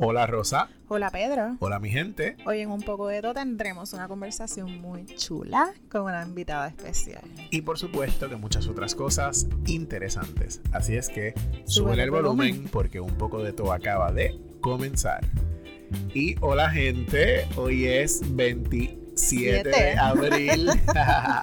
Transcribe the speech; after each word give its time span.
Hola 0.00 0.26
Rosa. 0.26 0.68
Hola 0.88 1.08
Pedro. 1.10 1.56
Hola 1.60 1.78
mi 1.78 1.88
gente. 1.88 2.36
Hoy 2.46 2.60
en 2.60 2.70
Un 2.70 2.82
poco 2.82 3.06
de 3.06 3.22
todo 3.22 3.34
tendremos 3.34 3.92
una 3.92 4.08
conversación 4.08 4.80
muy 4.80 5.06
chula 5.06 5.72
con 5.88 6.02
una 6.02 6.22
invitada 6.24 6.66
especial. 6.66 7.22
Y 7.50 7.60
por 7.60 7.78
supuesto 7.78 8.28
que 8.28 8.34
muchas 8.34 8.66
otras 8.66 8.96
cosas 8.96 9.46
interesantes. 9.66 10.60
Así 10.72 10.96
es 10.96 11.08
que 11.08 11.34
suben 11.64 12.00
el 12.00 12.10
volumen 12.10 12.68
porque 12.72 12.98
Un 12.98 13.14
poco 13.14 13.42
de 13.42 13.52
todo 13.52 13.72
acaba 13.72 14.10
de 14.10 14.36
comenzar. 14.60 15.24
Y 16.12 16.34
hola 16.40 16.70
gente, 16.70 17.46
hoy 17.56 17.86
es 17.86 18.20
27 18.34 19.68
de 19.68 19.92
abril 19.92 20.66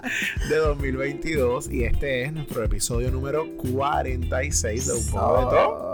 de 0.50 0.56
2022 0.58 1.72
y 1.72 1.86
este 1.86 2.24
es 2.24 2.34
nuestro 2.34 2.66
episodio 2.66 3.12
número 3.12 3.48
46 3.56 4.88
de 4.88 4.94
Un 4.94 5.08
poco 5.08 5.38
de 5.38 5.44
todo. 5.46 5.92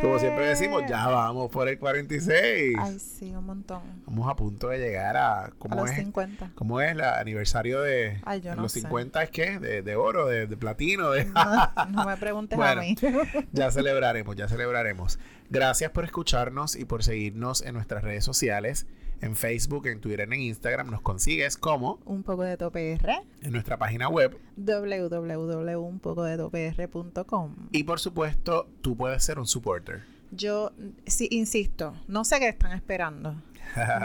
Como 0.00 0.18
siempre 0.18 0.46
decimos, 0.46 0.82
ya 0.88 1.06
vamos 1.08 1.50
por 1.50 1.68
el 1.68 1.78
46. 1.78 2.76
Ay, 2.78 2.98
sí, 2.98 3.34
un 3.34 3.46
montón. 3.46 3.80
Vamos 4.06 4.28
a 4.28 4.36
punto 4.36 4.68
de 4.68 4.78
llegar 4.78 5.16
a. 5.16 5.50
¿cómo 5.58 5.74
a 5.74 5.78
los 5.78 5.90
es, 5.90 5.96
50. 5.96 6.52
¿Cómo 6.54 6.80
es 6.80 6.92
el 6.92 7.00
aniversario 7.00 7.80
de. 7.82 8.20
Ay, 8.24 8.40
yo 8.40 8.54
no 8.54 8.62
los 8.62 8.72
sé. 8.72 8.80
50 8.80 9.22
es 9.22 9.30
qué? 9.30 9.58
De, 9.58 9.82
de 9.82 9.96
oro, 9.96 10.26
de, 10.26 10.46
de 10.46 10.56
platino. 10.56 11.10
De... 11.10 11.24
No, 11.24 11.72
no 11.90 12.04
me 12.06 12.16
preguntes 12.16 12.56
Bueno. 12.56 12.80
a 12.80 12.84
mí. 12.84 12.96
ya 13.52 13.70
celebraremos, 13.70 14.36
ya 14.36 14.48
celebraremos. 14.48 15.18
Gracias 15.50 15.90
por 15.90 16.04
escucharnos 16.04 16.76
y 16.76 16.84
por 16.84 17.02
seguirnos 17.02 17.62
en 17.62 17.74
nuestras 17.74 18.04
redes 18.04 18.24
sociales. 18.24 18.86
En 19.20 19.34
Facebook, 19.36 19.86
en 19.86 20.00
Twitter, 20.00 20.32
en 20.32 20.40
Instagram. 20.40 20.90
Nos 20.90 21.00
consigues 21.00 21.56
como 21.56 21.98
Un 22.04 22.22
poco 22.22 22.42
de 22.44 22.56
topr. 22.56 22.78
en 22.78 23.52
nuestra 23.52 23.76
página 23.76 24.08
web. 24.08 24.38
www.unpocodetopr.com. 24.56 27.54
Y 27.72 27.84
por 27.84 28.00
supuesto, 28.00 28.68
tú 28.80 28.96
puedes 28.96 29.22
ser 29.24 29.38
un 29.38 29.46
supporter. 29.46 30.02
Yo, 30.30 30.72
sí, 31.06 31.26
insisto, 31.30 31.94
no 32.06 32.24
sé 32.24 32.38
qué 32.38 32.48
están 32.48 32.72
esperando. 32.72 33.42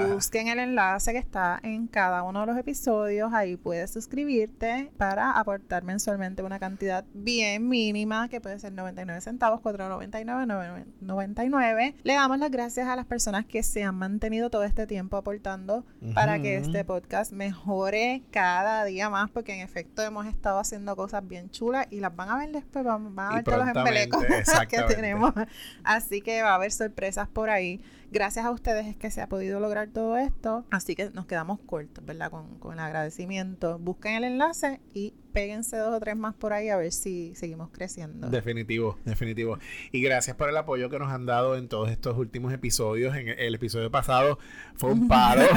Busquen 0.08 0.48
el 0.48 0.60
enlace 0.60 1.12
que 1.12 1.18
está 1.18 1.60
en 1.64 1.88
cada 1.88 2.24
uno 2.24 2.42
de 2.42 2.48
los 2.48 2.58
episodios. 2.58 3.34
Ahí 3.34 3.58
puedes 3.58 3.92
suscribirte 3.92 4.92
para 4.98 5.32
aportar 5.32 5.84
mensualmente 5.84 6.44
una 6.44 6.60
cantidad 6.60 7.06
bien 7.14 7.68
mínima, 7.68 8.30
que 8.30 8.42
puede 8.42 8.60
ser 8.60 8.74
99 8.74 9.22
centavos, 9.22 9.62
4.99, 9.62 10.86
9.99. 11.02 11.96
Le 12.04 12.14
damos 12.14 12.40
las 12.40 12.52
gracias 12.52 12.88
a 12.88 12.96
las 12.96 13.06
personas 13.06 13.46
que 13.46 13.64
se 13.64 13.84
han 13.84 13.96
mantenido 13.96 14.50
todo 14.50 14.64
este 14.64 14.88
tiempo 14.88 15.18
aportando 15.18 15.86
para 16.14 16.42
que 16.42 16.58
este 16.58 16.84
podcast 16.86 17.32
mejore 17.32 18.24
cada 18.32 18.84
día 18.86 19.10
más, 19.10 19.30
porque 19.32 19.54
en 19.54 19.62
efecto 19.62 20.02
hemos 20.02 20.26
estado 20.26 20.60
haciendo 20.60 20.96
cosas 20.96 21.28
bien 21.28 21.50
chulas 21.50 21.88
y 21.90 22.00
las 22.00 22.16
van 22.16 22.30
a 22.30 22.38
ver 22.38 22.52
después, 22.52 22.84
van, 22.84 23.16
van 23.16 23.32
a 23.32 23.36
ver 23.36 23.44
todos 23.44 23.60
los 23.60 23.68
embelecos 23.68 24.24
que 24.70 24.82
tenemos. 24.84 25.34
Así 25.84 26.22
que 26.22 26.42
va 26.42 26.52
a 26.52 26.56
haber 26.56 26.72
sorpresas 26.72 27.28
por 27.28 27.50
ahí. 27.50 27.82
Gracias 28.12 28.46
a 28.46 28.52
ustedes 28.52 28.86
es 28.86 28.96
que 28.96 29.10
se 29.10 29.22
ha 29.22 29.28
podido 29.28 29.53
lograr 29.60 29.90
todo 29.90 30.18
esto. 30.18 30.66
Así 30.72 30.96
que 30.96 31.10
nos 31.12 31.26
quedamos 31.26 31.60
cortos, 31.66 32.06
¿verdad? 32.06 32.32
Con, 32.32 32.60
con 32.60 32.74
el 32.74 32.80
agradecimiento. 32.80 33.80
Busquen 33.80 34.16
el 34.16 34.24
enlace 34.24 34.82
y 34.94 35.14
péguense 35.34 35.76
dos 35.78 35.94
o 35.94 36.00
tres 36.00 36.16
más 36.16 36.36
por 36.36 36.54
ahí 36.54 36.70
a 36.70 36.78
ver 36.78 36.92
si 36.92 37.34
seguimos 37.36 37.70
creciendo. 37.72 38.30
Definitivo, 38.30 38.98
definitivo. 39.04 39.58
Y 39.92 40.02
gracias 40.02 40.38
por 40.38 40.50
el 40.50 40.56
apoyo 40.56 40.90
que 40.90 41.00
nos 41.00 41.12
han 41.12 41.26
dado 41.26 41.58
en 41.58 41.68
todos 41.68 41.90
estos 41.90 42.18
últimos 42.18 42.54
episodios. 42.54 43.16
En 43.16 43.28
el 43.28 43.56
episodio 43.56 43.92
pasado 43.92 44.38
fue 44.76 44.92
un 44.92 45.08
paro. 45.08 45.44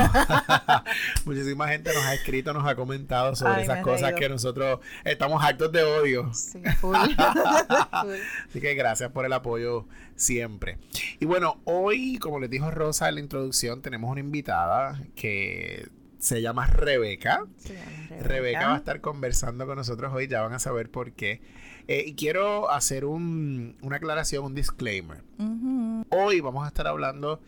Muchísima 1.24 1.68
gente 1.68 1.92
nos 1.94 2.04
ha 2.04 2.14
escrito, 2.14 2.52
nos 2.52 2.66
ha 2.66 2.74
comentado 2.74 3.36
sobre 3.36 3.54
Ay, 3.54 3.62
esas 3.64 3.82
cosas 3.82 4.14
que 4.14 4.28
nosotros 4.28 4.80
estamos 5.04 5.44
actos 5.44 5.70
de 5.70 5.82
odio. 5.82 6.32
Sí, 6.32 6.60
full. 6.80 6.96
Full. 6.96 8.14
Así 8.48 8.60
que 8.60 8.74
gracias 8.74 9.10
por 9.10 9.24
el 9.26 9.32
apoyo 9.32 9.86
siempre. 10.14 10.78
Y 11.20 11.26
bueno, 11.26 11.60
hoy, 11.64 12.18
como 12.18 12.40
les 12.40 12.50
dijo 12.50 12.70
Rosa 12.70 13.08
en 13.08 13.16
la 13.16 13.20
introducción, 13.20 13.82
tenemos 13.82 14.10
una 14.10 14.20
invitada 14.20 15.02
que 15.14 15.88
se 16.26 16.42
llama 16.42 16.66
Rebeca. 16.66 17.46
Se 17.56 17.74
llama 17.74 18.22
Rebeca 18.22 18.66
va 18.68 18.74
a 18.74 18.78
estar 18.78 19.00
conversando 19.00 19.64
con 19.66 19.76
nosotros 19.76 20.12
hoy, 20.12 20.26
ya 20.26 20.42
van 20.42 20.52
a 20.54 20.58
saber 20.58 20.90
por 20.90 21.12
qué. 21.12 21.40
Eh, 21.86 22.04
y 22.06 22.14
quiero 22.14 22.68
hacer 22.70 23.04
un- 23.04 23.76
una 23.80 23.96
aclaración, 23.96 24.44
un 24.44 24.54
disclaimer. 24.54 25.22
Hoy 26.10 26.40
vamos 26.40 26.64
a 26.64 26.68
estar 26.68 26.86
hablando 26.88 27.40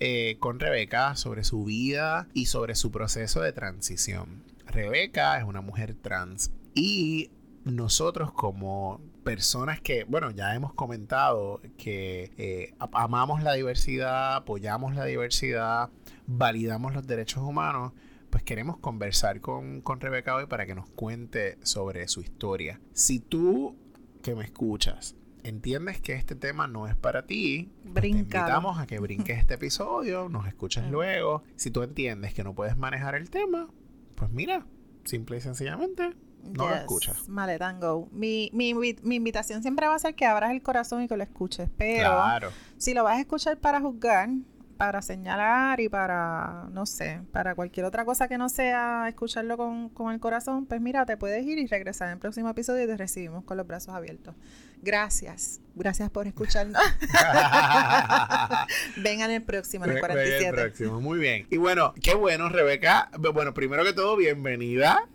eh, 0.00 0.36
con 0.40 0.58
Rebeca 0.58 1.14
sobre 1.14 1.44
su 1.44 1.64
vida 1.64 2.26
y 2.34 2.46
sobre 2.46 2.74
su 2.74 2.90
proceso 2.90 3.40
de 3.40 3.52
transición. 3.52 4.42
Rebeca 4.66 5.38
es 5.38 5.44
una 5.44 5.60
mujer 5.60 5.94
trans 5.94 6.50
y 6.74 7.30
nosotros 7.64 8.32
como 8.32 9.00
personas 9.22 9.80
que, 9.80 10.02
bueno, 10.04 10.32
ya 10.32 10.54
hemos 10.56 10.74
comentado 10.74 11.60
que 11.78 12.32
eh, 12.36 12.74
amamos 12.92 13.44
la 13.44 13.52
diversidad, 13.52 14.34
apoyamos 14.34 14.94
la 14.96 15.04
diversidad, 15.04 15.90
validamos 16.26 16.92
los 16.92 17.06
derechos 17.06 17.42
humanos, 17.44 17.92
pues 18.34 18.42
queremos 18.42 18.78
conversar 18.78 19.40
con, 19.40 19.80
con 19.80 20.00
Rebeca 20.00 20.34
hoy 20.34 20.46
para 20.46 20.66
que 20.66 20.74
nos 20.74 20.90
cuente 20.90 21.56
sobre 21.62 22.08
su 22.08 22.20
historia. 22.20 22.80
Si 22.92 23.20
tú 23.20 23.76
que 24.22 24.34
me 24.34 24.42
escuchas 24.42 25.14
entiendes 25.44 26.00
que 26.00 26.14
este 26.14 26.34
tema 26.34 26.66
no 26.66 26.88
es 26.88 26.96
para 26.96 27.26
ti, 27.26 27.70
pues 27.92 28.02
te 28.02 28.08
invitamos 28.08 28.80
a 28.80 28.88
que 28.88 28.98
brinques 28.98 29.38
este 29.38 29.54
episodio, 29.54 30.28
nos 30.28 30.48
escuches 30.48 30.82
Mm. 30.84 30.90
luego. 30.90 31.44
Si 31.54 31.70
tú 31.70 31.84
entiendes 31.84 32.34
que 32.34 32.42
no 32.42 32.56
puedes 32.56 32.76
manejar 32.76 33.14
el 33.14 33.30
tema, 33.30 33.68
pues 34.16 34.32
mira, 34.32 34.66
simple 35.04 35.36
y 35.36 35.40
sencillamente 35.40 36.10
no 36.42 36.64
lo 36.66 36.70
Yes, 36.72 36.80
escuchas. 36.80 37.28
Maletango. 37.28 38.08
Mi, 38.10 38.50
mi, 38.52 38.74
mi 38.74 39.14
invitación 39.14 39.62
siempre 39.62 39.86
va 39.86 39.94
a 39.94 39.98
ser 40.00 40.16
que 40.16 40.26
abras 40.26 40.50
el 40.50 40.60
corazón 40.60 41.02
y 41.02 41.06
que 41.08 41.16
lo 41.16 41.22
escuches. 41.22 41.70
Pero 41.78 42.10
Claro. 42.10 42.50
si 42.78 42.94
lo 42.94 43.04
vas 43.04 43.18
a 43.18 43.20
escuchar 43.20 43.58
para 43.60 43.80
juzgar, 43.80 44.28
para 44.76 45.02
señalar 45.02 45.80
y 45.80 45.88
para, 45.88 46.66
no 46.72 46.84
sé, 46.86 47.20
para 47.32 47.54
cualquier 47.54 47.86
otra 47.86 48.04
cosa 48.04 48.28
que 48.28 48.38
no 48.38 48.48
sea 48.48 49.06
escucharlo 49.08 49.56
con, 49.56 49.88
con 49.88 50.12
el 50.12 50.20
corazón, 50.20 50.66
pues 50.66 50.80
mira, 50.80 51.06
te 51.06 51.16
puedes 51.16 51.44
ir 51.46 51.58
y 51.58 51.66
regresar 51.66 52.08
en 52.08 52.14
el 52.14 52.18
próximo 52.18 52.48
episodio 52.50 52.84
y 52.84 52.86
te 52.86 52.96
recibimos 52.96 53.44
con 53.44 53.56
los 53.56 53.66
brazos 53.66 53.94
abiertos. 53.94 54.34
Gracias. 54.82 55.60
Gracias 55.74 56.10
por 56.10 56.26
escucharnos. 56.26 56.80
Vengan 58.96 59.30
el 59.30 59.42
próximo, 59.42 59.84
en 59.84 59.92
el 59.92 59.96
Ve- 59.96 60.02
ve 60.02 60.06
el 60.06 60.12
47. 60.14 60.52
próximo. 60.62 61.00
Muy 61.00 61.18
bien. 61.18 61.46
Y 61.50 61.56
bueno, 61.56 61.94
qué 62.02 62.14
bueno, 62.14 62.48
Rebeca. 62.48 63.10
Bueno, 63.32 63.54
primero 63.54 63.84
que 63.84 63.92
todo, 63.92 64.16
bienvenida. 64.16 65.06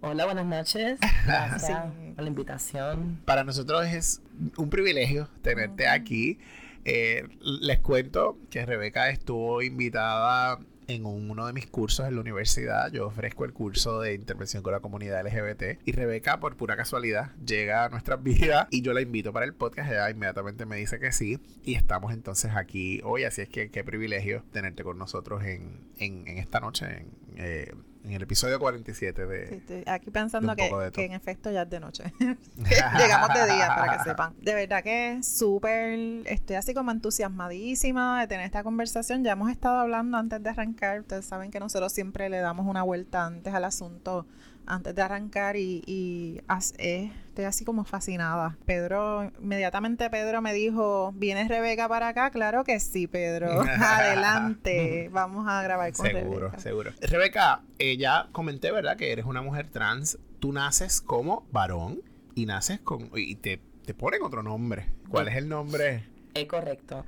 Hola, 0.00 0.26
buenas 0.26 0.46
noches. 0.46 0.98
Gracias 1.26 1.62
Sí. 1.92 2.12
por 2.14 2.22
la 2.24 2.28
invitación. 2.28 3.20
Para 3.24 3.42
nosotros 3.44 3.86
es 3.86 4.20
un 4.56 4.68
privilegio 4.70 5.28
tenerte 5.42 5.88
aquí. 5.88 6.38
Eh, 6.84 7.24
les 7.40 7.78
cuento 7.80 8.38
que 8.50 8.64
Rebeca 8.66 9.08
estuvo 9.10 9.62
invitada 9.62 10.58
en 10.86 11.06
uno 11.06 11.46
de 11.46 11.54
mis 11.54 11.66
cursos 11.66 12.06
en 12.06 12.14
la 12.14 12.20
universidad. 12.20 12.92
Yo 12.92 13.06
ofrezco 13.06 13.46
el 13.46 13.54
curso 13.54 14.00
de 14.02 14.12
intervención 14.12 14.62
con 14.62 14.72
la 14.72 14.80
comunidad 14.80 15.24
LGBT. 15.26 15.80
Y 15.86 15.92
Rebeca, 15.92 16.40
por 16.40 16.56
pura 16.58 16.76
casualidad, 16.76 17.34
llega 17.44 17.84
a 17.86 17.88
nuestras 17.88 18.22
vidas 18.22 18.68
y 18.70 18.82
yo 18.82 18.92
la 18.92 19.00
invito 19.00 19.32
para 19.32 19.46
el 19.46 19.54
podcast. 19.54 19.90
Ella 19.90 20.10
inmediatamente 20.10 20.66
me 20.66 20.76
dice 20.76 20.98
que 20.98 21.10
sí. 21.10 21.38
Y 21.62 21.74
estamos 21.74 22.12
entonces 22.12 22.52
aquí 22.54 23.00
hoy. 23.02 23.24
Así 23.24 23.40
es 23.40 23.48
que 23.48 23.70
qué 23.70 23.82
privilegio 23.82 24.44
tenerte 24.52 24.84
con 24.84 24.98
nosotros 24.98 25.42
en, 25.44 25.80
en- 25.98 26.28
en 26.28 26.36
esta 26.36 26.60
noche, 26.60 26.84
en, 26.86 27.08
eh, 27.38 27.72
en 28.04 28.12
el 28.12 28.22
episodio 28.22 28.58
47 28.60 29.26
de... 29.26 29.48
Sí, 29.48 29.54
estoy 29.54 29.82
aquí 29.86 30.10
pensando 30.10 30.54
que, 30.54 30.70
que 30.92 31.04
en 31.06 31.12
efecto 31.12 31.50
ya 31.50 31.62
es 31.62 31.70
de 31.70 31.80
noche. 31.80 32.04
Llegamos 32.18 33.28
de 33.34 33.54
día, 33.54 33.68
para 33.74 33.96
que 33.96 34.04
sepan. 34.04 34.34
De 34.42 34.54
verdad 34.54 34.82
que 34.82 35.22
súper, 35.22 35.98
estoy 36.26 36.56
así 36.56 36.74
como 36.74 36.90
entusiasmadísima 36.90 38.20
de 38.20 38.26
tener 38.26 38.44
esta 38.44 38.62
conversación. 38.62 39.24
Ya 39.24 39.32
hemos 39.32 39.50
estado 39.50 39.78
hablando 39.78 40.18
antes 40.18 40.42
de 40.42 40.50
arrancar. 40.50 41.00
Ustedes 41.00 41.24
saben 41.24 41.50
que 41.50 41.60
nosotros 41.60 41.92
siempre 41.92 42.28
le 42.28 42.38
damos 42.38 42.66
una 42.66 42.82
vuelta 42.82 43.24
antes 43.24 43.54
al 43.54 43.64
asunto, 43.64 44.26
antes 44.66 44.94
de 44.94 45.02
arrancar 45.02 45.56
y, 45.56 45.82
y 45.86 46.40
as- 46.48 46.74
eh, 46.78 47.12
estoy 47.28 47.44
así 47.44 47.64
como 47.64 47.84
fascinada. 47.84 48.56
Pedro, 48.64 49.30
inmediatamente 49.40 50.08
Pedro 50.10 50.40
me 50.42 50.52
dijo, 50.54 51.12
¿vienes 51.14 51.48
Rebeca 51.48 51.88
para 51.88 52.08
acá? 52.08 52.30
Claro 52.30 52.64
que 52.64 52.80
sí, 52.80 53.06
Pedro. 53.06 53.62
Adelante. 53.80 55.08
Vamos 55.12 55.46
a 55.48 55.62
grabar 55.62 55.92
con 55.92 56.06
Seguro, 56.06 56.38
Rebeca. 56.48 56.58
seguro. 56.58 56.90
Rebeca, 57.00 57.62
eh, 57.78 57.96
ya 57.96 58.28
comenté, 58.32 58.70
¿verdad? 58.72 58.96
Que 58.96 59.12
eres 59.12 59.24
una 59.24 59.42
mujer 59.42 59.68
trans. 59.68 60.18
Tú 60.40 60.52
naces 60.52 61.00
como 61.00 61.46
varón 61.52 62.00
y 62.34 62.46
naces 62.46 62.80
con... 62.80 63.10
Y 63.14 63.36
te, 63.36 63.60
te 63.84 63.94
ponen 63.94 64.22
otro 64.22 64.42
nombre. 64.42 64.86
¿Cuál 65.08 65.28
es 65.28 65.36
el 65.36 65.48
nombre? 65.48 66.04
Es 66.34 66.46
correcto. 66.46 67.04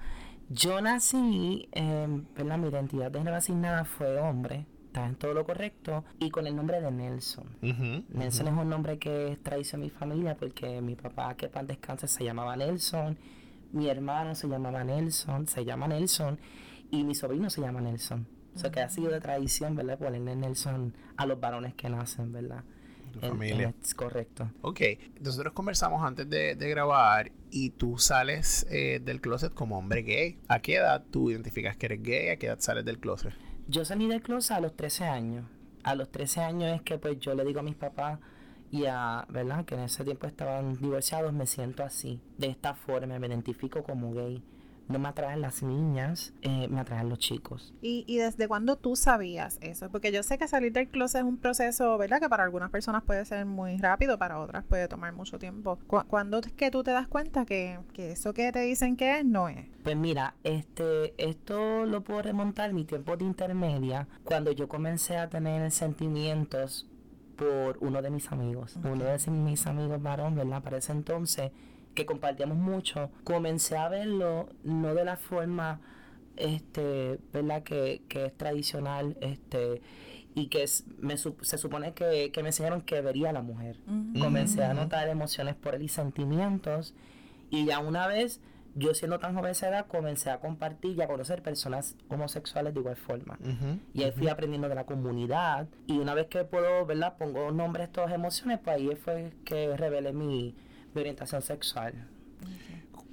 Yo 0.49 0.81
nací, 0.81 1.69
eh, 1.73 2.07
¿verdad? 2.37 2.59
Mi 2.59 2.69
identidad 2.69 3.11
de 3.11 3.19
género 3.19 3.37
asignada 3.37 3.85
fue 3.85 4.17
hombre. 4.19 4.65
Está 4.97 5.09
en 5.09 5.17
todo 5.17 5.35
lo 5.35 5.45
correcto. 5.45 6.05
Y 6.19 6.31
con 6.31 6.47
el 6.47 6.57
nombre 6.57 6.81
de 6.81 6.91
Nelson. 6.91 7.45
Nelson 7.61 8.49
es 8.49 8.55
un 8.55 8.71
nombre 8.71 8.99
que 8.99 9.39
en 9.45 9.81
mi 9.81 9.91
familia 9.91 10.37
porque 10.39 10.81
mi 10.81 10.97
papá, 10.97 11.37
que 11.37 11.49
pan 11.49 11.67
descanse, 11.67 12.09
se 12.09 12.25
llamaba 12.25 12.57
Nelson. 12.57 13.19
Mi 13.73 13.91
hermano 13.91 14.35
se 14.35 14.49
llamaba 14.49 14.85
Nelson, 14.85 15.49
se 15.49 15.67
llama 15.67 15.87
Nelson. 15.87 16.39
Y 16.91 17.05
mi 17.05 17.15
sobrino 17.15 17.51
se 17.51 17.61
llama 17.61 17.83
Nelson. 17.83 18.27
O 18.55 18.59
sea 18.59 18.71
que 18.71 18.81
ha 18.81 18.89
sido 18.89 19.11
de 19.11 19.21
tradición, 19.21 19.77
¿verdad? 19.77 19.99
Ponerle 19.99 20.35
Nelson 20.35 20.95
a 21.19 21.27
los 21.27 21.39
varones 21.39 21.75
que 21.75 21.91
nacen, 21.91 22.33
¿verdad? 22.33 22.65
tu 23.13 23.21
familia. 23.21 23.75
es 23.83 23.95
correcto. 23.95 24.51
Ok, 24.63 24.81
nosotros 25.21 25.53
conversamos 25.53 26.03
antes 26.03 26.29
de, 26.29 26.55
de 26.55 26.71
grabar 26.71 27.33
y 27.51 27.71
tú 27.71 27.99
sales 27.99 28.67
eh, 28.71 29.01
del 29.05 29.21
closet 29.21 29.53
como 29.53 29.79
hombre 29.79 30.03
gay. 30.03 30.39
¿A 30.49 30.61
qué 30.61 30.77
edad 30.77 31.05
tú 31.11 31.31
identificas 31.31 31.77
que 31.77 31.87
eres 31.87 32.03
gay? 32.03 32.29
¿A 32.31 32.39
qué 32.39 32.47
edad 32.47 32.61
sales 32.61 32.85
del 32.87 32.99
closet? 32.99 33.35
Yo 33.69 33.85
salí 33.85 34.07
del 34.07 34.23
closet 34.23 34.59
a 34.59 34.61
los 34.61 34.77
13 34.77 35.05
años. 35.07 35.45
A 35.83 35.97
los 35.97 36.09
13 36.13 36.41
años 36.41 36.77
es 36.77 36.83
que 36.83 36.99
pues 36.99 37.19
yo 37.19 37.35
le 37.35 37.45
digo 37.45 37.59
a 37.59 37.65
mis 37.65 37.75
papás 37.75 38.21
y 38.71 38.85
a, 38.87 39.27
¿verdad? 39.29 39.65
Que 39.65 39.75
en 39.75 39.81
ese 39.81 40.05
tiempo 40.05 40.29
estaban 40.29 40.75
divorciados, 40.75 41.33
me 41.33 41.47
siento 41.47 41.83
así, 41.83 42.21
de 42.39 42.47
esta 42.47 42.75
forma, 42.75 43.19
me 43.19 43.27
identifico 43.27 43.83
como 43.83 44.13
gay. 44.13 44.41
No 44.89 45.01
me 45.01 45.09
atraen 45.09 45.41
las 45.41 45.65
niñas, 45.65 46.33
eh, 46.43 46.69
me 46.69 46.79
atraen 46.81 47.09
los 47.09 47.19
chicos. 47.19 47.75
¿Y, 47.83 48.05
¿Y 48.07 48.19
desde 48.19 48.47
cuándo 48.47 48.77
tú 48.77 48.95
sabías 48.95 49.59
eso? 49.61 49.91
Porque 49.91 50.13
yo 50.13 50.23
sé 50.23 50.39
que 50.39 50.47
salir 50.47 50.73
del 50.73 50.89
closet 50.89 51.23
es 51.23 51.27
un 51.27 51.39
proceso, 51.39 51.99
¿verdad? 51.99 52.21
Que 52.21 52.29
para 52.29 52.45
algunas 52.45 52.71
personas 52.71 53.03
puede 53.03 53.25
ser 53.25 53.47
muy 53.47 53.79
rápido, 53.79 54.17
para 54.17 54.39
otras 54.39 54.63
puede 54.65 54.87
tomar 54.87 55.13
mucho 55.13 55.41
tiempo. 55.41 55.79
¿Cu- 55.89 56.05
¿Cuándo 56.07 56.39
es 56.39 56.53
que 56.53 56.71
tú 56.71 56.85
te 56.85 56.93
das 56.93 57.09
cuenta 57.09 57.45
que, 57.45 57.81
que 57.95 58.13
eso 58.13 58.33
que 58.33 58.53
te 58.53 58.61
dicen 58.61 58.97
que 58.97 59.19
es, 59.19 59.25
no 59.25 59.49
es? 59.49 59.67
Pues 59.83 59.97
mira, 59.97 60.35
este, 60.45 61.15
esto 61.19 61.85
lo 61.85 62.03
puedo 62.03 62.23
remontar 62.23 62.73
mi 62.73 62.85
tiempo 62.85 63.17
de 63.17 63.25
intermedia, 63.25 64.07
cuando 64.25 64.53
yo 64.53 64.69
comencé 64.69 65.17
a 65.17 65.29
tener 65.29 65.69
sentimientos 65.73 66.87
por 67.37 67.77
uno 67.81 68.01
de 68.03 68.11
mis 68.11 68.31
amigos, 68.33 68.77
uno 68.83 69.05
de 69.05 69.19
mis 69.31 69.67
amigos 69.67 70.01
varón, 70.03 70.35
¿verdad? 70.37 70.63
Para 70.63 70.79
ese 70.79 70.93
entonces, 70.93 71.51
que 71.97 72.07
compartíamos 72.07 72.57
mucho, 72.57 73.11
comencé 73.25 73.77
a 73.77 73.89
verlo 73.89 74.49
no 74.63 74.95
de 74.95 75.05
la 75.05 75.17
forma, 75.17 75.81
este, 76.37 77.19
¿verdad? 77.33 77.63
Que, 77.65 78.03
que 78.09 78.27
es 78.27 78.37
tradicional, 78.37 79.17
este, 79.21 79.81
y 80.35 80.49
que 80.49 80.63
es- 80.63 80.85
me, 80.99 81.15
sup- 81.15 81.43
se 81.43 81.59
supone 81.59 81.95
que, 81.95 82.31
que 82.31 82.43
me 82.43 82.51
enseñaron 82.51 82.83
que 82.83 83.01
vería 83.01 83.31
a 83.31 83.33
la 83.33 83.43
mujer. 83.43 83.79
Comencé 84.21 84.63
a 84.65 84.75
notar 84.75 85.09
emociones 85.09 85.55
por 85.55 85.75
él 85.75 85.83
y 85.83 85.89
sentimientos. 85.89 86.95
Y 87.51 87.65
ya 87.65 87.79
una 87.79 88.07
vez, 88.07 88.41
yo 88.75 88.93
siendo 88.93 89.19
tan 89.19 89.35
joven 89.35 89.53
esa 89.53 89.69
edad, 89.71 89.87
comencé 89.87 90.29
a 90.29 90.39
compartir 90.41 90.97
y 90.99 91.01
a 91.01 91.07
conocer 91.07 91.41
personas 91.43 91.97
homosexuales 92.09 92.75
de 92.75 92.81
igual 92.81 92.97
forma. 92.97 93.39
Y 93.95 94.03
ahí 94.03 94.13
fui 94.13 94.29
aprendiendo 94.29 94.69
de 94.69 94.75
la 94.75 94.85
comunidad. 94.85 95.69
Y 95.87 95.99
una 95.99 96.13
vez 96.13 96.27
que 96.27 96.45
puedo, 96.45 96.85
¿verdad? 96.85 97.17
Pongo 97.17 97.51
nombre 97.51 97.83
a 97.85 97.87
estas 97.87 98.13
emociones, 98.13 98.59
pues 98.63 98.77
ahí 98.77 98.95
fue 98.97 99.33
que 99.47 99.75
revelé 99.77 100.13
mi, 100.13 100.55
orientación 101.01 101.43
sexual. 101.43 102.09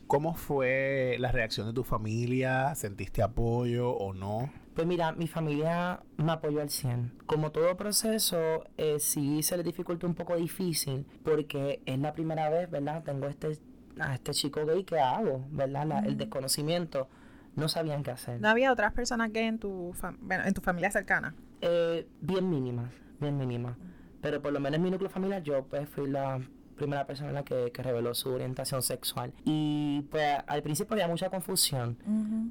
¿Cómo 0.07 0.35
fue 0.35 1.15
la 1.19 1.31
reacción 1.31 1.65
de 1.67 1.73
tu 1.73 1.83
familia? 1.83 2.75
¿Sentiste 2.75 3.21
apoyo 3.23 3.89
o 3.91 4.13
no? 4.13 4.51
Pues 4.75 4.85
mira, 4.87 5.11
mi 5.13 5.27
familia 5.27 6.01
me 6.17 6.31
apoyó 6.31 6.61
al 6.61 6.69
100. 6.69 7.13
Como 7.25 7.51
todo 7.51 7.75
proceso, 7.77 8.63
eh, 8.77 8.97
sí 8.99 9.41
se 9.43 9.57
le 9.57 9.63
dificulta 9.63 10.05
un 10.05 10.13
poco 10.15 10.35
difícil 10.35 11.05
porque 11.23 11.81
es 11.85 11.97
la 11.99 12.13
primera 12.13 12.49
vez, 12.49 12.69
¿verdad? 12.69 13.03
Tengo 13.03 13.27
este, 13.27 13.57
a 13.99 14.13
este 14.15 14.31
chico 14.33 14.65
gay 14.65 14.83
que 14.83 14.99
hago, 14.99 15.45
¿verdad? 15.51 15.85
La- 15.87 15.99
El 15.99 16.17
desconocimiento. 16.17 17.07
No 17.55 17.67
sabían 17.69 18.01
qué 18.03 18.11
hacer. 18.11 18.41
¿No 18.41 18.49
había 18.49 18.71
otras 18.71 18.93
personas 18.93 19.31
gay 19.31 19.45
en 19.45 19.59
tu, 19.59 19.93
fam- 19.99 20.17
bueno, 20.21 20.43
en 20.45 20.53
tu 20.55 20.61
familia 20.61 20.89
cercana? 20.91 21.35
Eh, 21.61 22.07
bien 22.19 22.49
mínimas, 22.49 22.91
bien 23.19 23.37
mínimas. 23.37 23.77
Pero 24.21 24.41
por 24.41 24.53
lo 24.53 24.59
menos 24.59 24.77
en 24.77 24.83
mi 24.83 24.89
núcleo 24.91 25.09
familiar 25.09 25.43
yo 25.43 25.63
pues 25.65 25.87
fui 25.87 26.09
la 26.09 26.39
primera 26.75 27.05
persona 27.05 27.29
en 27.29 27.35
la 27.35 27.43
que, 27.43 27.71
que 27.71 27.83
reveló 27.83 28.13
su 28.13 28.29
orientación 28.29 28.81
sexual. 28.81 29.33
Y 29.45 30.01
pues 30.11 30.37
al 30.47 30.61
principio 30.63 30.93
había 30.93 31.07
mucha 31.07 31.29
confusión. 31.29 31.97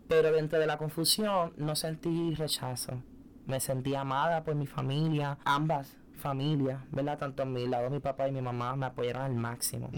Pero 0.08 0.32
dentro 0.32 0.58
de 0.58 0.66
la 0.66 0.78
confusión 0.78 1.52
no 1.56 1.76
sentí 1.76 2.34
rechazo. 2.34 3.02
Me 3.46 3.60
sentí 3.60 3.94
amada 3.94 4.44
por 4.44 4.54
mi 4.54 4.66
familia, 4.66 5.38
ambas 5.44 5.96
familias, 6.22 6.80
¿verdad? 6.92 7.18
Tanto 7.18 7.44
mi 7.44 7.66
lado, 7.66 7.90
mi 7.90 7.98
papá 7.98 8.28
y 8.28 8.32
mi 8.32 8.40
mamá 8.40 8.76
me 8.76 8.86
apoyaron 8.86 9.22
al 9.22 9.34
máximo. 9.34 9.90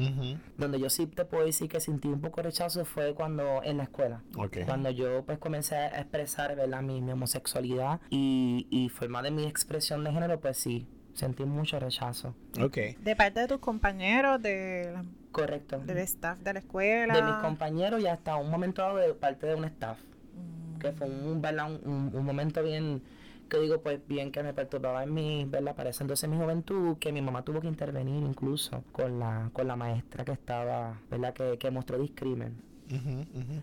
Donde 0.57 0.81
yo 0.81 0.89
sí 0.89 1.07
te 1.07 1.25
puedo 1.27 1.45
decir 1.45 1.69
que 1.69 1.79
sentí 1.81 2.09
un 2.09 2.21
poco 2.21 2.39
de 2.39 2.45
rechazo 2.45 2.85
fue 2.85 3.15
cuando 3.15 3.63
en 3.63 3.77
la 3.77 3.83
escuela. 3.85 4.23
Ok. 4.37 4.59
Cuando 4.65 4.91
yo 4.91 5.25
pues 5.25 5.39
comencé 5.39 5.77
a 5.77 6.01
expresar, 6.01 6.57
¿verdad? 6.57 6.83
Mi, 6.83 7.03
mi 7.03 7.13
homosexualidad 7.13 8.01
y, 8.09 8.67
y 8.71 8.89
forma 8.89 9.23
de 9.23 9.31
mi 9.31 9.45
expresión 9.45 10.03
de 10.03 10.13
género, 10.13 10.41
pues 10.41 10.57
sí, 10.57 10.89
sentí 11.15 11.45
mucho 11.45 11.79
rechazo. 11.81 12.35
Ok. 12.61 12.77
De 13.03 13.17
parte 13.17 13.41
de 13.41 13.49
tus 13.49 13.59
compañeros, 13.59 14.41
de 14.43 14.91
la- 14.93 15.05
Correcto. 15.33 15.79
del 15.79 15.99
staff 15.99 16.39
de 16.41 16.53
la 16.53 16.59
escuela. 16.61 17.15
De 17.15 17.23
mis 17.23 17.35
compañeros 17.37 18.01
y 18.01 18.07
hasta 18.07 18.37
un 18.37 18.51
momento 18.51 18.83
dado 18.83 18.97
de 18.99 19.15
parte 19.15 19.47
de 19.47 19.55
un 19.55 19.65
staff. 19.65 19.99
Mm. 20.37 20.79
que 20.81 20.93
fue 20.93 21.07
un, 21.09 21.27
un, 21.29 21.81
un- 21.91 22.11
un 22.15 22.25
momento 22.25 22.63
bien, 22.63 23.01
que 23.49 23.59
digo, 23.59 23.81
pues 23.81 24.01
bien 24.07 24.31
que 24.33 24.43
me 24.43 24.53
perturbaba 24.53 25.03
en 25.05 25.15
mi, 25.15 25.45
¿verdad? 25.47 25.75
Para 25.75 25.91
ese 25.91 26.03
entonces 26.05 26.29
mi 26.29 26.37
juventud, 26.37 26.99
que 26.99 27.11
mi 27.13 27.23
mamá 27.23 27.43
tuvo 27.43 27.61
que 27.61 27.69
intervenir 27.69 28.23
incluso 28.23 28.83
con 28.93 29.19
la, 29.19 29.49
con 29.53 29.67
la 29.67 29.77
maestra 29.77 30.25
que 30.25 30.33
estaba, 30.33 30.99
¿verdad? 31.11 31.33
Que, 31.33 31.57
que 31.59 31.71
mostró 31.71 31.99
discrimen. 31.99 32.55
Ujú, 32.91 33.21
ujú. 33.41 33.63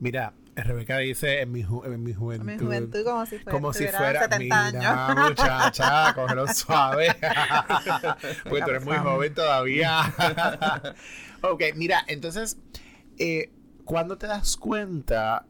Mira, 0.00 0.32
Rebeca 0.56 0.98
dice 0.98 1.40
en 1.40 1.50
mi, 1.52 1.64
ju- 1.64 1.84
en 1.84 2.02
mi 2.02 2.12
juventud. 2.14 2.46
Mi 2.46 2.58
juventud 2.58 3.04
como 3.04 3.26
si 3.26 3.38
fuera, 3.38 3.50
Como 3.50 3.72
si 3.72 3.86
fuera, 3.88 4.20
70 4.22 4.38
mira, 4.38 5.06
años. 5.08 5.28
muchacha, 5.30 6.14
cógelo 6.14 6.46
suave. 6.48 7.08
pues 8.48 8.64
tú 8.64 8.70
eres 8.70 8.84
muy 8.84 8.96
joven 8.96 9.34
todavía. 9.34 10.00
ok, 11.42 11.62
mira, 11.76 12.04
entonces, 12.06 12.58
eh, 13.18 13.50
¿cuándo 13.84 14.16
te 14.18 14.26
das 14.26 14.56
cuenta 14.56 15.46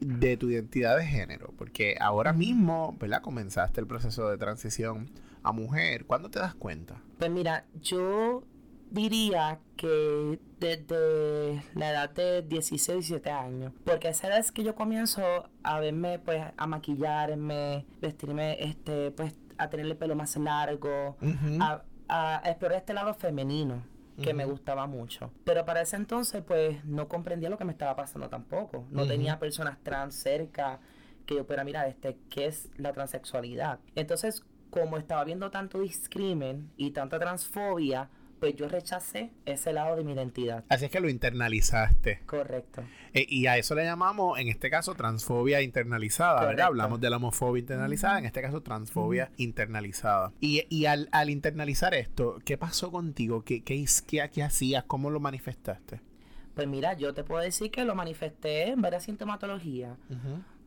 de 0.00 0.36
tu 0.36 0.50
identidad 0.50 0.96
de 0.96 1.06
género? 1.06 1.52
Porque 1.56 1.96
ahora 2.00 2.32
mismo, 2.32 2.96
¿verdad? 3.00 3.22
Comenzaste 3.22 3.80
el 3.80 3.86
proceso 3.86 4.28
de 4.30 4.38
transición 4.38 5.10
a 5.42 5.52
mujer. 5.52 6.06
¿Cuándo 6.06 6.30
te 6.30 6.38
das 6.38 6.54
cuenta? 6.54 7.02
Pues 7.18 7.30
mira, 7.30 7.64
yo 7.82 8.42
diría 8.90 9.58
que 9.76 10.38
desde 10.58 11.62
la 11.74 11.90
edad 11.90 12.10
de 12.10 12.42
16, 12.42 13.08
17 13.08 13.30
años, 13.30 13.72
porque 13.84 14.08
esa 14.08 14.28
edad 14.28 14.38
es 14.38 14.52
que 14.52 14.64
yo 14.64 14.74
comienzo 14.74 15.22
a 15.62 15.80
verme, 15.80 16.18
pues, 16.18 16.42
a 16.56 16.66
maquillarme, 16.66 17.86
vestirme, 18.00 18.56
este, 18.62 19.10
pues, 19.10 19.34
a 19.58 19.68
tener 19.68 19.86
el 19.86 19.96
pelo 19.96 20.14
más 20.14 20.36
largo, 20.36 21.16
a, 21.60 21.82
a 22.08 22.42
explorar 22.44 22.78
este 22.78 22.94
lado 22.94 23.14
femenino 23.14 23.82
que 24.22 24.32
me 24.32 24.44
gustaba 24.44 24.86
mucho. 24.86 25.30
Pero 25.44 25.64
para 25.64 25.82
ese 25.82 25.96
entonces, 25.96 26.42
pues, 26.42 26.84
no 26.84 27.08
comprendía 27.08 27.50
lo 27.50 27.58
que 27.58 27.64
me 27.64 27.72
estaba 27.72 27.94
pasando 27.96 28.28
tampoco. 28.28 28.86
No 28.90 29.06
tenía 29.06 29.38
personas 29.38 29.78
trans 29.82 30.14
cerca 30.14 30.80
que 31.26 31.34
yo 31.34 31.44
pudiera 31.44 31.64
mirar, 31.64 31.88
este, 31.88 32.16
qué 32.30 32.46
es 32.46 32.70
la 32.76 32.92
transexualidad. 32.92 33.80
Entonces, 33.94 34.44
como 34.70 34.96
estaba 34.96 35.24
viendo 35.24 35.50
tanto 35.50 35.80
discrimen 35.80 36.70
y 36.76 36.92
tanta 36.92 37.18
transfobia, 37.18 38.08
pues 38.40 38.54
yo 38.54 38.68
rechacé 38.68 39.30
ese 39.44 39.72
lado 39.72 39.96
de 39.96 40.04
mi 40.04 40.12
identidad. 40.12 40.64
Así 40.68 40.84
es 40.86 40.90
que 40.90 41.00
lo 41.00 41.08
internalizaste. 41.08 42.20
Correcto. 42.26 42.82
Eh, 43.14 43.26
y 43.28 43.46
a 43.46 43.56
eso 43.56 43.74
le 43.74 43.84
llamamos, 43.84 44.38
en 44.38 44.48
este 44.48 44.68
caso, 44.70 44.94
transfobia 44.94 45.62
internalizada, 45.62 46.44
¿verdad? 46.44 46.66
Hablamos 46.66 47.00
de 47.00 47.08
la 47.10 47.16
homofobia 47.16 47.60
internalizada, 47.60 48.18
en 48.18 48.26
este 48.26 48.42
caso, 48.42 48.62
transfobia 48.62 49.30
internalizada. 49.38 50.32
Y, 50.40 50.64
y 50.68 50.86
al, 50.86 51.08
al 51.12 51.30
internalizar 51.30 51.94
esto, 51.94 52.38
¿qué 52.44 52.58
pasó 52.58 52.90
contigo? 52.90 53.42
¿Qué, 53.42 53.62
qué, 53.64 53.84
qué- 54.06 54.30
qué 54.32 54.42
hacías? 54.42 54.84
¿Cómo 54.84 55.10
lo 55.10 55.18
manifestaste? 55.20 56.00
Pues 56.54 56.66
mira, 56.68 56.94
yo 56.94 57.12
te 57.14 57.22
puedo 57.24 57.42
decir 57.42 57.70
que 57.70 57.84
lo 57.84 57.94
manifesté 57.94 58.68
en 58.70 58.80
varias 58.80 59.04
sintomatologías. 59.04 59.96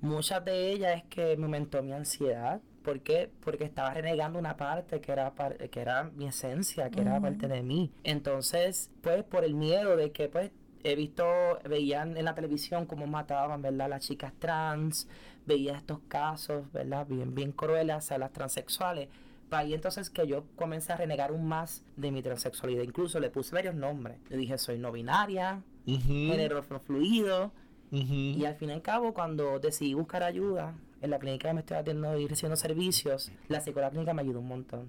Muchas 0.02 0.44
de 0.46 0.72
ellas 0.72 0.98
es 0.98 1.04
que 1.10 1.36
me 1.38 1.46
aumentó 1.46 1.82
mi 1.84 1.92
ansiedad. 1.94 2.62
¿Por 2.90 3.02
qué? 3.02 3.30
Porque 3.42 3.66
estaba 3.66 3.94
renegando 3.94 4.40
una 4.40 4.58
parte 4.58 5.00
que 5.00 5.12
era, 5.12 5.32
que 5.70 5.80
era 5.80 6.06
mi 6.06 6.26
esencia, 6.26 6.90
que 6.90 7.02
era 7.02 7.22
parte 7.22 7.48
de 7.48 7.62
mí. 7.62 7.92
Entonces, 8.04 8.90
pues 9.04 9.24
por 9.24 9.44
el 9.44 9.54
miedo 9.54 9.96
de 9.96 10.12
que 10.12 10.28
pues 10.28 10.50
he 10.84 10.96
visto, 10.96 11.24
veían 11.70 12.18
en 12.18 12.26
la 12.26 12.34
televisión 12.34 12.88
cómo 12.88 13.06
mataban, 13.06 13.62
¿verdad? 13.62 13.92
Las 13.92 14.08
chicas 14.08 14.34
trans, 14.40 15.08
veía 15.46 15.78
estos 15.78 16.00
casos, 16.08 16.72
¿verdad? 16.72 17.06
Bien, 17.06 17.36
bien 17.36 17.52
crueles 17.52 17.96
hacia 17.96 18.18
las 18.18 18.34
transexuales. 18.34 19.08
Ahí 19.52 19.76
entonces 19.76 20.10
que 20.10 20.26
yo 20.26 20.46
comencé 20.56 20.92
a 20.92 20.96
renegar 20.96 21.30
aún 21.30 21.48
más 21.48 21.84
de 21.96 22.10
mi 22.10 22.24
transexualidad. 22.24 22.82
Incluso 22.82 23.20
le 23.20 23.30
puse 23.30 23.54
varios 23.54 23.76
nombres. 23.76 24.18
Le 24.30 24.38
dije, 24.38 24.58
soy 24.58 24.80
no 24.80 24.92
binaria, 24.92 25.62
género 25.86 26.66
no 26.68 26.80
fluido. 26.80 27.52
Y 27.92 28.46
al 28.46 28.56
fin 28.56 28.70
y 28.70 28.74
al 28.74 28.82
cabo, 28.82 29.14
cuando 29.14 29.60
decidí 29.60 29.94
buscar 29.94 30.24
ayuda 30.24 30.74
en 31.02 31.10
la 31.10 31.20
clínica 31.20 31.50
que 31.50 31.54
me 31.54 31.60
estoy 31.62 31.78
atendiendo 31.78 32.18
y 32.18 32.28
recibiendo 32.28 32.56
servicios, 32.56 33.32
la 33.48 33.62
psicóloga 33.62 33.92
clínica 33.92 34.14
me 34.14 34.22
ayudó 34.22 34.40
un 34.40 34.48
montón 34.48 34.88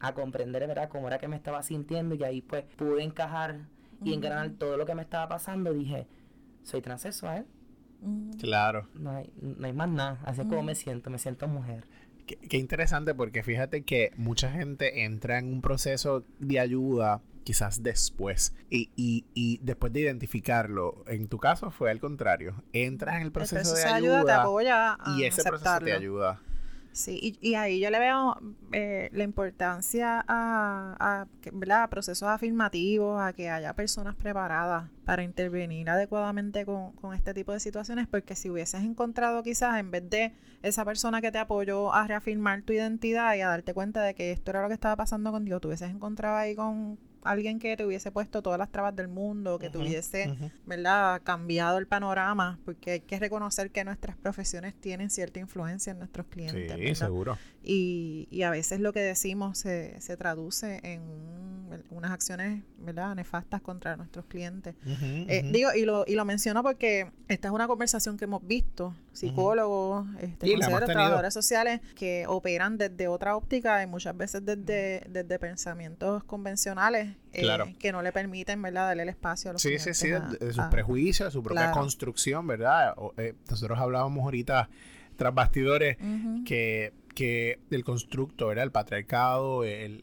a 0.00 0.14
comprender, 0.14 0.66
¿verdad?, 0.66 0.88
cómo 0.88 1.06
era 1.06 1.18
que 1.18 1.28
me 1.28 1.36
estaba 1.36 1.62
sintiendo 1.62 2.14
y 2.14 2.24
ahí 2.24 2.42
pues 2.42 2.64
pude 2.76 3.02
encajar 3.02 3.60
y 4.04 4.12
engranar 4.14 4.50
todo 4.58 4.76
lo 4.76 4.84
que 4.84 4.94
me 4.94 5.02
estaba 5.02 5.28
pasando. 5.28 5.72
Dije, 5.72 6.08
soy 6.64 6.82
transexual. 6.82 7.46
Claro. 8.40 8.88
no 8.94 9.12
hay, 9.12 9.32
no 9.40 9.64
hay 9.64 9.72
más 9.72 9.88
nada. 9.88 10.18
Así 10.24 10.40
es 10.40 10.48
como 10.48 10.64
me 10.64 10.74
siento, 10.74 11.08
me 11.08 11.18
siento 11.18 11.46
mujer. 11.46 11.84
Qué, 12.26 12.36
qué 12.36 12.58
interesante 12.58 13.14
porque 13.14 13.44
fíjate 13.44 13.84
que 13.84 14.10
mucha 14.16 14.50
gente 14.50 15.04
entra 15.04 15.38
en 15.38 15.52
un 15.52 15.60
proceso 15.60 16.24
de 16.40 16.58
ayuda 16.58 17.22
quizás 17.44 17.82
después. 17.82 18.54
Y, 18.70 18.90
y, 18.96 19.24
y 19.34 19.58
después 19.62 19.92
de 19.92 20.00
identificarlo, 20.00 21.04
en 21.06 21.28
tu 21.28 21.38
caso 21.38 21.70
fue 21.70 21.90
al 21.90 22.00
contrario, 22.00 22.62
entras 22.72 23.16
en 23.16 23.22
el 23.22 23.26
El 23.28 23.32
proceso, 23.32 23.70
proceso 23.70 23.88
de 23.88 23.92
ayuda, 23.92 24.18
ayuda 24.18 24.34
te 24.34 24.40
apoya 24.40 24.92
a 24.94 25.18
y 25.18 25.24
ese 25.24 25.42
proceso 25.42 25.78
te 25.80 25.92
ayuda. 25.92 26.40
Sí, 26.92 27.38
y, 27.40 27.54
ahí 27.54 27.80
yo 27.80 27.88
le 27.88 27.98
veo 27.98 28.36
eh, 28.72 29.08
la 29.14 29.24
importancia 29.24 30.22
a, 30.28 30.94
a, 31.00 31.82
a 31.82 31.88
procesos 31.88 32.28
afirmativos, 32.28 33.18
a 33.18 33.32
que 33.32 33.48
haya 33.48 33.72
personas 33.74 34.14
preparadas 34.14 34.90
para 35.06 35.22
intervenir 35.22 35.88
adecuadamente 35.88 36.66
con, 36.66 36.92
con, 36.92 37.14
este 37.14 37.32
tipo 37.32 37.52
de 37.52 37.60
situaciones, 37.60 38.08
porque 38.08 38.36
si 38.36 38.50
hubieses 38.50 38.82
encontrado 38.82 39.42
quizás 39.42 39.78
en 39.78 39.90
vez 39.90 40.08
de 40.10 40.34
esa 40.60 40.84
persona 40.84 41.22
que 41.22 41.32
te 41.32 41.38
apoyó 41.38 41.94
a 41.94 42.06
reafirmar 42.06 42.60
tu 42.60 42.74
identidad 42.74 43.34
y 43.36 43.40
a 43.40 43.48
darte 43.48 43.72
cuenta 43.72 44.02
de 44.02 44.14
que 44.14 44.30
esto 44.30 44.50
era 44.50 44.60
lo 44.60 44.68
que 44.68 44.74
estaba 44.74 44.96
pasando 44.96 45.32
contigo, 45.32 45.60
tú 45.60 45.68
hubieses 45.68 45.90
encontrado 45.90 46.36
ahí 46.36 46.54
con, 46.54 46.98
alguien 47.22 47.58
que 47.58 47.76
te 47.76 47.84
hubiese 47.84 48.10
puesto 48.10 48.42
todas 48.42 48.58
las 48.58 48.70
trabas 48.70 48.94
del 48.94 49.08
mundo, 49.08 49.58
que 49.58 49.70
tuviese, 49.70 50.34
¿verdad?, 50.66 51.20
cambiado 51.22 51.78
el 51.78 51.86
panorama, 51.86 52.58
porque 52.64 52.92
hay 52.92 53.00
que 53.00 53.18
reconocer 53.18 53.70
que 53.70 53.84
nuestras 53.84 54.16
profesiones 54.16 54.74
tienen 54.74 55.10
cierta 55.10 55.40
influencia 55.40 55.92
en 55.92 55.98
nuestros 55.98 56.26
clientes. 56.26 56.76
Sí, 56.78 56.94
seguro. 56.94 57.38
Y, 57.62 58.28
y, 58.30 58.42
a 58.42 58.50
veces 58.50 58.80
lo 58.80 58.92
que 58.92 59.00
decimos 59.00 59.58
se, 59.58 60.00
se 60.00 60.16
traduce 60.16 60.80
en 60.82 61.31
unas 61.90 62.10
acciones, 62.10 62.62
¿verdad?, 62.78 63.14
nefastas 63.14 63.60
contra 63.60 63.96
nuestros 63.96 64.24
clientes. 64.26 64.74
Eh, 64.86 65.48
digo, 65.52 65.70
y 65.74 65.84
lo, 65.84 66.04
y 66.06 66.14
lo 66.14 66.24
menciono 66.24 66.62
porque 66.62 67.10
esta 67.28 67.48
es 67.48 67.54
una 67.54 67.66
conversación 67.66 68.16
que 68.16 68.24
hemos 68.24 68.46
visto, 68.46 68.94
psicólogos, 69.12 70.06
este, 70.20 70.56
trabajadores 70.56 71.34
sociales, 71.34 71.80
que 71.94 72.24
operan 72.26 72.78
desde 72.78 73.08
otra 73.08 73.36
óptica 73.36 73.82
y 73.82 73.86
muchas 73.86 74.16
veces 74.16 74.44
desde, 74.44 75.06
desde 75.08 75.38
pensamientos 75.38 76.24
convencionales 76.24 77.16
eh, 77.32 77.74
que 77.78 77.92
no 77.92 78.02
le 78.02 78.12
permiten, 78.12 78.60
¿verdad?, 78.62 78.88
darle 78.88 79.04
el 79.04 79.08
espacio 79.08 79.50
a 79.50 79.52
los 79.54 79.62
Sí, 79.62 79.78
sí, 79.78 79.94
sí, 79.94 80.08
de, 80.08 80.52
sus 80.52 80.64
prejuicios, 80.64 81.28
de 81.28 81.30
su 81.32 81.42
propia 81.42 81.70
construcción, 81.72 82.46
¿verdad? 82.46 82.94
Eh, 83.16 83.34
nosotros 83.48 83.78
hablábamos 83.78 84.24
ahorita 84.24 84.68
tras 85.16 85.34
bastidores 85.34 85.96
que 86.44 86.92
que 87.14 87.60
el 87.70 87.84
constructo, 87.84 88.46
¿verdad? 88.48 88.64
El 88.64 88.72
patriarcado, 88.72 89.64
el, 89.64 90.00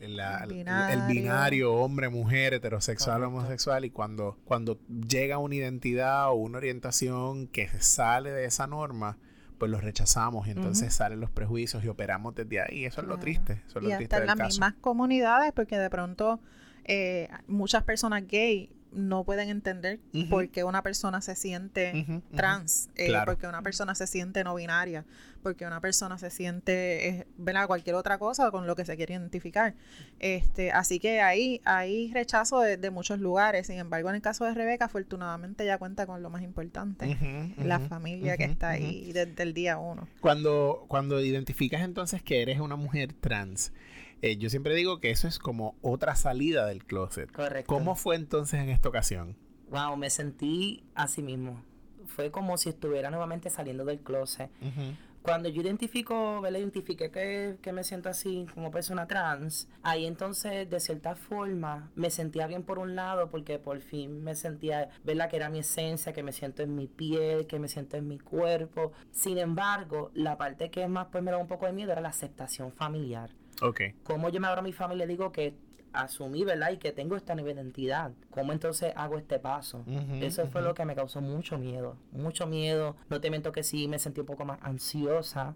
binario. 1.08 1.74
hombre, 1.74 2.10
mujer, 2.10 2.54
heterosexual, 2.54 3.24
homosexual, 3.24 3.86
y 3.86 3.90
cuando, 3.90 4.38
cuando 4.46 4.80
llega 4.88 5.38
una 5.38 5.56
identidad 5.56 6.30
o 6.30 6.34
una 6.34 6.58
orientación 6.58 7.48
que 7.48 7.68
sale 7.80 8.32
de 8.32 8.46
esa 8.46 8.68
norma, 8.68 9.18
pues 9.58 9.70
los 9.70 9.84
rechazamos 9.84 10.48
y 10.48 10.52
entonces 10.52 10.94
salen 10.94 11.20
los 11.20 11.30
prejuicios 11.30 11.84
y 11.84 11.90
operamos 11.90 12.34
desde 12.34 12.62
ahí. 12.62 12.86
Eso 12.86 13.02
es 13.02 13.08
lo 13.08 13.18
triste. 13.18 13.62
Eso 13.68 13.80
es 13.80 13.86
y 13.86 13.90
lo 13.90 13.96
hasta 13.96 14.18
en 14.18 14.26
las 14.28 14.38
mismas 14.38 14.74
comunidades, 14.80 15.52
porque 15.52 15.78
de 15.78 15.90
pronto 15.90 16.40
eh, 16.86 17.28
muchas 17.48 17.84
personas 17.84 18.26
gay 18.28 18.72
no 18.92 19.24
pueden 19.24 19.50
entender 19.50 20.00
por 20.30 20.50
qué 20.50 20.64
una 20.64 20.82
persona 20.82 21.22
se 21.22 21.36
siente 21.36 22.22
trans, 22.36 22.90
eh, 22.96 23.14
porque 23.26 23.48
una 23.48 23.62
persona 23.62 23.96
se 23.96 24.08
siente 24.08 24.44
no 24.44 24.56
binaria, 24.56 25.06
porque 25.44 25.66
una 25.66 25.80
persona 25.80 26.18
se 26.18 26.30
siente, 26.30 27.10
eh, 27.10 27.28
Cualquier 27.68 27.96
otra 27.96 28.18
cosa 28.18 28.52
con 28.52 28.68
lo 28.68 28.76
que 28.76 28.86
se 28.86 28.96
quiere 28.96 29.14
identificar. 29.14 29.76
Este, 30.20 30.72
así 30.72 31.00
que 31.00 31.22
ahí 31.22 31.62
hay 31.66 32.12
rechazo 32.14 32.62
de, 32.62 32.90
muchos 32.90 33.20
lugares. 33.20 33.68
Sin 33.68 33.78
embargo, 33.78 34.10
en 34.10 34.16
el 34.16 34.22
caso 34.22 34.46
de 34.46 34.54
Rebeca, 34.54 34.86
afortunadamente 34.86 35.66
ya 35.66 35.78
cuenta 35.78 36.08
con 36.08 36.24
lo 36.24 36.30
más 36.30 36.42
importante, 36.42 37.18
la 37.58 37.80
familia 37.80 38.38
que 38.38 38.46
está 38.46 38.70
ahí 38.70 39.12
desde 39.14 39.44
el 39.44 39.54
día 39.54 39.78
uno. 39.78 40.08
Cuando, 40.22 40.86
cuando 40.88 41.20
identificas 41.22 41.82
entonces 41.82 42.24
que 42.24 42.42
eres 42.42 42.60
una 42.60 42.76
mujer 42.76 43.14
trans, 43.14 43.72
eh, 44.22 44.38
yo 44.38 44.50
siempre 44.50 44.76
digo 44.76 45.00
que 45.00 45.12
eso 45.12 45.28
es 45.28 45.40
como 45.40 45.76
otra 45.82 46.16
salida 46.16 46.66
del 46.66 46.84
closet. 46.86 47.32
Correcto. 47.32 47.74
¿Cómo 47.74 47.96
fue 47.96 48.16
entonces 48.16 48.60
en 48.60 48.70
esta 48.70 48.90
ocasión? 48.90 49.38
Wow, 49.70 49.96
me 49.98 50.10
sentí 50.10 50.84
así 50.96 51.22
mismo. 51.22 51.64
Fue 52.08 52.32
como 52.32 52.58
si 52.58 52.70
estuviera 52.70 53.10
nuevamente 53.12 53.50
saliendo 53.50 53.86
del 53.86 54.00
closet. 54.00 54.50
Cuando 55.22 55.50
yo 55.50 55.62
identifico, 55.62 56.42
¿verdad? 56.42 56.60
Identifiqué 56.60 57.12
que, 57.12 57.58
que, 57.62 57.74
me 57.74 57.84
siento 57.84 58.10
así 58.10 58.48
como 58.54 58.72
persona 58.72 59.06
trans, 59.06 59.68
ahí 59.84 60.06
entonces 60.06 60.70
de 60.70 60.80
cierta 60.80 61.16
forma 61.16 61.92
me 61.94 62.10
sentía 62.10 62.48
bien 62.48 62.64
por 62.64 62.80
un 62.80 62.96
lado 62.96 63.30
porque 63.30 63.60
por 63.60 63.80
fin 63.82 64.24
me 64.24 64.36
sentía, 64.36 64.90
¿verdad? 65.04 65.30
Que 65.30 65.36
era 65.36 65.50
mi 65.50 65.60
esencia, 65.60 66.14
que 66.14 66.24
me 66.24 66.32
siento 66.32 66.64
en 66.64 66.74
mi 66.74 66.88
piel, 66.88 67.48
que 67.48 67.60
me 67.60 67.68
siento 67.68 67.98
en 67.98 68.08
mi 68.08 68.18
cuerpo. 68.18 68.94
Sin 69.12 69.38
embargo, 69.38 70.10
la 70.14 70.38
parte 70.38 70.72
que 70.72 70.88
más 70.88 71.08
pues 71.12 71.24
me 71.24 71.32
da 71.32 71.38
un 71.38 71.48
poco 71.48 71.66
de 71.66 71.74
miedo 71.74 71.92
era 71.92 72.02
la 72.02 72.10
aceptación 72.10 72.72
familiar. 72.72 73.30
Ok. 73.62 73.82
¿Cómo 74.04 74.30
yo 74.30 74.40
me 74.40 74.48
abro 74.48 74.60
a 74.60 74.64
mi 74.64 74.74
familia 74.74 75.06
y 75.06 75.08
digo 75.08 75.32
que 75.32 75.54
asumí, 75.94 76.44
¿verdad? 76.44 76.72
Y 76.72 76.78
que 76.78 76.92
tengo 76.92 77.16
esta 77.16 77.36
nueva 77.36 77.52
identidad. 77.52 78.12
¿Cómo 78.30 78.52
entonces 78.54 78.94
hago 78.96 79.18
este 79.18 79.40
paso? 79.40 79.84
Eso 80.22 80.48
fue 80.48 80.62
lo 80.62 80.74
que 80.74 80.86
me 80.86 80.96
causó 80.96 81.22
mucho 81.22 81.58
miedo. 81.58 81.98
Mucho 82.12 82.48
miedo. 82.48 82.96
No 83.10 83.20
te 83.20 83.30
miento 83.30 83.52
que 83.52 83.64
sí 83.64 83.88
me 83.88 84.00
sentí 84.00 84.22
un 84.22 84.28
poco 84.28 84.46
más 84.46 84.60
ansiosa. 84.62 85.56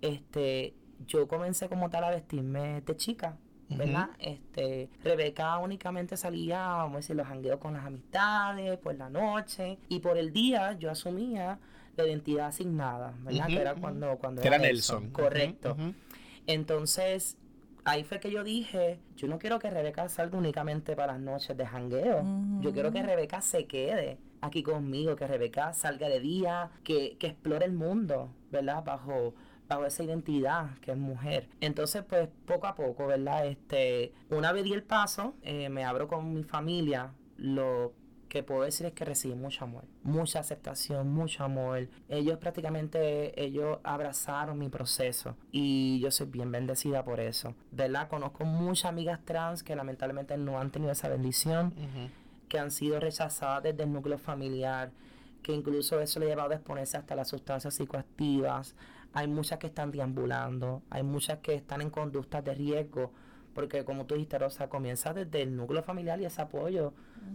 Este, 0.00 0.74
yo 1.06 1.28
comencé 1.28 1.68
como 1.68 1.90
tal 1.90 2.04
a 2.04 2.10
vestirme 2.10 2.80
de 2.80 2.96
chica. 2.96 3.36
¿verdad? 3.76 4.10
Este, 4.18 4.88
Rebeca 5.04 5.56
únicamente 5.58 6.16
salía, 6.16 6.58
vamos 6.58 6.94
a 6.94 6.96
decir, 6.96 7.14
los 7.14 7.26
jangueos 7.26 7.60
con 7.60 7.74
las 7.74 7.84
amistades, 7.84 8.76
por 8.78 8.96
la 8.96 9.08
noche, 9.08 9.78
y 9.88 10.00
por 10.00 10.18
el 10.18 10.32
día 10.32 10.72
yo 10.72 10.90
asumía 10.90 11.58
la 11.96 12.06
identidad 12.06 12.48
asignada, 12.48 13.14
¿verdad? 13.22 13.46
que 13.46 13.60
era 13.60 13.74
cuando, 13.74 14.16
cuando 14.18 14.42
era, 14.42 14.58
Nelson. 14.58 15.10
Correcto. 15.10 15.76
Entonces, 16.46 17.36
ahí 17.84 18.04
fue 18.04 18.20
que 18.20 18.30
yo 18.30 18.44
dije, 18.44 19.00
yo 19.16 19.28
no 19.28 19.38
quiero 19.38 19.58
que 19.58 19.70
Rebeca 19.70 20.08
salga 20.08 20.38
únicamente 20.38 20.96
para 20.96 21.14
las 21.14 21.20
noches 21.20 21.56
de 21.56 21.66
jangueo. 21.66 22.24
Yo 22.60 22.72
quiero 22.72 22.92
que 22.92 23.02
Rebeca 23.02 23.40
se 23.40 23.66
quede 23.66 24.18
aquí 24.40 24.62
conmigo, 24.62 25.16
que 25.16 25.26
Rebeca 25.26 25.72
salga 25.72 26.08
de 26.08 26.20
día, 26.20 26.70
que, 26.84 27.16
que 27.18 27.28
explore 27.28 27.64
el 27.66 27.72
mundo, 27.72 28.34
¿verdad? 28.50 28.82
Bajo 28.84 29.34
bajo 29.70 29.86
esa 29.86 30.02
identidad 30.02 30.76
que 30.80 30.90
es 30.90 30.98
mujer. 30.98 31.48
Entonces, 31.60 32.02
pues 32.02 32.28
poco 32.44 32.66
a 32.66 32.74
poco, 32.74 33.06
¿verdad? 33.06 33.46
Este, 33.46 34.12
una 34.28 34.52
vez 34.52 34.64
di 34.64 34.72
el 34.72 34.82
paso, 34.82 35.34
eh, 35.42 35.68
me 35.68 35.84
abro 35.84 36.08
con 36.08 36.34
mi 36.34 36.42
familia, 36.42 37.12
lo 37.36 37.94
que 38.30 38.44
puedo 38.44 38.62
decir 38.62 38.86
es 38.86 38.92
que 38.92 39.04
recibí 39.04 39.34
mucho 39.34 39.64
amor, 39.64 39.82
mucha 40.04 40.38
aceptación, 40.38 41.12
mucho 41.12 41.42
amor. 41.42 41.88
Ellos 42.08 42.38
prácticamente, 42.38 43.38
ellos 43.42 43.80
abrazaron 43.82 44.56
mi 44.56 44.68
proceso 44.68 45.36
y 45.50 45.98
yo 46.00 46.12
soy 46.12 46.28
bien 46.28 46.52
bendecida 46.52 47.04
por 47.04 47.18
eso. 47.18 47.54
¿Verdad? 47.72 48.08
Conozco 48.08 48.44
muchas 48.44 48.86
amigas 48.86 49.18
trans 49.24 49.64
que 49.64 49.74
lamentablemente 49.74 50.38
no 50.38 50.60
han 50.60 50.70
tenido 50.70 50.92
esa 50.92 51.08
bendición, 51.08 51.74
que 52.48 52.60
han 52.60 52.70
sido 52.70 53.00
rechazadas 53.00 53.64
desde 53.64 53.82
el 53.82 53.92
núcleo 53.92 54.16
familiar, 54.16 54.92
que 55.42 55.52
incluso 55.52 56.00
eso 56.00 56.20
le 56.20 56.26
ha 56.26 56.28
llevado 56.28 56.52
a 56.52 56.54
exponerse 56.54 56.96
hasta 56.96 57.16
las 57.16 57.28
sustancias 57.28 57.74
psicoactivas. 57.74 58.76
Hay 59.12 59.26
muchas 59.26 59.58
que 59.58 59.66
están 59.66 59.90
deambulando, 59.90 60.82
hay 60.88 61.02
muchas 61.02 61.40
que 61.40 61.54
están 61.54 61.80
en 61.80 61.90
conductas 61.90 62.44
de 62.44 62.54
riesgo 62.54 63.10
porque 63.54 63.84
como 63.84 64.06
tú 64.06 64.14
dijiste, 64.14 64.38
Rosa, 64.38 64.68
comienza 64.68 65.12
desde 65.12 65.42
el 65.42 65.56
núcleo 65.56 65.82
familiar 65.82 66.20
y 66.20 66.24
ese 66.24 66.42
apoyo 66.42 66.92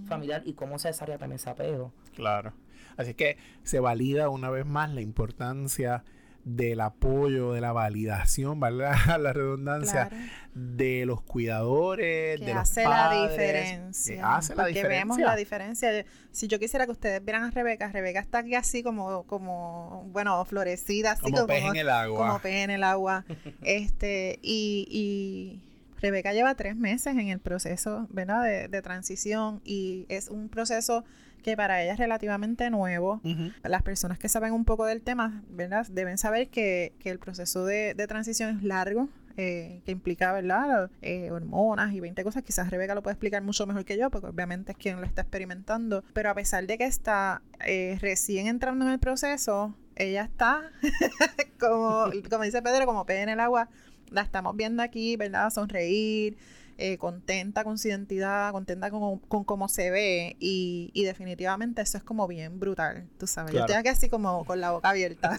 familiar 0.07 0.41
y 0.45 0.53
cómo 0.53 0.79
se 0.79 0.89
desarrolla 0.89 1.17
también 1.17 1.37
ese 1.37 1.49
apego. 1.49 1.93
Claro. 2.15 2.53
Así 2.97 3.13
que 3.13 3.37
se 3.63 3.79
valida 3.79 4.29
una 4.29 4.49
vez 4.49 4.65
más 4.65 4.93
la 4.93 5.01
importancia 5.01 6.03
del 6.45 6.79
apoyo, 6.79 7.53
de 7.53 7.61
la 7.61 7.73
validación, 7.73 8.59
¿verdad? 8.59 8.95
la 9.19 9.33
redundancia, 9.33 10.09
de 10.53 11.05
los 11.05 11.21
cuidadores, 11.21 12.39
de 12.39 12.53
hace 12.53 12.83
los 12.83 12.93
padres. 12.93 13.19
la 13.19 13.29
diferencia. 13.29 14.35
hace 14.35 14.55
la 14.55 14.65
diferencia. 14.67 14.97
vemos 14.97 15.17
la 15.17 15.35
diferencia. 15.35 16.05
Si 16.31 16.47
yo 16.47 16.59
quisiera 16.59 16.85
que 16.85 16.91
ustedes 16.91 17.25
vieran 17.25 17.43
a 17.43 17.51
Rebeca, 17.51 17.91
Rebeca 17.91 18.19
está 18.19 18.39
aquí 18.39 18.53
así 18.53 18.83
como, 18.83 19.23
como 19.23 20.07
bueno, 20.11 20.45
florecida, 20.45 21.13
así 21.13 21.23
como, 21.23 21.35
como 21.35 21.47
pez 21.47 21.63
en 21.65 21.75
el 21.77 21.89
agua. 21.89 22.27
Como 22.27 22.39
pez 22.39 22.63
en 22.63 22.69
el 22.69 22.83
agua. 22.83 23.25
este, 23.63 24.39
y, 24.43 24.87
y 24.91 25.64
Rebeca 26.01 26.33
lleva 26.33 26.55
tres 26.55 26.75
meses 26.75 27.15
en 27.15 27.29
el 27.29 27.39
proceso 27.39 28.07
¿verdad? 28.09 28.69
De, 28.69 28.81
transición 28.81 29.61
y 29.63 30.05
es 30.09 30.29
un 30.29 30.49
proceso 30.49 31.03
que 31.43 31.55
para 31.55 31.81
ella 31.81 31.93
es 31.93 31.99
relativamente 31.99 32.69
nuevo. 32.69 33.21
Las 33.63 33.83
personas 33.83 34.17
que 34.17 34.29
saben 34.29 34.53
un 34.53 34.65
poco 34.65 34.85
del 34.85 35.01
tema 35.01 35.43
¿verdad? 35.49 35.85
deben 35.91 36.17
saber 36.17 36.49
que, 36.49 36.93
el 37.03 37.19
proceso 37.19 37.65
de, 37.65 37.93
transición 38.07 38.57
es 38.57 38.63
largo. 38.63 39.09
Eh, 39.37 39.81
que 39.85 39.91
implica, 39.91 40.31
¿verdad? 40.31 40.89
Eh, 41.01 41.29
hormonas 41.29 41.93
y 41.93 41.99
20 41.99 42.23
cosas. 42.23 42.41
Quizás 42.41 42.69
Rebeca 42.69 42.95
lo 42.95 43.03
puede 43.03 43.15
explicar 43.15 43.43
mucho 43.43 43.67
mejor 43.67 43.83
que 43.83 43.97
yo, 43.97 44.09
porque 44.09 44.27
obviamente 44.27 44.71
es 44.71 44.77
quien 44.77 45.01
lo 45.01 45.05
está 45.05 45.23
experimentando. 45.23 46.05
Pero 46.13 46.29
a 46.29 46.33
pesar 46.33 46.65
de 46.65 46.77
que 46.77 46.85
está 46.85 47.41
eh, 47.65 47.97
recién 47.99 48.47
entrando 48.47 48.85
en 48.85 48.91
el 48.91 48.99
proceso, 48.99 49.75
ella 49.97 50.23
está, 50.23 50.71
como, 51.59 52.11
como 52.29 52.43
dice 52.43 52.61
Pedro, 52.61 52.85
como 52.85 53.05
pez 53.05 53.23
en 53.23 53.29
el 53.29 53.41
agua, 53.41 53.69
la 54.11 54.21
estamos 54.21 54.55
viendo 54.55 54.83
aquí, 54.83 55.15
¿verdad? 55.15 55.49
Sonreír, 55.49 56.37
eh, 56.77 56.97
contenta 56.97 57.63
con 57.63 57.77
su 57.77 57.87
identidad, 57.87 58.51
contenta 58.51 58.91
con, 58.91 59.19
cómo 59.19 59.69
se 59.69 59.91
ve 59.91 60.35
y, 60.39 60.91
definitivamente 60.93 61.81
eso 61.81 61.97
es 61.97 62.03
como 62.03 62.27
bien 62.27 62.59
brutal, 62.59 63.07
tú 63.17 63.27
sabes. 63.27 63.53
Yo 63.53 63.61
estoy 63.61 63.75
aquí 63.75 63.87
así 63.87 64.09
como 64.09 64.43
con 64.43 64.59
la 64.59 64.71
boca 64.71 64.89
abierta. 64.89 65.37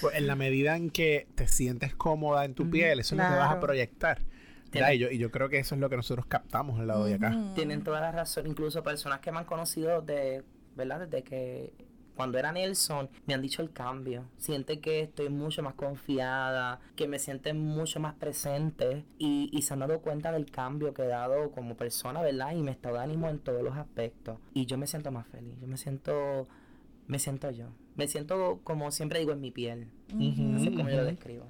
Pues, 0.00 0.14
en 0.14 0.26
la 0.26 0.36
medida 0.36 0.76
en 0.76 0.90
que 0.90 1.26
te 1.34 1.48
sientes 1.48 1.94
cómoda 1.94 2.44
en 2.44 2.54
tu 2.54 2.70
piel, 2.70 3.00
eso 3.00 3.14
es 3.14 3.20
lo 3.20 3.28
que 3.28 3.34
vas 3.34 3.52
a 3.52 3.60
proyectar. 3.60 4.20
Y 4.72 4.98
yo, 4.98 5.10
y 5.10 5.18
yo 5.18 5.30
creo 5.30 5.48
que 5.48 5.58
eso 5.58 5.74
es 5.74 5.80
lo 5.80 5.88
que 5.88 5.96
nosotros 5.96 6.26
captamos 6.26 6.78
al 6.78 6.86
lado 6.86 7.06
de 7.06 7.14
acá. 7.14 7.34
Tienen 7.54 7.82
toda 7.82 8.00
la 8.00 8.12
razón, 8.12 8.46
incluso 8.46 8.82
personas 8.82 9.20
que 9.20 9.32
me 9.32 9.38
han 9.38 9.46
conocido 9.46 10.02
de, 10.02 10.44
¿verdad? 10.76 11.08
Desde 11.08 11.24
que 11.24 11.72
cuando 12.18 12.36
era 12.36 12.50
Nelson, 12.50 13.08
me 13.26 13.34
han 13.34 13.42
dicho 13.42 13.62
el 13.62 13.70
cambio. 13.70 14.24
Siente 14.38 14.80
que 14.80 15.02
estoy 15.02 15.28
mucho 15.28 15.62
más 15.62 15.74
confiada, 15.74 16.80
que 16.96 17.06
me 17.06 17.20
sienten 17.20 17.60
mucho 17.60 18.00
más 18.00 18.14
presente 18.14 19.04
y, 19.18 19.50
y 19.52 19.62
se 19.62 19.74
han 19.74 19.78
dado 19.78 20.00
cuenta 20.00 20.32
del 20.32 20.50
cambio 20.50 20.92
que 20.92 21.02
he 21.02 21.06
dado 21.06 21.52
como 21.52 21.76
persona, 21.76 22.20
¿verdad? 22.20 22.56
Y 22.56 22.62
me 22.64 22.72
está 22.72 22.90
dando 22.90 23.04
ánimo 23.04 23.28
en 23.28 23.38
todos 23.38 23.62
los 23.62 23.76
aspectos. 23.76 24.40
Y 24.52 24.66
yo 24.66 24.76
me 24.76 24.88
siento 24.88 25.12
más 25.12 25.28
feliz, 25.28 25.54
yo 25.60 25.68
me 25.68 25.76
siento, 25.76 26.48
me 27.06 27.20
siento 27.20 27.52
yo. 27.52 27.68
Me 27.94 28.08
siento, 28.08 28.62
como 28.64 28.90
siempre 28.90 29.20
digo, 29.20 29.30
en 29.30 29.40
mi 29.40 29.52
piel. 29.52 29.86
Así 30.08 30.74
como 30.76 30.90
yo 30.90 30.96
lo 30.96 31.04
describo. 31.04 31.46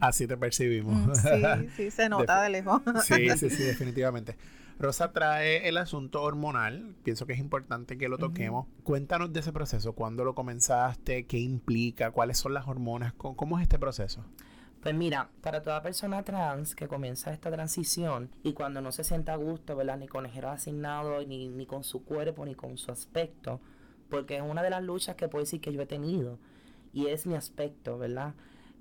Así 0.00 0.26
te 0.26 0.36
percibimos. 0.36 1.06
Mm, 1.06 1.14
sí, 1.14 1.68
sí, 1.76 1.90
se 1.92 2.08
nota 2.08 2.42
de 2.42 2.50
lejos. 2.50 2.82
sí, 3.04 3.30
sí, 3.36 3.48
sí, 3.48 3.62
definitivamente. 3.62 4.34
Rosa 4.78 5.12
trae 5.12 5.68
el 5.68 5.76
asunto 5.76 6.22
hormonal. 6.22 6.94
Pienso 7.04 7.26
que 7.26 7.32
es 7.32 7.38
importante 7.38 7.96
que 7.96 8.08
lo 8.08 8.18
toquemos. 8.18 8.66
Cuéntanos 8.82 9.32
de 9.32 9.40
ese 9.40 9.52
proceso. 9.52 9.94
¿Cuándo 9.94 10.24
lo 10.24 10.34
comenzaste? 10.34 11.26
¿Qué 11.26 11.38
implica? 11.38 12.10
¿Cuáles 12.10 12.38
son 12.38 12.54
las 12.54 12.66
hormonas? 12.66 13.12
¿Cómo, 13.14 13.58
es 13.58 13.62
este 13.62 13.78
proceso? 13.78 14.24
Pues 14.82 14.94
mira, 14.94 15.30
para 15.40 15.62
toda 15.62 15.80
persona 15.82 16.22
trans 16.24 16.74
que 16.74 16.88
comienza 16.88 17.32
esta 17.32 17.50
transición 17.50 18.30
y 18.42 18.52
cuando 18.52 18.80
no 18.82 18.92
se 18.92 19.04
sienta 19.04 19.32
a 19.32 19.36
gusto, 19.36 19.76
¿verdad? 19.76 19.96
Ni 19.96 20.08
con 20.08 20.26
el 20.26 20.32
género 20.32 20.50
asignado, 20.50 21.24
ni, 21.24 21.48
ni 21.48 21.66
con 21.66 21.84
su 21.84 22.04
cuerpo, 22.04 22.44
ni 22.44 22.54
con 22.54 22.76
su 22.76 22.90
aspecto, 22.90 23.60
porque 24.10 24.36
es 24.36 24.42
una 24.42 24.62
de 24.62 24.70
las 24.70 24.82
luchas 24.82 25.16
que 25.16 25.28
puedo 25.28 25.44
decir 25.44 25.60
que 25.60 25.72
yo 25.72 25.80
he 25.80 25.86
tenido 25.86 26.38
y 26.92 27.06
es 27.06 27.26
mi 27.26 27.34
aspecto, 27.34 27.96
¿verdad? 27.98 28.34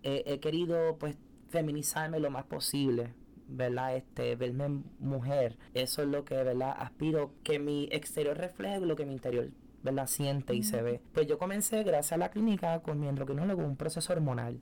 he 0.06 0.42
querido 0.42 0.98
pues 0.98 1.16
feminizarme 1.48 2.20
lo 2.20 2.30
más 2.30 2.44
posible, 2.44 3.14
¿verdad? 3.48 3.96
Este, 3.96 4.36
verme 4.36 4.82
mujer, 5.00 5.58
eso 5.74 6.02
es 6.02 6.08
lo 6.08 6.24
que, 6.26 6.36
¿verdad? 6.36 6.76
Aspiro 6.78 7.32
que 7.44 7.60
mi 7.60 7.88
exterior 7.92 8.38
refleje 8.38 8.80
lo 8.82 8.96
que 8.96 9.06
mi 9.06 9.14
interior, 9.14 9.50
¿verdad? 9.84 10.08
Siente 10.08 10.56
y 10.56 10.64
se 10.64 10.82
ve. 10.82 11.02
Pues 11.14 11.28
yo 11.28 11.38
comencé, 11.38 11.84
gracias 11.84 12.14
a 12.14 12.18
la 12.18 12.30
clínica, 12.30 12.80
con 12.82 13.00
mi 13.00 13.08
endocrinólogo, 13.08 13.64
un 13.64 13.76
proceso 13.76 14.14
hormonal. 14.14 14.60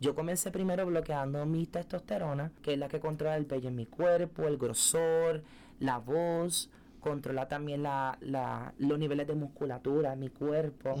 Yo 0.00 0.14
comencé 0.14 0.50
primero 0.50 0.86
bloqueando 0.86 1.44
mi 1.44 1.66
testosterona, 1.66 2.52
que 2.62 2.72
es 2.72 2.78
la 2.78 2.88
que 2.88 3.00
controla 3.00 3.36
el 3.36 3.44
vello 3.44 3.68
en 3.68 3.76
mi 3.76 3.84
cuerpo, 3.86 4.44
el 4.44 4.56
grosor, 4.56 5.42
la 5.78 5.98
voz, 5.98 6.70
controla 7.00 7.48
también 7.48 7.82
la, 7.82 8.16
la, 8.20 8.72
los 8.78 8.98
niveles 8.98 9.26
de 9.26 9.34
musculatura 9.34 10.12
en 10.12 10.20
mi 10.20 10.28
cuerpo. 10.28 10.94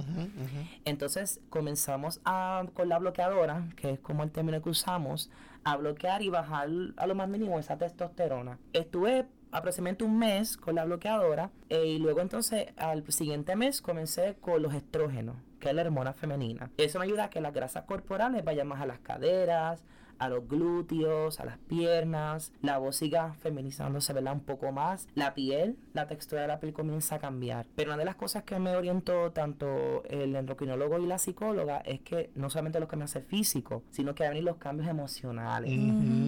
Entonces 0.84 1.40
comenzamos 1.48 2.20
a, 2.24 2.66
con 2.74 2.88
la 2.88 2.98
bloqueadora, 2.98 3.68
que 3.76 3.92
es 3.92 4.00
como 4.00 4.22
el 4.22 4.30
término 4.30 4.60
que 4.60 4.70
usamos, 4.70 5.30
a 5.64 5.76
bloquear 5.76 6.22
y 6.22 6.28
bajar 6.28 6.68
a 6.96 7.06
lo 7.06 7.14
más 7.14 7.28
mínimo 7.28 7.58
esa 7.58 7.76
testosterona. 7.76 8.58
Estuve 8.72 9.26
aproximadamente 9.52 10.04
un 10.04 10.18
mes 10.18 10.56
con 10.56 10.74
la 10.74 10.84
bloqueadora 10.84 11.50
eh, 11.68 11.86
y 11.86 11.98
luego 11.98 12.20
entonces 12.20 12.68
al 12.76 13.04
siguiente 13.10 13.56
mes 13.56 13.82
comencé 13.82 14.36
con 14.40 14.62
los 14.62 14.74
estrógenos, 14.74 15.36
que 15.58 15.70
es 15.70 15.74
la 15.74 15.82
hormona 15.82 16.12
femenina. 16.12 16.70
Eso 16.76 16.98
me 16.98 17.06
ayuda 17.06 17.24
a 17.24 17.30
que 17.30 17.40
las 17.40 17.52
grasas 17.52 17.84
corporales 17.84 18.44
vayan 18.44 18.68
más 18.68 18.80
a 18.80 18.86
las 18.86 19.00
caderas, 19.00 19.82
a 20.20 20.28
los 20.28 20.46
glúteos, 20.46 21.40
a 21.40 21.46
las 21.46 21.58
piernas, 21.58 22.52
la 22.60 22.78
voz 22.78 22.96
siga 22.96 23.32
feminizándose, 23.40 24.12
¿verdad? 24.12 24.34
Un 24.34 24.40
poco 24.40 24.70
más. 24.70 25.08
La 25.14 25.34
piel, 25.34 25.78
la 25.94 26.06
textura 26.06 26.42
de 26.42 26.48
la 26.48 26.60
piel 26.60 26.74
comienza 26.74 27.16
a 27.16 27.18
cambiar. 27.18 27.66
Pero 27.74 27.90
una 27.90 27.96
de 27.96 28.04
las 28.04 28.16
cosas 28.16 28.44
que 28.44 28.58
me 28.58 28.76
orientó 28.76 29.32
tanto 29.32 30.04
el 30.04 30.36
endocrinólogo 30.36 30.98
y 30.98 31.06
la 31.06 31.18
psicóloga 31.18 31.78
es 31.78 32.00
que 32.00 32.30
no 32.34 32.50
solamente 32.50 32.78
los 32.78 32.88
cambios 32.88 33.10
hace 33.16 33.24
físico, 33.24 33.82
sino 33.90 34.14
que 34.14 34.24
van 34.24 34.44
los 34.44 34.58
cambios 34.58 34.88
emocionales. 34.88 35.72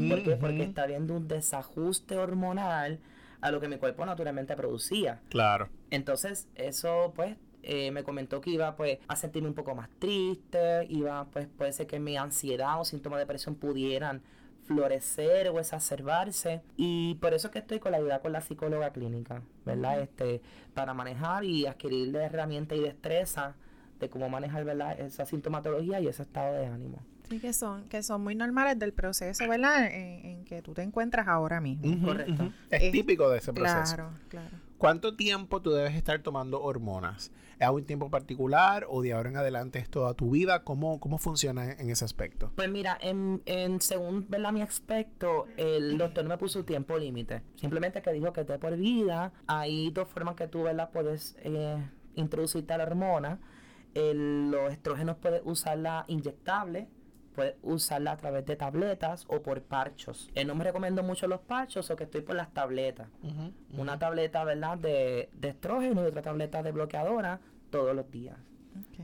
¿Por 0.09 0.23
qué? 0.23 0.37
Porque 0.37 0.63
está 0.63 0.85
habiendo 0.85 1.15
un 1.15 1.29
desajuste 1.29 2.17
hormonal 2.17 2.99
a 3.43 3.51
lo 3.51 3.61
que 3.61 3.69
mi 3.69 3.77
cuerpo 3.77 4.07
naturalmente 4.07 4.57
producía. 4.57 5.21
Claro. 5.29 5.69
Entonces, 5.91 6.49
eso 6.55 7.13
pues 7.15 7.37
eh, 7.63 7.91
me 7.91 8.03
comentó 8.03 8.41
que 8.41 8.51
iba 8.51 8.75
pues 8.77 8.99
a 9.09 9.17
sentirme 9.17 9.49
un 9.49 9.55
poco 9.55 9.75
más 9.75 9.89
triste, 9.99 10.87
iba 10.89 11.25
pues 11.27 11.49
puede 11.57 11.73
ser 11.73 11.87
que 11.87 11.99
mi 11.99 12.17
ansiedad 12.17 12.81
o 12.81 12.85
síntomas 12.85 13.19
de 13.19 13.25
depresión 13.25 13.55
pudieran 13.55 14.23
florecer 14.65 15.49
o 15.49 15.59
exacerbarse 15.59 16.63
y 16.77 17.17
por 17.17 17.35
eso 17.35 17.51
que 17.51 17.59
estoy 17.59 17.81
con 17.81 17.93
la 17.93 17.99
ayuda 17.99 18.21
con 18.21 18.33
la 18.33 18.41
psicóloga 18.41 18.91
clínica, 18.91 19.43
¿verdad? 19.65 20.01
Este 20.01 20.41
para 20.75 20.95
manejar 20.95 21.45
y 21.45 21.67
adquirir 21.67 22.15
herramientas 22.17 22.79
y 22.79 22.81
destreza 22.81 23.55
de 24.01 24.11
cómo 24.11 24.29
manejar, 24.29 24.65
¿verdad? 24.65 24.99
esa 25.01 25.25
sintomatología 25.25 26.01
y 26.01 26.09
ese 26.09 26.23
estado 26.23 26.55
de 26.55 26.67
ánimo. 26.67 26.99
Sí, 27.29 27.39
que 27.39 27.53
son, 27.53 27.89
que 27.89 28.03
son 28.03 28.23
muy 28.23 28.35
normales 28.35 28.79
del 28.79 28.93
proceso, 28.93 29.49
¿verdad? 29.49 29.87
En, 29.87 30.45
que 30.45 30.61
tú 30.61 30.75
te 30.75 30.83
encuentras 30.83 31.29
ahora 31.29 31.61
mismo. 31.61 32.07
Correcto. 32.07 32.53
Es, 32.69 32.93
típico 32.93 33.31
de 33.31 33.39
ese 33.39 33.53
proceso. 33.53 33.95
Claro, 33.95 34.11
claro. 34.29 34.57
¿Cuánto 34.83 35.15
tiempo 35.15 35.63
tú 35.63 35.71
debes 35.71 35.95
estar 35.95 36.21
tomando 36.23 36.61
hormonas? 36.61 37.31
¿Es 37.61 37.63
a 37.69 37.71
un 37.71 37.85
tiempo 37.85 38.11
particular 38.11 38.85
o 38.91 39.01
de 39.01 39.13
ahora 39.13 39.29
en 39.29 39.37
adelante 39.37 39.79
es 39.79 39.89
toda 39.89 40.13
tu 40.15 40.33
vida? 40.33 40.65
¿Cómo, 40.65 40.99
cómo 40.99 41.19
funciona 41.19 41.71
en 41.71 41.89
ese 41.89 42.05
aspecto? 42.05 42.51
Pues 42.57 42.69
mira, 42.69 42.99
en, 43.01 43.41
según 43.81 44.27
mi 44.53 44.61
aspecto, 44.61 45.47
el 45.57 45.99
doctor 45.99 46.25
no 46.25 46.31
me 46.31 46.37
puso 46.37 46.65
tiempo 46.65 46.99
límite. 46.99 47.43
Simplemente 47.55 48.03
que 48.03 48.13
dijo 48.13 48.33
que 48.33 48.45
te 48.45 48.59
por 48.59 48.77
vida. 48.77 49.33
Hay 49.47 49.93
dos 49.93 50.09
formas 50.09 50.35
que 50.35 50.49
tú 50.49 50.65
¿verdad? 50.65 50.91
puedes 50.93 51.37
eh, 51.45 51.79
introducirte 52.17 52.73
a 52.73 52.79
la 52.79 52.83
hormona. 52.83 53.39
los 53.95 54.73
estrógenos 54.73 55.17
puedes 55.19 55.43
usarla 55.45 56.07
inyectable 56.09 56.89
puedes 57.35 57.57
usarla 57.63 58.13
a 58.13 58.17
través 58.17 58.47
de 58.47 58.57
tabletas 58.57 59.25
o 59.29 59.43
por 59.43 59.63
parchos. 59.63 60.31
Eh, 60.35 60.45
no 60.45 60.55
me 60.55 60.65
recomiendo 60.65 61.03
mucho 61.03 61.27
los 61.27 61.41
parchos 61.41 61.91
o 61.91 61.97
que 61.97 62.05
estoy 62.05 62.23
por 62.23 62.37
las 62.37 62.53
tabletas. 62.53 63.09
Una 63.77 63.99
tableta, 63.99 64.45
¿verdad? 64.45 64.79
De, 64.79 65.31
de 65.33 65.49
estrógeno 65.49 66.03
y 66.03 66.07
otra 66.07 66.23
tableta 66.23 66.63
de 66.63 66.73
bloqueadora 66.73 67.41
todos 67.71 67.95
los 67.95 68.11
días. 68.11 68.37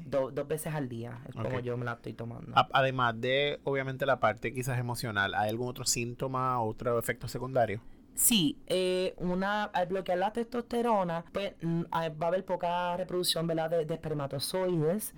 dos 0.07 0.49
veces 0.49 0.75
al 0.75 0.89
día 0.89 1.19
es 1.29 1.35
como 1.35 1.61
yo 1.61 1.77
me 1.77 1.85
la 1.85 1.95
estoy 1.95 2.13
tomando. 2.13 2.53
además 2.73 3.21
de, 3.21 3.61
obviamente, 3.65 4.07
la 4.07 4.21
parte 4.21 4.53
quizás 4.53 4.79
emocional, 4.79 5.35
¿hay 5.35 5.51
algún 5.51 5.69
otro 5.69 5.85
síntoma 5.85 6.61
o 6.61 6.69
otro 6.69 6.99
efecto 6.99 7.29
secundario? 7.29 7.81
Sí, 8.19 8.59
eh, 8.67 9.15
una, 9.19 9.63
al 9.65 9.87
bloquear 9.87 10.19
la 10.19 10.33
testosterona, 10.33 11.25
pues 11.33 11.53
mm, 11.63 11.83
va 11.93 12.27
a 12.27 12.27
haber 12.27 12.45
poca 12.45 12.97
reproducción 12.97 13.47
¿verdad? 13.47 13.71
De, 13.71 13.95
espermatozoides. 13.95 15.15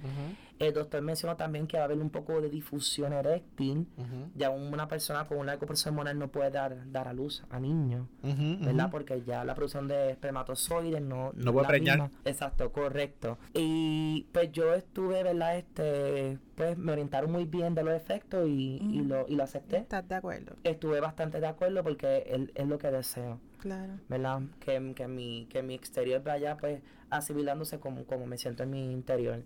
El 0.61 0.75
doctor 0.75 1.01
mencionó 1.01 1.37
también 1.37 1.66
que 1.66 1.79
va 1.79 1.85
a 1.85 1.87
haber 1.87 1.99
un 1.99 2.11
poco 2.11 2.40
de 2.40 2.51
difusión 2.51 3.14
eréctil. 3.14 3.88
Ya 4.35 4.51
una 4.51 4.87
persona 4.88 5.27
con 5.27 5.38
un 5.38 5.46
largo 5.46 5.66
proceso 5.66 5.88
hormonal 5.88 6.18
no 6.18 6.29
puede 6.29 6.51
dar, 6.51 6.77
dar 6.92 7.09
a 7.09 7.14
luz 7.14 7.42
a 7.51 7.59
niños, 7.59 8.07
¿verdad? 8.23 8.90
Porque 8.90 9.23
ya 9.23 9.42
la 9.44 9.55
producción 9.55 9.88
de 9.88 10.11
espermatozoides 10.11 11.01
no... 11.01 11.33
No 11.35 11.53
puede 11.53 11.66
preñar. 11.66 12.11
Exacto, 12.25 12.70
correcto. 12.73 13.38
Y 13.55 14.27
pues 14.33 14.53
yo 14.53 14.75
estuve, 14.75 15.23
¿verdad? 15.23 15.57
Este, 15.57 16.38
pues 16.55 16.77
me 16.77 16.92
orientaron 16.92 17.33
muy 17.33 17.46
bien 17.46 17.75
de 17.75 17.83
los 17.83 17.94
efectos 17.94 18.46
y, 18.46 19.03
lo, 19.03 19.27
y 19.29 19.37
lo 19.37 19.44
acepté. 19.44 19.79
¿Estás 19.79 20.07
de 20.09 20.16
acuerdo? 20.16 20.57
Estuve 20.62 21.01
bastante 21.01 21.40
de 21.40 21.46
acuerdo 21.46 21.83
porque 21.83 22.51
es, 22.55 22.66
lo 22.66 22.79
que 22.79 22.90
deseo. 22.90 23.40
Claro. 23.61 23.94
¿Verdad? 24.09 24.42
Que, 24.59 24.94
que, 24.94 25.07
mi, 25.07 25.46
que 25.51 25.62
mi 25.62 25.75
exterior 25.75 26.23
vaya 26.23 26.57
pues 26.57 26.81
asimilándose 27.11 27.81
como, 27.81 28.05
como 28.05 28.27
me 28.27 28.38
siento 28.38 28.62
en 28.62 28.70
mi 28.70 28.92
interior. 28.92 29.42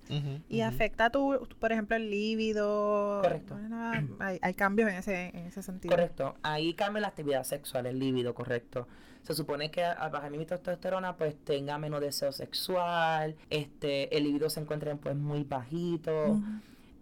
y 0.48 0.60
afecta 0.60 1.10
tu, 1.10 1.48
por 1.58 1.72
ejemplo, 1.72 1.96
el 1.96 2.10
líbido. 2.10 3.20
Correcto. 3.22 3.56
hay, 4.20 4.38
hay, 4.40 4.54
cambios 4.54 4.90
en 4.90 4.96
ese, 4.96 5.28
en 5.28 5.46
ese 5.46 5.62
sentido. 5.62 5.94
Correcto. 5.94 6.36
Ahí 6.42 6.74
cambia 6.74 7.00
la 7.00 7.08
actividad 7.08 7.44
sexual, 7.44 7.86
el 7.86 7.98
líbido, 7.98 8.34
correcto. 8.34 8.86
Se 9.22 9.34
supone 9.34 9.70
que 9.70 9.82
al 9.82 10.10
bajar 10.10 10.30
mi 10.30 10.44
testosterona, 10.44 11.16
pues 11.16 11.34
tenga 11.44 11.78
menos 11.78 12.00
deseo 12.02 12.30
sexual, 12.30 13.36
este, 13.48 14.14
el 14.14 14.24
líbido 14.24 14.50
se 14.50 14.60
encuentre 14.60 14.94
pues 14.96 15.16
muy 15.16 15.44
bajito. 15.44 16.40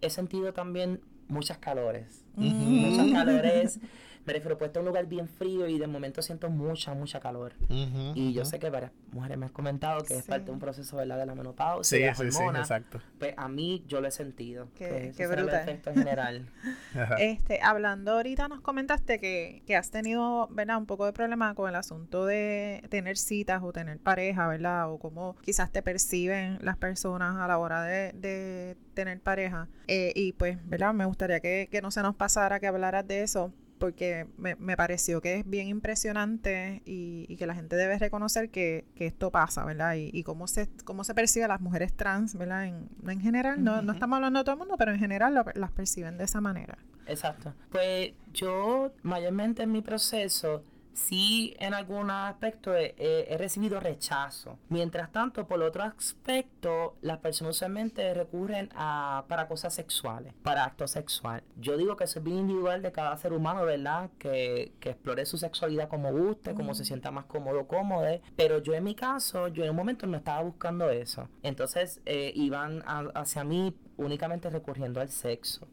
He 0.01 0.09
sentido 0.09 0.53
también 0.53 1.01
muchas 1.27 1.57
calores. 1.57 2.23
Muchas 2.35 3.11
calores 3.11 3.79
me 4.25 4.33
refiero, 4.33 4.57
puesto 4.57 4.79
en 4.79 4.83
un 4.83 4.87
lugar 4.87 5.05
bien 5.07 5.27
frío 5.27 5.67
y 5.67 5.77
de 5.77 5.87
momento 5.87 6.21
siento 6.21 6.49
mucha, 6.49 6.93
mucha 6.93 7.19
calor. 7.19 7.53
y 7.69 8.33
yo 8.33 8.45
sé 8.45 8.59
que 8.59 8.69
varias 8.69 8.91
mujeres 9.11 9.37
me 9.37 9.45
han 9.45 9.51
comentado 9.51 10.03
que 10.03 10.15
es 10.15 10.23
parte 10.25 10.45
de 10.45 10.51
un 10.51 10.59
proceso 10.59 10.97
¿verdad? 10.97 11.17
de 11.17 11.25
la 11.25 11.35
menopausia. 11.35 12.15
Sí, 12.15 12.23
sí, 12.23 12.31
sí, 12.31 12.43
exacto. 12.43 13.01
Pues 13.19 13.33
a 13.37 13.47
mí 13.49 13.83
yo 13.87 14.01
lo 14.01 14.07
he 14.07 14.11
sentido. 14.11 14.69
Qué, 14.75 15.13
qué 15.15 15.27
brutal. 15.27 15.49
El 15.49 15.55
efecto 15.55 15.93
general. 15.93 16.49
este, 17.19 17.59
hablando 17.61 18.13
ahorita 18.13 18.47
nos 18.47 18.61
comentaste 18.61 19.19
que, 19.19 19.61
que 19.65 19.75
has 19.75 19.91
tenido, 19.91 20.47
¿verdad? 20.51 20.77
Un 20.77 20.85
poco 20.85 21.05
de 21.05 21.13
problema 21.13 21.53
con 21.55 21.69
el 21.69 21.75
asunto 21.75 22.25
de 22.25 22.83
tener 22.89 23.17
citas 23.17 23.61
o 23.63 23.71
tener 23.71 23.99
pareja, 23.99 24.47
¿verdad? 24.47 24.91
O 24.91 24.99
cómo 24.99 25.35
quizás 25.41 25.71
te 25.71 25.81
perciben 25.81 26.59
las 26.61 26.77
personas 26.77 27.35
a 27.35 27.47
la 27.47 27.57
hora 27.57 27.83
de, 27.83 28.13
de 28.13 28.77
tener 28.93 29.19
pareja. 29.19 29.67
Eh, 29.87 30.13
y 30.15 30.33
pues, 30.33 30.57
¿verdad? 30.67 30.93
Me 30.93 31.05
gustaría 31.05 31.39
que, 31.39 31.67
que 31.69 31.81
no 31.81 31.91
se 31.91 32.01
nos 32.01 32.15
pasara 32.15 32.59
que 32.59 32.67
hablaras 32.67 33.07
de 33.07 33.23
eso 33.23 33.51
porque 33.83 34.27
me, 34.37 34.55
me, 34.55 34.77
pareció 34.77 35.19
que 35.19 35.39
es 35.39 35.49
bien 35.49 35.67
impresionante 35.67 36.81
y, 36.85 37.35
que 37.35 37.45
la 37.45 37.53
gente 37.53 37.75
debe 37.75 37.99
reconocer 37.99 38.49
que, 38.49 38.85
que 38.95 39.05
esto 39.05 39.29
pasa, 39.29 39.65
¿verdad? 39.65 39.95
Y, 39.95 40.09
y, 40.13 40.23
cómo, 40.23 40.47
se, 40.47 40.69
cómo 40.85 41.03
se 41.03 41.13
percibe 41.13 41.43
a 41.43 41.47
las 41.49 41.59
mujeres 41.59 41.93
trans, 41.93 42.37
¿verdad? 42.37 42.63
En, 42.65 42.87
en 43.05 43.19
general, 43.19 43.61
no, 43.61 43.81
no, 43.81 43.91
estamos 43.91 44.15
hablando 44.15 44.39
de 44.39 44.45
todo 44.45 44.53
el 44.53 44.59
mundo, 44.59 44.75
pero 44.77 44.93
en 44.93 44.99
general 44.99 45.43
las 45.53 45.71
perciben 45.71 46.17
de 46.17 46.23
esa 46.23 46.39
manera. 46.39 46.77
Exacto. 47.07 47.53
Pues 47.73 48.13
yo 48.31 48.93
mayormente 49.01 49.63
en 49.63 49.73
mi 49.73 49.81
proceso 49.81 50.63
sí 50.93 51.55
en 51.59 51.73
algún 51.73 52.09
aspecto 52.09 52.75
he, 52.75 52.95
he, 52.97 53.37
recibido 53.37 53.79
rechazo. 53.79 54.57
Mientras 54.69 55.11
tanto, 55.11 55.47
por 55.47 55.61
otro 55.61 55.83
aspecto, 55.83 56.95
las 57.01 57.19
personas 57.19 57.55
usualmente 57.55 58.13
recurren 58.13 58.69
a, 58.75 59.25
para 59.27 59.47
cosas 59.47 59.73
sexuales, 59.73 60.33
para 60.43 60.65
acto 60.65 60.87
sexual. 60.87 61.43
Yo 61.57 61.77
digo 61.77 61.95
que 61.95 62.05
eso 62.05 62.19
es 62.19 62.25
bien 62.25 62.37
individual 62.37 62.81
de 62.81 62.91
cada 62.91 63.15
ser 63.17 63.33
humano, 63.33 63.65
¿verdad? 63.65 64.09
Que, 64.17 64.73
que 64.79 64.91
explore 64.91 65.25
su 65.25 65.37
sexualidad 65.37 65.89
como 65.89 66.11
guste, 66.11 66.53
como 66.53 66.73
se 66.75 66.85
sienta 66.85 67.11
más 67.11 67.25
cómodo, 67.25 67.67
cómodo. 67.67 68.03
Pero 68.35 68.59
yo 68.59 68.73
en 68.73 68.83
mi 68.83 68.95
caso, 68.95 69.47
yo 69.47 69.63
en 69.63 69.71
un 69.71 69.75
momento 69.75 70.07
no 70.07 70.17
estaba 70.17 70.41
buscando 70.41 70.89
eso. 70.89 71.29
Entonces 71.41 72.01
eh, 72.05 72.31
iban 72.35 72.83
hacia 73.15 73.43
mí 73.43 73.75
únicamente 73.97 74.49
recurriendo 74.49 75.01
al 75.01 75.09
sexo. 75.09 75.67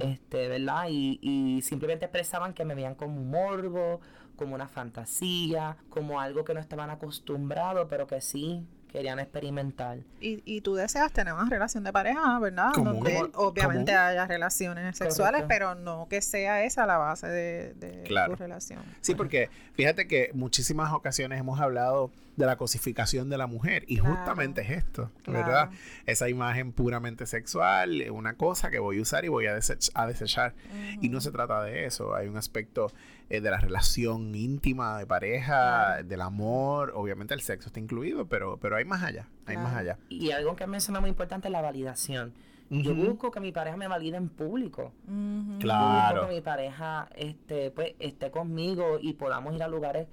Este, 0.00 0.48
¿verdad? 0.48 0.86
Y, 0.88 1.18
y 1.22 1.62
simplemente 1.62 2.04
expresaban 2.04 2.54
que 2.54 2.64
me 2.64 2.74
veían 2.74 2.94
como 2.94 3.16
un 3.16 3.30
morbo 3.30 4.00
como 4.40 4.54
una 4.54 4.68
fantasía, 4.68 5.76
como 5.90 6.18
algo 6.18 6.46
que 6.46 6.54
no 6.54 6.60
estaban 6.60 6.88
acostumbrados, 6.88 7.86
pero 7.90 8.06
que 8.06 8.22
sí 8.22 8.66
querían 8.90 9.18
experimentar. 9.18 9.98
Y, 10.18 10.42
y 10.46 10.62
tú 10.62 10.74
deseas 10.74 11.12
tener 11.12 11.34
una 11.34 11.44
relación 11.48 11.84
de 11.84 11.92
pareja, 11.92 12.38
¿verdad? 12.38 12.72
Donde 12.72 13.30
obviamente 13.34 13.92
haya 13.94 14.26
relaciones 14.26 14.96
sexuales, 14.96 15.44
pero 15.46 15.74
no 15.74 16.08
que 16.08 16.22
sea 16.22 16.64
esa 16.64 16.86
la 16.86 16.96
base 16.96 17.26
de, 17.28 18.04
tu 18.26 18.34
relación. 18.34 18.82
Sí, 19.02 19.14
porque 19.14 19.50
fíjate 19.74 20.08
que 20.08 20.30
muchísimas 20.32 20.90
ocasiones 20.94 21.38
hemos 21.38 21.60
hablado 21.60 22.10
de 22.40 22.46
la 22.46 22.56
cosificación 22.56 23.28
de 23.28 23.38
la 23.38 23.46
mujer 23.46 23.84
y 23.86 23.98
justamente 23.98 24.62
es 24.62 24.70
esto, 24.70 25.10
¿verdad? 25.26 25.70
Esa 26.06 26.28
imagen 26.28 26.72
puramente 26.72 27.26
sexual, 27.26 28.02
una 28.10 28.34
cosa 28.34 28.70
que 28.70 28.78
voy 28.78 28.98
a 28.98 29.02
usar 29.02 29.24
y 29.24 29.28
voy 29.28 29.46
a, 29.46 29.52
a 29.52 30.06
desechar. 30.06 30.54
Y 31.00 31.10
no 31.10 31.20
se 31.20 31.30
trata 31.30 31.62
de 31.62 31.84
eso, 31.84 32.14
hay 32.14 32.26
un 32.28 32.36
aspecto 32.36 32.90
eh, 33.28 33.40
de 33.40 33.50
la 33.50 33.58
relación 33.58 34.34
íntima 34.34 34.98
de 34.98 35.06
pareja, 35.06 36.02
del 36.02 36.22
amor, 36.22 36.92
obviamente 36.96 37.34
el 37.34 37.42
sexo 37.42 37.68
está 37.68 37.78
incluido, 37.78 38.26
pero, 38.26 38.56
pero 38.56 38.76
hay 38.76 38.84
más 38.84 39.02
allá, 39.02 39.28
hay 39.46 39.56
más 39.56 39.76
allá. 39.76 39.98
Y 40.08 40.30
algo 40.32 40.56
que 40.56 40.66
menciona 40.66 41.00
muy 41.00 41.10
importante 41.10 41.48
es 41.48 41.52
la 41.52 41.60
validación. 41.60 42.32
Yo 42.70 42.94
busco 42.94 43.32
que 43.32 43.40
mi 43.40 43.52
pareja 43.52 43.76
me 43.76 43.88
valide 43.88 44.16
en 44.16 44.28
público. 44.28 44.92
Claro. 45.58 46.14
Yo 46.14 46.20
busco 46.20 46.28
que 46.28 46.34
mi 46.36 46.40
pareja 46.40 47.08
este, 47.16 47.72
pues, 47.72 47.94
esté 47.98 48.30
conmigo 48.30 48.98
y 49.00 49.14
podamos 49.14 49.54
ir 49.54 49.62
a 49.62 49.68
lugares 49.68 50.06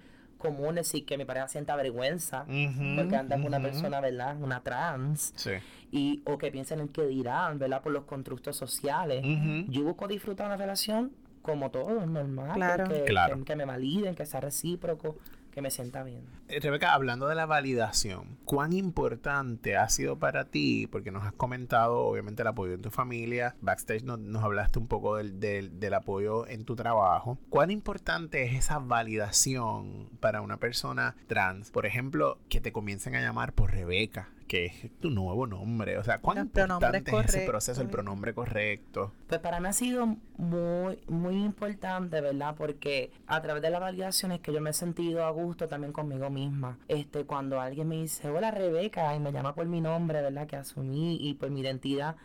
comunes 0.48 0.94
y 0.96 1.02
que 1.02 1.18
mi 1.18 1.26
pareja 1.26 1.48
sienta 1.48 1.76
vergüenza 1.76 2.46
porque 2.46 3.16
anda 3.16 3.36
con 3.36 3.46
una 3.46 3.62
persona, 3.62 4.00
¿verdad? 4.00 4.38
Una 4.40 4.62
trans. 4.62 5.34
Sí. 5.36 5.52
Y, 5.92 6.22
o 6.26 6.38
que 6.38 6.52
piensen 6.52 6.80
en 6.80 6.88
qué 6.90 7.06
dirán, 7.06 7.60
¿verdad? 7.60 7.82
Por 7.82 7.92
los 7.92 8.06
constructos 8.06 8.56
sociales. 8.56 9.24
Yo 9.68 9.84
busco 9.84 10.08
disfrutar 10.08 10.48
una 10.48 10.58
relación 10.58 11.12
como 11.42 11.72
todo, 11.72 12.06
normal. 12.06 12.56
Claro. 12.56 12.90
Que, 12.90 13.04
claro. 13.06 13.44
Que, 13.46 13.56
me 13.56 13.66
validen, 13.66 14.16
que 14.16 14.26
sea 14.26 14.42
recíproco 14.42 15.18
que 15.58 15.64
me 15.64 15.72
sienta 15.72 16.04
bien. 16.04 16.22
Eh, 16.50 16.60
Rebeca, 16.60 16.94
hablando 16.94 17.28
de 17.28 17.34
la 17.34 17.48
validación, 17.48 18.38
¿cuán 18.46 18.74
importante 18.74 19.76
ha 19.76 19.90
sido 19.90 20.20
para 20.20 20.46
ti? 20.46 20.86
Porque 20.86 21.10
nos 21.10 21.26
has 21.26 21.34
comentado, 21.34 22.02
obviamente, 22.02 22.44
el 22.44 22.48
apoyo 22.50 22.76
en 22.76 22.84
tu 22.84 22.92
familia. 22.92 23.56
Backstage 23.62 24.04
nos, 24.04 24.44
hablaste 24.44 24.78
un 24.78 24.86
poco 24.86 25.16
del, 25.16 25.40
del, 25.40 25.80
del, 25.80 25.96
apoyo 25.96 26.48
en 26.48 26.64
tu 26.64 26.76
trabajo. 26.76 27.40
¿Cuán 27.50 27.72
importante 27.72 28.44
es 28.44 28.54
esa 28.54 28.78
validación 28.78 30.10
para 30.20 30.42
una 30.42 30.58
persona 30.58 31.16
trans? 31.26 31.72
Por 31.72 31.88
ejemplo, 31.88 32.38
que 32.50 32.62
te 32.62 32.72
comiencen 32.72 33.16
a 33.16 33.22
llamar 33.22 33.54
por 33.54 33.72
Rebeca 33.72 34.30
que 34.48 34.66
es 34.66 35.00
tu 35.00 35.10
nuevo 35.10 35.46
nombre. 35.46 35.98
O 35.98 36.04
sea, 36.04 36.20
¿cuán 36.20 36.40
importante 36.40 37.12
es 37.12 37.26
ese 37.26 37.46
proceso, 37.46 37.82
el 37.82 37.90
pronombre 37.90 38.34
correcto? 38.34 39.12
Pues 39.28 39.40
para 39.42 39.60
mí 39.60 39.68
ha 39.68 39.74
sido 39.74 40.18
muy, 40.38 41.00
muy 41.08 41.36
importante, 41.36 42.22
¿verdad? 42.22 42.56
Porque 42.58 43.12
a 43.28 43.42
través 43.42 43.62
de 43.62 43.70
las 43.70 43.82
validaciones 43.82 44.40
que 44.40 44.54
yo 44.54 44.62
me 44.62 44.72
he 44.72 44.74
sentido 44.74 45.26
a 45.26 45.32
gusto 45.32 45.68
también 45.68 45.94
conmigo 45.94 46.30
misma. 46.30 46.80
Este, 46.88 47.26
cuando 47.26 47.60
alguien 47.60 47.88
me 47.88 47.98
dice, 47.98 48.30
hola 48.30 48.52
Rebeca, 48.52 49.14
y 49.16 49.20
me 49.20 49.32
llama 49.32 49.54
por 49.54 49.66
mi 49.66 49.82
nombre, 49.82 50.22
¿verdad? 50.22 50.48
Que 50.48 50.56
asumí 50.56 51.18
y 51.20 51.34
por 51.36 51.50
mi 51.50 51.62
identidad, 51.62 52.16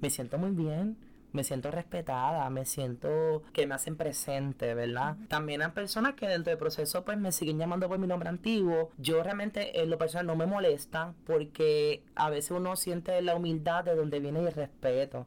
me 0.00 0.10
siento 0.10 0.38
muy 0.38 0.50
bien 0.50 0.96
me 1.32 1.44
siento 1.44 1.70
respetada, 1.70 2.48
me 2.50 2.64
siento 2.64 3.42
que 3.52 3.66
me 3.66 3.74
hacen 3.74 3.96
presente, 3.96 4.74
¿verdad? 4.74 5.16
También 5.28 5.62
hay 5.62 5.70
personas 5.70 6.14
que 6.14 6.26
dentro 6.26 6.50
del 6.50 6.58
proceso 6.58 7.04
pues 7.04 7.18
me 7.18 7.32
siguen 7.32 7.58
llamando 7.58 7.88
por 7.88 7.98
mi 7.98 8.06
nombre 8.06 8.28
antiguo. 8.28 8.90
Yo 8.98 9.22
realmente 9.22 9.80
en 9.80 9.90
lo 9.90 9.98
personal 9.98 10.26
no 10.26 10.36
me 10.36 10.46
molesta 10.46 11.14
porque 11.26 12.02
a 12.14 12.30
veces 12.30 12.52
uno 12.52 12.76
siente 12.76 13.20
la 13.22 13.36
humildad 13.36 13.84
de 13.84 13.94
donde 13.94 14.20
viene 14.20 14.40
el 14.40 14.52
respeto. 14.52 15.26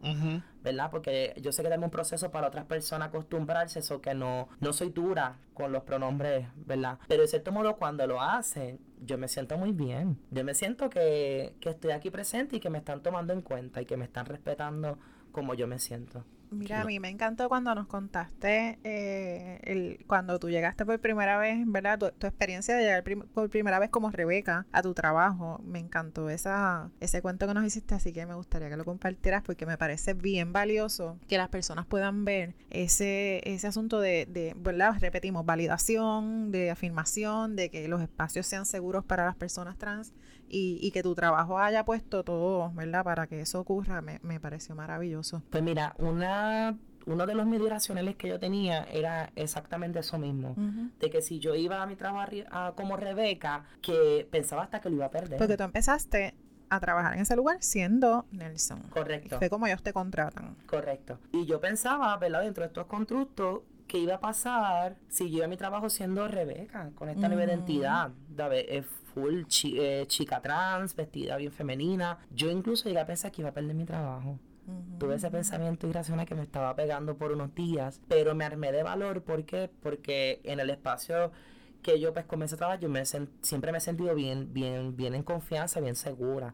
¿verdad? 0.63 0.91
Porque 0.91 1.33
yo 1.41 1.51
sé 1.51 1.63
que 1.63 1.69
tengo 1.69 1.85
un 1.85 1.91
proceso 1.91 2.31
para 2.31 2.47
otras 2.47 2.65
personas 2.65 3.09
acostumbrarse, 3.09 3.79
eso 3.79 4.01
que 4.01 4.13
no, 4.13 4.47
no 4.59 4.73
soy 4.73 4.89
dura 4.89 5.37
con 5.53 5.71
los 5.71 5.83
pronombres, 5.83 6.47
¿verdad? 6.55 6.99
Pero 7.07 7.23
de 7.23 7.27
cierto 7.27 7.51
modo 7.51 7.77
cuando 7.77 8.05
lo 8.05 8.21
hacen, 8.21 8.79
yo 9.03 9.17
me 9.17 9.27
siento 9.27 9.57
muy 9.57 9.71
bien. 9.71 10.19
Yo 10.29 10.43
me 10.43 10.53
siento 10.53 10.89
que, 10.89 11.55
que 11.59 11.69
estoy 11.69 11.91
aquí 11.91 12.11
presente 12.11 12.57
y 12.57 12.59
que 12.59 12.69
me 12.69 12.77
están 12.77 13.01
tomando 13.01 13.33
en 13.33 13.41
cuenta 13.41 13.81
y 13.81 13.85
que 13.85 13.97
me 13.97 14.05
están 14.05 14.25
respetando 14.25 14.97
como 15.31 15.53
yo 15.53 15.67
me 15.67 15.79
siento. 15.79 16.25
Mira, 16.53 16.81
a 16.81 16.83
mí 16.83 16.99
me 16.99 17.07
encantó 17.07 17.47
cuando 17.47 17.73
nos 17.73 17.87
contaste, 17.87 18.77
eh, 18.83 19.59
el, 19.63 20.03
cuando 20.05 20.37
tú 20.37 20.49
llegaste 20.49 20.85
por 20.85 20.99
primera 20.99 21.37
vez, 21.37 21.59
¿verdad? 21.65 21.97
Tu, 21.97 22.27
experiencia 22.27 22.75
de 22.75 22.83
llegar 22.83 23.05
por 23.33 23.49
primera 23.49 23.79
vez 23.79 23.89
como 23.89 24.11
Rebeca 24.11 24.65
a 24.73 24.81
tu 24.81 24.93
trabajo. 24.93 25.61
Me 25.63 25.79
encantó 25.79 26.29
esa, 26.29 26.91
ese 26.99 27.21
cuento 27.21 27.47
que 27.47 27.53
nos 27.53 27.63
hiciste, 27.63 27.95
así 27.95 28.11
que 28.11 28.25
me 28.25 28.35
gustaría 28.35 28.69
que 28.69 28.75
lo 28.75 28.83
compartieras 28.83 29.43
porque 29.43 29.65
me 29.65 29.77
parece 29.77 30.13
bien 30.13 30.51
valioso 30.51 31.17
que 31.29 31.37
las 31.37 31.47
personas 31.47 31.85
puedan 31.85 32.25
ver 32.25 32.53
ese, 32.69 33.39
ese 33.49 33.67
asunto 33.67 34.01
de, 34.01 34.25
de, 34.25 34.53
¿verdad? 34.57 34.95
Repetimos, 34.99 35.45
validación, 35.45 36.51
de 36.51 36.69
afirmación, 36.69 37.55
de 37.55 37.69
que 37.69 37.87
los 37.87 38.01
espacios 38.01 38.45
sean 38.45 38.65
seguros 38.65 39.05
para 39.05 39.25
las 39.25 39.37
personas 39.37 39.77
trans 39.77 40.11
y, 40.51 40.79
y, 40.81 40.91
que 40.91 41.01
tu 41.01 41.15
trabajo 41.15 41.57
haya 41.57 41.85
puesto 41.85 42.23
todo, 42.23 42.71
¿verdad? 42.73 43.03
Para 43.03 43.27
que 43.27 43.41
eso 43.41 43.59
ocurra, 43.59 44.01
me, 44.01 44.19
me 44.21 44.39
pareció 44.39 44.75
maravilloso. 44.75 45.41
Pues 45.49 45.63
mira, 45.63 45.95
una 45.97 46.77
uno 47.05 47.25
de 47.25 47.35
los 47.35 47.45
medios 47.45 47.69
racionales 47.69 48.15
que 48.15 48.27
yo 48.27 48.39
tenía 48.39 48.83
era 48.83 49.31
exactamente 49.35 49.99
eso 49.99 50.17
mismo. 50.17 50.55
De 50.99 51.09
que 51.09 51.21
si 51.21 51.39
yo 51.39 51.55
iba 51.55 51.81
a 51.81 51.85
mi 51.85 51.95
trabajo 51.95 52.31
como 52.75 52.97
Rebeca, 52.97 53.65
que 53.81 54.27
pensaba 54.29 54.63
hasta 54.63 54.81
que 54.81 54.89
lo 54.89 54.97
iba 54.97 55.05
a 55.05 55.11
perder. 55.11 55.37
Porque 55.37 55.57
tú 55.57 55.63
empezaste 55.63 56.35
a 56.69 56.79
trabajar 56.79 57.15
en 57.15 57.21
ese 57.21 57.35
lugar 57.35 57.57
siendo 57.59 58.25
Nelson. 58.31 58.81
Correcto. 58.89 59.37
fue 59.37 59.49
como 59.49 59.67
ellos 59.67 59.83
te 59.83 59.91
contratan. 59.91 60.55
Correcto. 60.67 61.19
Y 61.33 61.45
yo 61.45 61.59
pensaba, 61.59 62.15
¿verdad? 62.17 62.43
Dentro 62.43 62.63
de 62.63 62.67
estos 62.67 62.85
constructos, 62.85 63.61
¿qué 63.87 63.97
iba 63.97 64.15
a 64.15 64.19
pasar 64.21 64.95
si 65.09 65.29
yo 65.29 65.37
iba 65.37 65.45
a 65.45 65.49
mi 65.49 65.57
trabajo 65.57 65.89
siendo 65.89 66.27
Rebeca, 66.29 66.91
con 66.95 67.09
esta 67.09 67.27
nueva 67.27 67.43
identidad? 67.43 68.11
Es 68.53 68.85
full 69.13 69.43
eh, 69.63 70.05
chica 70.07 70.41
trans, 70.41 70.95
vestida 70.95 71.37
bien 71.37 71.51
femenina. 71.51 72.19
Yo 72.31 72.49
incluso 72.49 72.85
llegué 72.85 72.99
a 72.99 73.05
pensar 73.05 73.31
que 73.31 73.41
iba 73.41 73.49
a 73.49 73.53
perder 73.53 73.75
mi 73.75 73.85
trabajo. 73.85 74.39
Tuve 74.99 75.15
ese 75.15 75.29
pensamiento 75.31 75.87
irracional 75.87 76.25
que 76.25 76.35
me 76.35 76.43
estaba 76.43 76.75
pegando 76.75 77.17
por 77.17 77.31
unos 77.31 77.53
días, 77.53 77.99
pero 78.07 78.35
me 78.35 78.45
armé 78.45 78.71
de 78.71 78.83
valor. 78.83 79.23
¿Por 79.23 79.43
qué? 79.43 79.69
Porque 79.81 80.39
en 80.43 80.59
el 80.59 80.69
espacio 80.69 81.31
que 81.81 81.99
yo 81.99 82.13
pues 82.13 82.25
comencé 82.25 82.55
a 82.55 82.57
trabajar, 82.59 82.79
yo 82.79 82.87
me 82.87 83.03
siempre 83.05 83.71
me 83.71 83.79
he 83.79 83.81
sentido 83.81 84.13
bien, 84.15 84.53
bien, 84.53 84.95
bien 84.95 85.15
en 85.15 85.23
confianza, 85.23 85.79
bien 85.79 85.95
segura 85.95 86.53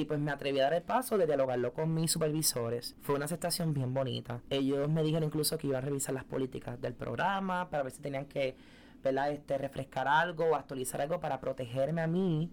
y 0.00 0.04
pues 0.04 0.20
me 0.20 0.30
atreví 0.30 0.60
a 0.60 0.64
dar 0.64 0.74
el 0.74 0.82
paso 0.82 1.18
de 1.18 1.26
dialogarlo 1.26 1.72
con 1.72 1.92
mis 1.92 2.12
supervisores. 2.12 2.94
Fue 3.00 3.16
una 3.16 3.24
aceptación 3.24 3.74
bien 3.74 3.92
bonita. 3.92 4.40
Ellos 4.48 4.88
me 4.88 5.02
dijeron 5.02 5.24
incluso 5.24 5.58
que 5.58 5.66
iban 5.66 5.82
a 5.82 5.86
revisar 5.86 6.14
las 6.14 6.24
políticas 6.24 6.80
del 6.80 6.94
programa 6.94 7.68
para 7.68 7.82
ver 7.82 7.92
si 7.92 8.00
tenían 8.00 8.26
que 8.26 8.54
¿verdad? 9.02 9.30
Este, 9.30 9.58
refrescar 9.58 10.08
algo 10.08 10.46
o 10.46 10.54
actualizar 10.54 11.00
algo 11.00 11.20
para 11.20 11.40
protegerme 11.40 12.02
a 12.02 12.06
mí. 12.06 12.50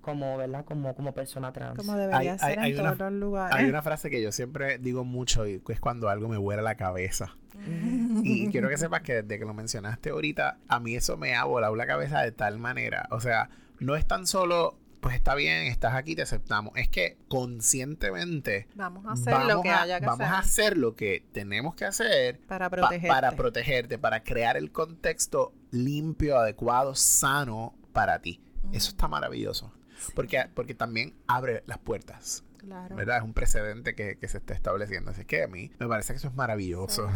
Como, 0.00 0.36
¿verdad? 0.36 0.64
Como, 0.64 0.94
como 0.94 1.12
persona 1.12 1.52
trans. 1.52 1.76
Como 1.76 1.96
debería 1.96 2.38
ser 2.38 2.58
en 2.58 2.76
todos 2.76 2.98
los 2.98 3.12
lugares. 3.12 3.56
Hay 3.56 3.68
una 3.68 3.82
frase 3.82 4.08
que 4.08 4.22
yo 4.22 4.30
siempre 4.30 4.78
digo 4.78 5.04
mucho 5.04 5.46
y 5.46 5.60
es 5.68 5.80
cuando 5.80 6.08
algo 6.08 6.28
me 6.28 6.36
vuela 6.36 6.62
la 6.62 6.76
cabeza. 6.76 7.36
y 8.22 8.48
quiero 8.50 8.68
que 8.68 8.76
sepas 8.76 9.02
que 9.02 9.22
desde 9.22 9.38
que 9.38 9.44
lo 9.44 9.54
mencionaste 9.54 10.10
ahorita, 10.10 10.58
a 10.68 10.80
mí 10.80 10.94
eso 10.94 11.16
me 11.16 11.34
ha 11.34 11.44
volado 11.44 11.74
la 11.74 11.86
cabeza 11.86 12.20
de 12.22 12.32
tal 12.32 12.58
manera. 12.58 13.08
O 13.10 13.20
sea, 13.20 13.50
no 13.80 13.96
es 13.96 14.06
tan 14.06 14.26
solo 14.26 14.76
pues 15.06 15.14
está 15.14 15.36
bien, 15.36 15.68
estás 15.68 15.94
aquí, 15.94 16.16
te 16.16 16.22
aceptamos. 16.22 16.72
Es 16.74 16.88
que 16.88 17.16
conscientemente 17.28 18.66
vamos 18.74 19.06
a 19.06 19.12
hacer 19.12 19.44
lo 19.44 19.62
que 19.62 19.70
haya 19.70 20.00
que 20.00 20.06
vamos 20.06 20.26
a 20.26 20.40
hacer 20.40 20.76
lo 20.76 20.96
que 20.96 21.24
tenemos 21.30 21.76
que 21.76 21.84
hacer 21.84 22.40
para 22.48 22.68
protegerte. 22.68 23.06
para 23.06 23.30
protegerte, 23.36 23.98
para 23.98 24.24
crear 24.24 24.56
el 24.56 24.72
contexto 24.72 25.54
limpio, 25.70 26.36
adecuado, 26.36 26.96
sano 26.96 27.76
para 27.92 28.18
ti. 28.20 28.40
Eso 28.72 28.90
está 28.90 29.06
maravilloso. 29.06 29.72
Porque, 30.16 30.50
porque 30.52 30.74
también 30.74 31.14
abre 31.28 31.62
las 31.66 31.78
puertas. 31.78 32.42
Claro. 32.56 32.96
¿Verdad? 32.96 33.18
Es 33.18 33.22
un 33.22 33.32
precedente 33.32 33.94
que, 33.94 34.18
se 34.26 34.38
está 34.38 34.54
estableciendo. 34.54 35.12
Así 35.12 35.24
que 35.24 35.44
a 35.44 35.46
mí 35.46 35.70
me 35.78 35.86
parece 35.86 36.14
que 36.14 36.16
eso 36.16 36.26
es 36.26 36.34
maravilloso. 36.34 37.08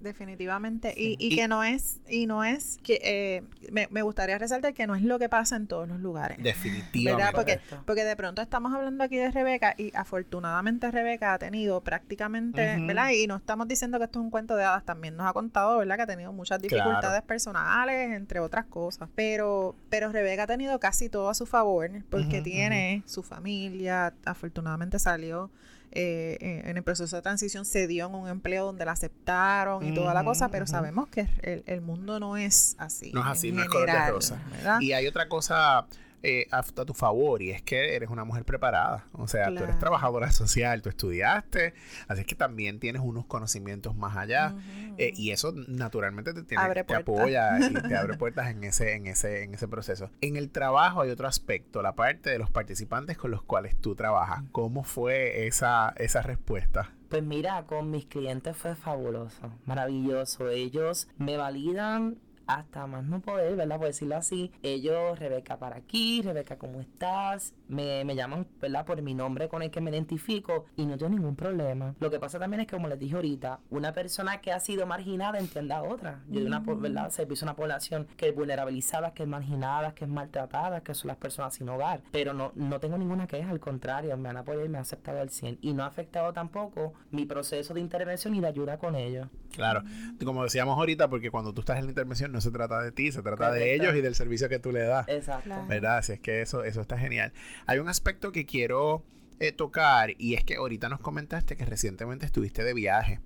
Definitivamente. 0.00 0.94
Y, 0.96 1.16
y, 1.18 1.34
que 1.36 1.48
no 1.48 1.62
es, 1.62 2.00
y 2.08 2.26
no 2.26 2.44
es, 2.44 2.78
que 2.82 3.00
eh, 3.02 3.42
me, 3.70 3.88
me, 3.90 4.02
gustaría 4.02 4.38
resaltar 4.38 4.74
que 4.74 4.86
no 4.86 4.94
es 4.94 5.02
lo 5.02 5.18
que 5.18 5.28
pasa 5.28 5.56
en 5.56 5.66
todos 5.66 5.88
los 5.88 6.00
lugares. 6.00 6.38
Definitivamente. 6.42 7.32
Porque, 7.34 7.60
porque 7.84 8.04
de 8.04 8.16
pronto 8.16 8.42
estamos 8.42 8.72
hablando 8.74 9.04
aquí 9.04 9.16
de 9.16 9.30
Rebeca 9.30 9.74
y 9.76 9.92
afortunadamente 9.94 10.90
Rebeca 10.90 11.34
ha 11.34 11.38
tenido 11.38 11.80
prácticamente, 11.80 12.76
¿verdad? 12.80 13.10
Y 13.10 13.26
no 13.26 13.36
estamos 13.36 13.68
diciendo 13.68 13.98
que 13.98 14.04
esto 14.04 14.18
es 14.18 14.24
un 14.24 14.30
cuento 14.30 14.56
de 14.56 14.64
hadas, 14.64 14.84
también 14.84 15.16
nos 15.16 15.26
ha 15.26 15.32
contado, 15.32 15.78
¿verdad? 15.78 15.96
Que 15.96 16.02
ha 16.02 16.06
tenido 16.06 16.32
muchas 16.32 16.60
dificultades 16.60 17.22
personales, 17.22 18.12
entre 18.12 18.40
otras 18.40 18.66
cosas. 18.66 19.08
Pero, 19.14 19.74
pero 19.88 20.12
Rebeca 20.12 20.44
ha 20.44 20.46
tenido 20.46 20.78
casi 20.80 21.08
todo 21.08 21.28
a 21.28 21.34
su 21.34 21.46
favor 21.46 21.78
porque 22.10 22.42
tiene 22.42 23.02
su 23.06 23.22
familia, 23.22 24.12
afortunadamente 24.24 24.98
salió 24.98 25.50
eh, 25.92 26.62
en 26.64 26.76
el 26.76 26.82
proceso 26.82 27.16
de 27.16 27.22
transición 27.22 27.64
se 27.64 27.86
dio 27.86 28.06
en 28.06 28.14
un 28.14 28.28
empleo 28.28 28.66
donde 28.66 28.84
la 28.84 28.92
aceptaron 28.92 29.84
y 29.86 29.94
toda 29.94 30.14
la 30.14 30.24
cosa, 30.24 30.48
pero 30.48 30.66
sabemos 30.66 31.08
que 31.08 31.28
el, 31.66 31.80
mundo 31.80 32.20
no 32.20 32.36
es 32.36 32.74
así. 32.78 33.12
No 33.12 33.20
es 33.20 33.26
así, 33.26 33.52
no 33.52 33.62
es 33.62 33.68
color 33.68 33.90
de 33.90 34.10
rosa. 34.10 34.38
Y 34.80 34.92
hay 34.92 35.06
otra 35.06 35.28
cosa 35.28 35.86
eh, 36.22 36.46
a, 36.50 36.62
tu 36.62 36.94
favor 36.94 37.42
y 37.42 37.50
es 37.50 37.62
que 37.62 37.94
eres 37.94 38.10
una 38.10 38.24
mujer 38.24 38.44
preparada. 38.44 39.06
O 39.12 39.28
sea, 39.28 39.54
tú 39.54 39.62
eres 39.62 39.78
trabajadora 39.78 40.30
social, 40.32 40.82
tú 40.82 40.88
estudiaste, 40.88 41.74
así 42.08 42.20
es 42.20 42.26
que 42.26 42.34
también 42.34 42.80
tienes 42.80 43.02
unos 43.02 43.26
conocimientos 43.26 43.96
más 43.96 44.16
allá 44.16 44.54
eh, 44.96 45.12
y 45.16 45.30
eso 45.30 45.52
naturalmente 45.68 46.34
te, 46.34 46.42
tiene, 46.42 46.84
te 46.84 46.94
apoya 46.94 47.58
y 47.58 47.72
te 47.72 47.96
abre 47.96 48.16
puertas 48.16 48.50
en 48.50 48.64
ese, 48.64 48.94
en, 48.94 49.06
ese, 49.06 49.44
en 49.44 49.54
ese 49.54 49.68
proceso. 49.68 50.10
En 50.20 50.36
el 50.36 50.50
trabajo 50.50 51.02
hay 51.02 51.10
otro 51.10 51.28
aspecto, 51.28 51.82
la 51.82 51.94
parte 51.94 52.30
de 52.30 52.38
los 52.38 52.50
participantes 52.50 53.16
con 53.16 53.30
los 53.30 53.42
cuales 53.42 53.76
tú 53.76 53.94
trabajas. 53.94 54.42
¿Cómo 54.52 54.84
fue 54.84 55.46
esa, 55.46 55.94
esa 55.96 56.22
respuesta? 56.22 56.92
Pues 57.08 57.22
mira, 57.22 57.64
con 57.64 57.90
mis 57.90 58.06
clientes 58.06 58.56
fue 58.56 58.74
fabuloso, 58.74 59.52
maravilloso. 59.64 60.50
Ellos 60.50 61.08
me 61.16 61.36
validan 61.36 62.18
hasta 62.48 62.86
más 62.86 63.04
no 63.04 63.20
poder, 63.20 63.54
¿verdad? 63.56 63.78
Por 63.78 63.86
decirlo 63.86 64.16
así. 64.16 64.50
Ellos, 64.62 65.18
Rebeca 65.18 65.58
para 65.58 65.76
aquí, 65.76 66.22
Rebeca, 66.22 66.58
¿cómo 66.58 66.80
estás? 66.80 67.54
Me, 67.68 68.04
me 68.04 68.14
llaman, 68.14 68.46
¿verdad? 68.60 68.84
Por 68.84 69.02
mi 69.02 69.14
nombre 69.14 69.48
con 69.48 69.62
el 69.62 69.70
que 69.70 69.80
me 69.80 69.90
identifico 69.90 70.66
y 70.76 70.86
no 70.86 70.96
tengo 70.96 71.10
ningún 71.10 71.36
problema. 71.36 71.94
Lo 72.00 72.10
que 72.10 72.18
pasa 72.18 72.38
también 72.38 72.60
es 72.60 72.66
que, 72.66 72.76
como 72.76 72.88
les 72.88 72.98
dije 72.98 73.14
ahorita, 73.14 73.60
una 73.70 73.92
persona 73.92 74.40
que 74.40 74.52
ha 74.52 74.60
sido 74.60 74.86
marginada 74.86 75.38
entiende 75.38 75.74
a 75.74 75.82
otra. 75.82 76.20
Yo 76.28 76.40
de 76.40 76.46
una, 76.46 76.60
¿verdad? 76.60 77.10
Servicio 77.10 77.44
a 77.44 77.50
una 77.50 77.56
población 77.56 78.06
que 78.16 78.28
es 78.28 78.34
vulnerabilizada, 78.34 79.12
que 79.12 79.24
es 79.24 79.28
marginada, 79.28 79.94
que 79.94 80.04
es 80.04 80.10
maltratada, 80.10 80.82
que 80.82 80.94
son 80.94 81.08
las 81.08 81.16
personas 81.16 81.54
sin 81.54 81.68
hogar. 81.68 82.02
Pero 82.10 82.32
no, 82.32 82.52
no 82.54 82.80
tengo 82.80 82.98
ninguna 82.98 83.26
queja, 83.26 83.50
al 83.50 83.60
contrario, 83.60 84.16
me 84.16 84.28
han 84.28 84.36
apoyado 84.36 84.64
y 84.64 84.68
me 84.68 84.78
han 84.78 84.82
aceptado 84.82 85.20
al 85.20 85.30
100. 85.30 85.58
Y 85.60 85.72
no 85.74 85.84
ha 85.84 85.86
afectado 85.86 86.32
tampoco 86.32 86.94
mi 87.10 87.26
proceso 87.26 87.74
de 87.74 87.80
intervención 87.80 88.34
y 88.34 88.40
de 88.40 88.46
ayuda 88.48 88.78
con 88.78 88.94
ellos. 88.94 89.28
Claro, 89.54 89.82
como 90.24 90.44
decíamos 90.44 90.76
ahorita, 90.78 91.08
porque 91.08 91.30
cuando 91.30 91.52
tú 91.52 91.60
estás 91.60 91.78
en 91.78 91.84
la 91.84 91.90
intervención 91.90 92.30
no 92.32 92.40
se 92.40 92.50
trata 92.50 92.80
de 92.82 92.92
ti, 92.92 93.10
se 93.12 93.22
trata 93.22 93.50
de 93.50 93.74
ellos 93.74 93.94
y 93.94 94.00
del 94.00 94.14
servicio 94.14 94.48
que 94.48 94.58
tú 94.58 94.72
le 94.72 94.82
das. 94.82 95.08
Exacto. 95.08 95.54
¿Verdad? 95.68 95.98
Así 95.98 96.12
es 96.12 96.20
que 96.20 96.42
eso, 96.42 96.64
eso 96.64 96.80
está 96.80 96.98
genial. 96.98 97.32
Hay 97.66 97.78
un 97.78 97.88
aspecto 97.88 98.32
que 98.32 98.46
quiero 98.46 99.04
eh, 99.40 99.52
tocar 99.52 100.14
y 100.18 100.34
es 100.34 100.44
que 100.44 100.56
ahorita 100.56 100.88
nos 100.88 101.00
comentaste 101.00 101.56
que 101.56 101.64
recientemente 101.64 102.26
estuviste 102.26 102.64
de 102.64 102.74
viaje 102.74 103.20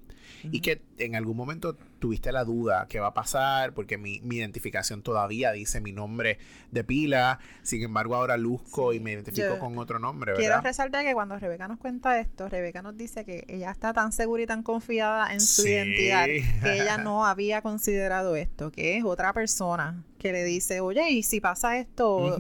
y 0.45 0.61
que 0.61 0.83
en 0.99 1.15
algún 1.15 1.37
momento 1.37 1.77
tuviste 1.99 2.33
la 2.33 2.45
duda 2.45 2.87
qué 2.89 3.01
va 3.01 3.09
a 3.09 3.15
pasar 3.15 3.75
porque 3.75 3.97
mi, 3.97 4.21
identificación 4.23 5.03
todavía 5.03 5.53
dice 5.53 5.81
mi 5.81 5.93
nombre 5.93 6.39
de 6.71 6.85
pila, 6.85 7.39
sin 7.63 7.83
embargo 7.83 8.17
ahora 8.17 8.37
luzco 8.37 8.93
y 8.93 9.01
me 9.01 9.13
identifico 9.13 9.59
con 9.59 9.79
otro 9.79 9.99
nombre, 9.99 10.33
¿verdad? 10.33 10.41
Quiero 10.41 10.61
resaltar 10.61 11.05
que 11.05 11.15
cuando 11.15 11.39
Rebeca 11.39 11.69
nos 11.69 11.79
cuenta 11.79 12.19
esto, 12.19 12.49
Rebeca 12.49 12.83
nos 12.83 12.97
dice 12.97 13.25
que 13.25 13.45
ella 13.49 13.71
está 13.71 13.93
tan 13.93 14.13
segura 14.13 14.43
y 14.43 14.47
tan 14.47 14.63
confiada 14.63 15.33
en 15.33 15.41
su 15.41 15.67
identidad 15.67 16.27
que 16.27 16.75
ella 16.75 16.99
no 16.99 17.25
había 17.25 17.63
considerado 17.63 18.37
esto, 18.37 18.73
que 18.73 18.97
es 18.97 19.05
otra 19.05 19.33
persona 19.33 20.03
que 20.23 20.31
le 20.31 20.45
dice, 20.45 20.81
oye, 20.81 21.11
¿y 21.11 21.25
si 21.25 21.41
pasa 21.41 21.77
esto? 21.79 22.39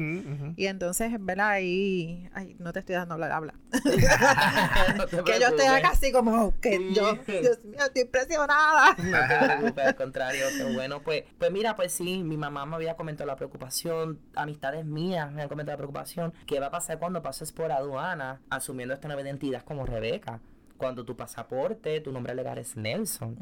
Y 0.56 0.66
entonces, 0.66 1.10
¿verdad? 1.18 1.48
Ahí, 1.48 2.30
ay, 2.32 2.54
no 2.60 2.72
te 2.72 2.78
estoy 2.78 2.94
dando 2.94 3.14
hablar, 3.14 3.32
habla. 3.32 3.54
que 5.26 5.40
yo 5.40 5.48
estoy 5.48 5.66
acá 5.66 5.90
así 5.90 6.12
como, 6.12 6.54
que 6.60 6.92
yo, 6.92 7.14
Dios 7.26 7.64
mío, 7.64 7.80
estoy 7.84 8.02
impresionada. 8.02 8.96
no 8.96 9.18
te 9.28 9.46
preocupes, 9.56 9.86
al 9.86 9.96
contrario, 9.96 10.46
qué 10.56 10.72
bueno. 10.72 11.02
Pues, 11.02 11.24
pues 11.36 11.50
mira, 11.50 11.74
pues 11.74 11.92
sí, 11.92 12.22
mi 12.22 12.36
mamá 12.36 12.66
me 12.66 12.76
había 12.76 12.94
comentado 12.94 13.26
la 13.26 13.34
preocupación, 13.34 14.20
amistades 14.36 14.86
mías 14.86 15.32
me 15.32 15.42
han 15.42 15.48
comentado 15.48 15.74
la 15.74 15.78
preocupación, 15.78 16.32
¿qué 16.46 16.60
va 16.60 16.66
a 16.66 16.70
pasar 16.70 17.00
cuando 17.00 17.20
pases 17.20 17.50
por 17.50 17.72
aduana 17.72 18.40
asumiendo 18.48 18.94
esta 18.94 19.08
nueva 19.08 19.22
identidad 19.22 19.64
como 19.64 19.86
Rebeca? 19.86 20.40
Cuando 20.82 21.04
tu 21.04 21.14
pasaporte, 21.14 22.00
tu 22.00 22.10
nombre 22.10 22.34
legal 22.34 22.58
es 22.58 22.76
Nelson. 22.76 23.36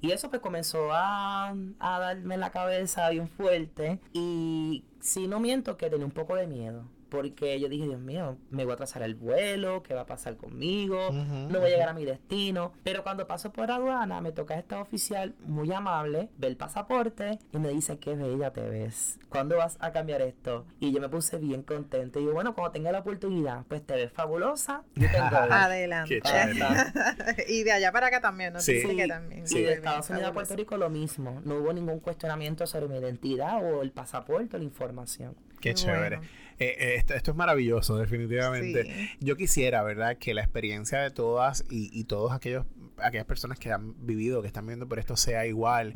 Y 0.00 0.12
eso 0.12 0.30
pues 0.30 0.40
comenzó 0.40 0.92
a, 0.92 1.48
a 1.80 1.98
darme 1.98 2.36
la 2.36 2.50
cabeza 2.50 3.10
bien 3.10 3.28
fuerte. 3.28 3.98
Y 4.12 4.84
si 5.00 5.26
no 5.26 5.40
miento 5.40 5.76
que 5.76 5.90
tenía 5.90 6.06
un 6.06 6.12
poco 6.12 6.36
de 6.36 6.46
miedo 6.46 6.84
porque 7.10 7.58
yo 7.60 7.68
dije, 7.68 7.86
Dios 7.86 8.00
mío, 8.00 8.38
me 8.50 8.64
voy 8.64 8.72
a 8.72 8.74
atrasar 8.74 9.02
el 9.02 9.14
vuelo, 9.14 9.82
¿qué 9.82 9.94
va 9.94 10.02
a 10.02 10.06
pasar 10.06 10.36
conmigo? 10.36 11.10
no 11.10 11.60
voy 11.60 11.68
a 11.68 11.72
llegar 11.72 11.88
a 11.88 11.92
mi 11.92 12.04
destino. 12.04 12.72
Pero 12.82 13.02
cuando 13.02 13.26
paso 13.26 13.52
por 13.52 13.70
aduana, 13.70 14.20
me 14.20 14.32
toca 14.32 14.58
esta 14.58 14.80
oficial 14.80 15.34
muy 15.44 15.72
amable, 15.72 16.28
ve 16.38 16.46
el 16.46 16.56
pasaporte 16.56 17.38
y 17.52 17.58
me 17.58 17.68
dice, 17.70 17.98
qué 17.98 18.14
bella 18.14 18.52
te 18.52 18.62
ves. 18.62 19.18
¿Cuándo 19.28 19.56
vas 19.56 19.76
a 19.80 19.92
cambiar 19.92 20.22
esto? 20.22 20.66
Y 20.80 20.92
yo 20.92 21.00
me 21.00 21.08
puse 21.08 21.38
bien 21.38 21.62
contento. 21.62 22.20
Y 22.20 22.24
yo, 22.24 22.32
bueno, 22.32 22.54
cuando 22.54 22.72
tenga 22.72 22.92
la 22.92 23.00
oportunidad, 23.00 23.64
pues 23.68 23.84
te 23.84 23.94
ves 23.94 24.12
fabulosa. 24.12 24.82
Yo 24.94 25.08
tengo 25.10 25.26
Adelante. 25.50 26.20
y 27.48 27.62
de 27.62 27.72
allá 27.72 27.92
para 27.92 28.08
acá 28.08 28.20
también, 28.20 28.52
¿no? 28.52 28.60
Sí, 28.60 28.82
que 28.96 29.06
también. 29.06 29.46
Sí, 29.46 29.62
de 29.62 29.74
Estados 29.74 30.10
Unidos 30.10 30.28
a 30.28 30.32
Puerto 30.32 30.56
Rico 30.56 30.76
lo 30.76 30.90
mismo. 30.90 31.40
No 31.44 31.56
hubo 31.56 31.72
ningún 31.72 32.00
cuestionamiento 32.00 32.66
sobre 32.66 32.88
mi 32.88 32.98
identidad 32.98 33.64
o 33.64 33.82
el 33.82 33.92
pasaporte 33.92 34.56
o 34.56 34.58
la 34.58 34.64
información. 34.64 35.34
Qué, 35.60 35.74
chévere. 35.74 36.20
Eh, 36.58 36.76
eh, 36.78 37.04
esto, 37.14 37.30
es 37.30 37.36
maravilloso, 37.36 37.96
definitivamente. 37.96 39.16
Yo 39.20 39.36
quisiera, 39.36 39.82
¿verdad?, 39.82 40.18
que 40.18 40.34
la 40.34 40.42
experiencia 40.42 41.00
de 41.00 41.10
todas 41.10 41.64
y, 41.70 41.90
y 41.98 42.04
todos 42.04 42.32
aquellos 42.32 42.66
aquellas 43.02 43.26
personas 43.26 43.58
que 43.58 43.72
han 43.72 43.94
vivido, 44.06 44.42
que 44.42 44.48
están 44.48 44.66
viendo 44.66 44.88
por 44.88 44.98
esto 44.98 45.16
sea 45.16 45.46
igual. 45.46 45.92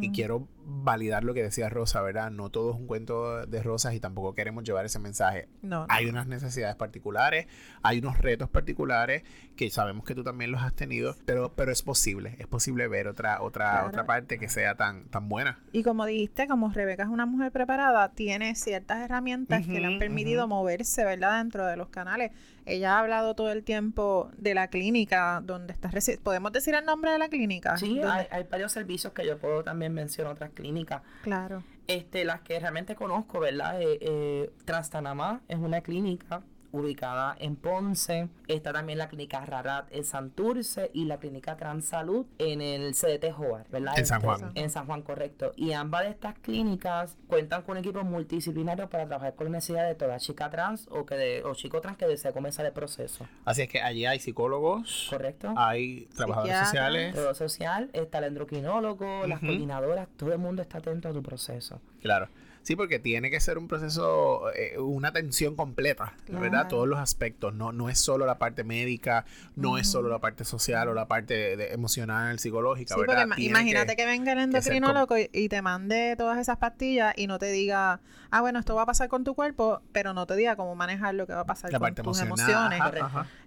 Y 0.00 0.10
quiero 0.12 0.48
validar 0.64 1.24
lo 1.24 1.34
que 1.34 1.42
decía 1.42 1.68
Rosa, 1.68 2.02
¿verdad? 2.02 2.30
No 2.30 2.50
todo 2.50 2.72
es 2.72 2.76
un 2.76 2.86
cuento 2.86 3.46
de 3.46 3.62
rosas 3.62 3.94
y 3.94 4.00
tampoco 4.00 4.34
queremos 4.34 4.64
llevar 4.64 4.84
ese 4.84 4.98
mensaje. 4.98 5.48
No, 5.62 5.86
Hay 5.88 6.06
unas 6.06 6.26
necesidades 6.26 6.76
particulares, 6.76 7.46
hay 7.82 7.98
unos 7.98 8.18
retos 8.18 8.50
particulares 8.50 9.22
que 9.56 9.70
sabemos 9.70 10.04
que 10.04 10.14
tú 10.14 10.22
también 10.22 10.52
los 10.52 10.62
has 10.62 10.74
tenido, 10.74 11.16
pero, 11.24 11.52
pero 11.54 11.72
es 11.72 11.82
posible, 11.82 12.36
es 12.38 12.46
posible 12.46 12.86
ver 12.86 13.08
otra, 13.08 13.42
otra, 13.42 13.86
otra 13.86 14.04
parte 14.04 14.38
que 14.38 14.48
sea 14.48 14.76
tan, 14.76 15.04
tan 15.06 15.28
buena. 15.28 15.58
Y 15.72 15.82
como 15.82 16.04
dijiste, 16.06 16.46
como 16.46 16.70
Rebeca 16.70 17.04
es 17.04 17.08
una 17.08 17.26
mujer 17.26 17.50
preparada, 17.50 18.10
tiene 18.10 18.54
ciertas 18.54 19.00
herramientas 19.00 19.66
que 19.66 19.80
le 19.80 19.86
han 19.86 19.98
permitido 19.98 20.46
moverse, 20.46 21.04
¿verdad? 21.04 21.38
Dentro 21.38 21.66
de 21.66 21.76
los 21.76 21.88
canales. 21.88 22.32
Ella 22.68 22.96
ha 22.96 22.98
hablado 23.00 23.34
todo 23.34 23.50
el 23.50 23.64
tiempo 23.64 24.30
de 24.36 24.54
la 24.54 24.68
clínica 24.68 25.40
donde 25.42 25.72
está 25.72 25.90
¿Podemos 26.22 26.52
decir 26.52 26.74
el 26.74 26.84
nombre 26.84 27.10
de 27.10 27.18
la 27.18 27.28
clínica? 27.28 27.76
Sí, 27.76 28.00
hay, 28.02 28.44
varios 28.50 28.72
servicios 28.72 29.12
que 29.12 29.26
yo 29.26 29.38
puedo 29.38 29.64
también 29.64 29.94
mencionar 29.94 30.34
otras 30.34 30.50
clínicas. 30.50 31.02
Claro. 31.22 31.62
Este, 31.86 32.24
las 32.24 32.42
que 32.42 32.60
realmente 32.60 32.94
conozco, 32.94 33.40
¿verdad? 33.40 33.80
Eh, 33.80 33.98
eh, 34.00 34.50
Trastanamá 34.64 35.40
es 35.48 35.58
una 35.58 35.80
clínica 35.80 36.42
ubicada 36.72 37.36
en 37.38 37.56
Ponce. 37.56 38.28
Está 38.46 38.72
también 38.72 38.98
la 38.98 39.08
clínica 39.08 39.44
Rarat 39.44 39.86
en 39.90 40.04
Santurce 40.04 40.90
y 40.92 41.04
la 41.04 41.18
clínica 41.18 41.56
Transalud 41.56 42.26
en 42.38 42.60
el 42.60 42.94
CDT 42.94 43.32
Joar, 43.32 43.66
¿verdad? 43.70 43.98
En 43.98 44.06
San 44.06 44.20
Juan. 44.20 44.52
En 44.54 44.70
San 44.70 44.86
Juan, 44.86 45.02
correcto. 45.02 45.52
Y 45.56 45.72
ambas 45.72 46.04
de 46.04 46.10
estas 46.10 46.38
clínicas 46.38 47.16
cuentan 47.26 47.62
con 47.62 47.76
equipos 47.76 48.04
multidisciplinarios 48.04 48.88
para 48.88 49.06
trabajar 49.06 49.34
con 49.34 49.46
la 49.46 49.52
necesidad 49.52 49.86
de 49.86 49.94
toda 49.94 50.18
chica 50.18 50.50
trans 50.50 50.88
o 50.90 51.04
que 51.04 51.14
de, 51.14 51.44
o 51.44 51.54
chico 51.54 51.80
trans 51.80 51.96
que 51.96 52.06
desea 52.06 52.32
comenzar 52.32 52.66
el 52.66 52.72
proceso. 52.72 53.26
Así 53.44 53.62
es 53.62 53.68
que 53.68 53.80
allí 53.80 54.06
hay 54.06 54.18
psicólogos. 54.18 55.08
Correcto. 55.10 55.54
Hay 55.56 56.06
trabajadores 56.16 56.58
sociales. 56.58 57.14
Todo 57.14 57.34
social, 57.34 57.90
está 57.92 58.18
el 58.18 58.24
endocrinólogo, 58.24 59.26
las 59.26 59.40
coordinadoras, 59.40 60.08
todo 60.16 60.32
el 60.32 60.38
mundo 60.38 60.62
está 60.62 60.78
atento 60.78 61.08
a 61.08 61.12
tu 61.12 61.22
proceso. 61.22 61.80
Claro. 62.00 62.28
Sí, 62.62 62.76
porque 62.76 62.98
tiene 62.98 63.30
que 63.30 63.40
ser 63.40 63.58
un 63.58 63.68
proceso, 63.68 64.52
eh, 64.52 64.78
una 64.78 65.08
atención 65.08 65.56
completa, 65.56 66.14
¿verdad? 66.28 66.68
Todos 66.68 66.86
los 66.86 66.98
aspectos, 66.98 67.54
no, 67.54 67.72
no 67.72 67.88
es 67.88 67.98
solo 67.98 68.26
la 68.26 68.38
parte 68.38 68.64
médica, 68.64 69.24
no 69.56 69.78
es 69.78 69.88
solo 69.90 70.08
la 70.08 70.18
parte 70.18 70.44
social 70.44 70.88
o 70.88 70.94
la 70.94 71.08
parte 71.08 71.72
emocional, 71.72 72.38
psicológica, 72.38 72.94
sí, 72.94 73.00
¿verdad? 73.00 73.26
imagínate 73.38 73.96
que, 73.96 74.06
venga 74.06 74.32
el 74.32 74.38
endocrinólogo 74.38 75.16
y, 75.16 75.48
te 75.48 75.62
mande 75.62 76.14
todas 76.16 76.38
esas 76.38 76.58
pastillas 76.58 77.14
y 77.16 77.26
no 77.26 77.38
te 77.38 77.50
diga, 77.50 78.00
ah, 78.30 78.40
bueno, 78.40 78.58
esto 78.58 78.74
va 78.74 78.82
a 78.82 78.86
pasar 78.86 79.08
con 79.08 79.24
tu 79.24 79.34
cuerpo, 79.34 79.80
pero 79.92 80.12
no 80.12 80.26
te 80.26 80.36
diga 80.36 80.56
cómo 80.56 80.74
manejar 80.74 81.14
lo 81.14 81.26
que 81.26 81.32
va 81.32 81.40
a 81.40 81.46
pasar 81.46 81.70
con 81.78 81.94
tus 81.94 82.20
emociones. 82.20 82.80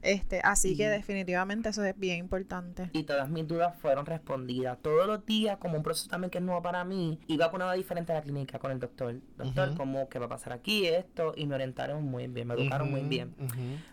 Este, 0.02 0.42
así 0.44 0.76
que 0.76 0.90
definitivamente 0.90 1.70
eso 1.70 1.84
es 1.84 1.98
bien 1.98 2.18
importante. 2.18 2.90
Y 2.94 3.04
todas 3.04 3.30
mis 3.30 3.48
dudas 3.48 3.76
fueron 3.80 4.06
respondidas. 4.06 4.78
Todos 4.82 5.08
los 5.08 5.26
días, 5.26 5.58
como 5.58 5.78
un 5.78 5.84
proceso 5.84 6.10
también 6.10 6.32
que 6.32 6.40
es 6.40 6.44
nuevo 6.44 6.62
para 6.62 6.84
mí, 6.84 7.20
iba 7.28 7.52
con 7.52 7.62
una 7.62 7.74
diferente 7.74 8.12
a 8.12 8.16
la 8.16 8.22
clínica 8.22 8.60
con 8.60 8.72
el 8.72 8.80
doctor 8.80 9.01
doctor, 9.38 9.76
¿cómo 9.76 10.10
que 10.10 10.20
va 10.20 10.26
a 10.26 10.30
pasar 10.30 10.54
aquí 10.54 10.88
esto? 10.88 11.34
Y 11.36 11.46
me 11.46 11.56
orientaron 11.56 12.04
muy 12.04 12.28
bien, 12.28 12.48
me 12.48 12.54
educaron 12.54 12.92
muy 12.92 13.02
bien. 13.02 13.34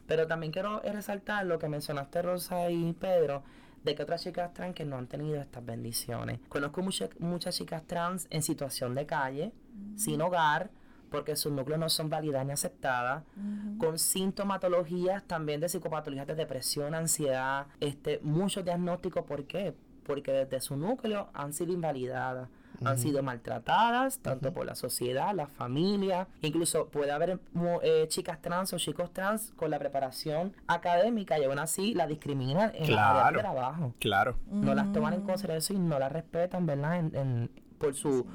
Pero 0.06 0.26
también 0.26 0.52
quiero 0.52 0.80
resaltar 0.80 1.46
lo 1.46 1.58
que 1.58 1.68
mencionaste 1.68 2.22
Rosa 2.22 2.70
y 2.70 2.92
Pedro, 2.94 3.42
de 3.84 3.94
que 3.94 4.02
otras 4.02 4.22
chicas 4.22 4.52
trans 4.54 4.74
que 4.74 4.84
no 4.84 4.96
han 4.96 5.06
tenido 5.06 5.40
estas 5.40 5.64
bendiciones. 5.64 6.40
Conozco 6.48 6.82
muchas 6.82 7.10
muchas 7.20 7.56
chicas 7.56 7.82
trans 7.86 8.26
en 8.30 8.42
situación 8.42 8.94
de 8.94 9.06
calle, 9.06 9.52
sin 9.96 10.20
hogar, 10.20 10.70
porque 11.10 11.36
sus 11.36 11.52
núcleos 11.52 11.80
no 11.80 11.88
son 11.88 12.10
validadas 12.10 12.46
ni 12.46 12.52
aceptadas, 12.52 13.24
con 13.78 13.98
sintomatologías 13.98 15.24
también 15.24 15.60
de 15.60 15.68
psicopatologías 15.68 16.26
de 16.26 16.34
depresión, 16.34 16.94
ansiedad, 16.94 17.66
este, 17.80 18.20
muchos 18.22 18.64
diagnósticos, 18.64 19.24
¿por 19.24 19.46
qué? 19.46 19.74
Porque 20.04 20.32
desde 20.32 20.60
su 20.60 20.76
núcleo 20.76 21.28
han 21.32 21.52
sido 21.52 21.72
invalidadas 21.72 22.48
han 22.84 22.98
sido 22.98 23.22
maltratadas, 23.22 24.18
tanto 24.20 24.52
por 24.52 24.66
la 24.66 24.74
sociedad, 24.74 25.34
la 25.34 25.46
familia, 25.46 26.28
incluso 26.42 26.88
puede 26.88 27.10
haber 27.10 27.40
eh, 27.82 28.06
chicas 28.08 28.40
trans 28.40 28.72
o 28.72 28.78
chicos 28.78 29.12
trans 29.12 29.52
con 29.56 29.70
la 29.70 29.78
preparación 29.78 30.54
académica 30.66 31.38
y 31.38 31.44
aún 31.44 31.58
así 31.58 31.94
la 31.94 32.06
discriminan 32.06 32.72
en 32.74 32.94
la 32.94 33.26
área 33.26 33.32
de 33.32 33.38
trabajo. 33.38 33.94
Claro. 33.98 34.36
No 34.50 34.74
las 34.74 34.92
toman 34.92 35.14
en 35.14 35.22
consideración 35.22 35.78
y 35.78 35.88
no 35.88 35.98
las 35.98 36.12
respetan, 36.12 36.66
¿verdad? 36.66 36.98
En, 36.98 37.50
por 37.78 37.94
su 37.94 38.26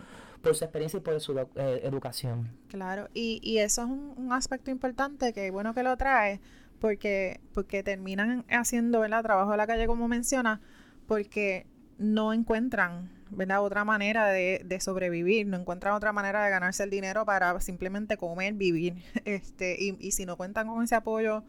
por 0.42 0.56
su 0.56 0.66
experiencia 0.66 0.98
y 0.98 1.00
por 1.00 1.18
su 1.22 1.40
eh, 1.40 1.82
educación. 1.84 2.50
Claro, 2.68 3.08
y, 3.14 3.40
y 3.42 3.60
eso 3.60 3.84
es 3.84 3.88
un, 3.88 4.34
aspecto 4.34 4.72
importante 4.72 5.32
que 5.32 5.50
bueno 5.52 5.74
que 5.74 5.84
lo 5.84 5.96
trae, 5.96 6.42
porque, 6.80 7.40
porque 7.54 7.82
terminan 7.82 8.44
haciendo 8.50 9.00
¿verdad? 9.00 9.24
trabajo 9.24 9.52
de 9.52 9.58
la 9.58 9.66
calle 9.68 9.88
como 9.88 10.10
menciona, 10.10 10.60
porque 11.08 11.66
no 11.98 12.34
encuentran 12.34 13.10
¿verdad? 13.36 13.62
otra 13.62 13.84
manera 13.84 14.28
de, 14.28 14.62
de, 14.66 14.80
sobrevivir, 14.80 15.48
no 15.48 15.58
encuentran 15.58 15.94
otra 15.94 16.12
manera 16.12 16.44
de 16.44 16.50
ganarse 16.50 16.84
el 16.84 16.90
dinero 16.90 17.26
para 17.26 17.60
simplemente 17.62 18.18
comer, 18.18 18.54
vivir. 18.54 19.04
Este, 19.26 19.78
y, 19.80 19.96
y 20.00 20.12
si 20.12 20.26
no 20.26 20.38
cuentan 20.38 20.68
con 20.68 20.84
ese 20.84 20.96
apoyo 20.96 21.44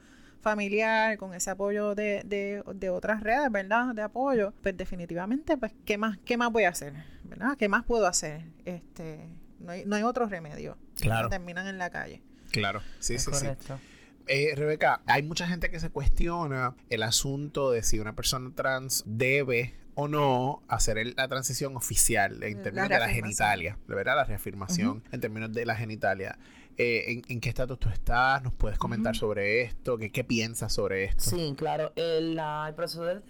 familiar, 0.44 1.16
con 1.18 1.34
ese 1.34 1.50
apoyo 1.50 1.94
de, 1.94 2.22
de, 2.24 2.62
de, 2.74 2.90
otras 2.90 3.22
redes, 3.22 3.50
¿verdad? 3.50 3.94
De 3.94 4.02
apoyo, 4.02 4.52
pues 4.62 4.76
definitivamente, 4.76 5.56
pues, 5.56 5.72
¿qué 5.84 5.98
más, 5.98 6.18
qué 6.24 6.36
más 6.36 6.52
voy 6.52 6.64
a 6.64 6.68
hacer? 6.68 6.92
¿Verdad? 7.24 7.56
¿Qué 7.56 7.68
más 7.68 7.84
puedo 7.84 8.06
hacer? 8.06 8.44
Este, 8.64 9.26
no 9.58 9.72
hay, 9.72 9.84
no 9.86 9.96
hay 9.96 10.02
otro 10.02 10.26
remedio. 10.26 10.76
Claro. 10.96 11.28
Terminan 11.28 11.66
en 11.66 11.78
la 11.78 11.90
calle. 11.90 12.22
Claro, 12.52 12.82
sí, 13.00 13.18
sí, 13.18 13.32
sí. 13.32 13.46
Eh, 14.26 14.54
Rebeca, 14.54 15.02
hay 15.06 15.22
mucha 15.22 15.46
gente 15.46 15.70
que 15.70 15.80
se 15.80 15.90
cuestiona 15.90 16.74
el 16.88 17.02
asunto 17.02 17.70
de 17.70 17.82
si 17.82 17.98
una 17.98 18.14
persona 18.14 18.52
trans 18.54 19.02
debe 19.06 19.74
o 19.94 20.08
no 20.08 20.62
hacer 20.68 21.14
la 21.16 21.28
transición 21.28 21.76
oficial 21.76 22.42
en 22.42 22.62
términos 22.62 22.88
de 22.88 22.98
la 22.98 23.08
genitalia, 23.08 23.78
de 23.86 23.94
verdad, 23.94 24.16
la 24.16 24.24
reafirmación 24.24 25.02
en 25.12 25.20
términos 25.20 25.52
de 25.52 25.66
la 25.66 25.76
genitalia. 25.76 26.38
Eh, 26.76 27.22
en, 27.28 27.40
qué 27.40 27.48
estatus 27.48 27.78
tú 27.78 27.88
estás, 27.88 28.42
nos 28.42 28.52
puedes 28.52 28.78
comentar 28.78 29.14
sobre 29.14 29.62
esto, 29.62 29.96
¿Qué, 29.96 30.10
qué 30.10 30.24
piensas 30.24 30.72
sobre 30.72 31.04
esto. 31.04 31.30
Sí, 31.30 31.54
claro, 31.56 31.92
el, 31.94 32.40
proceso 32.74 33.04
de, 33.04 33.20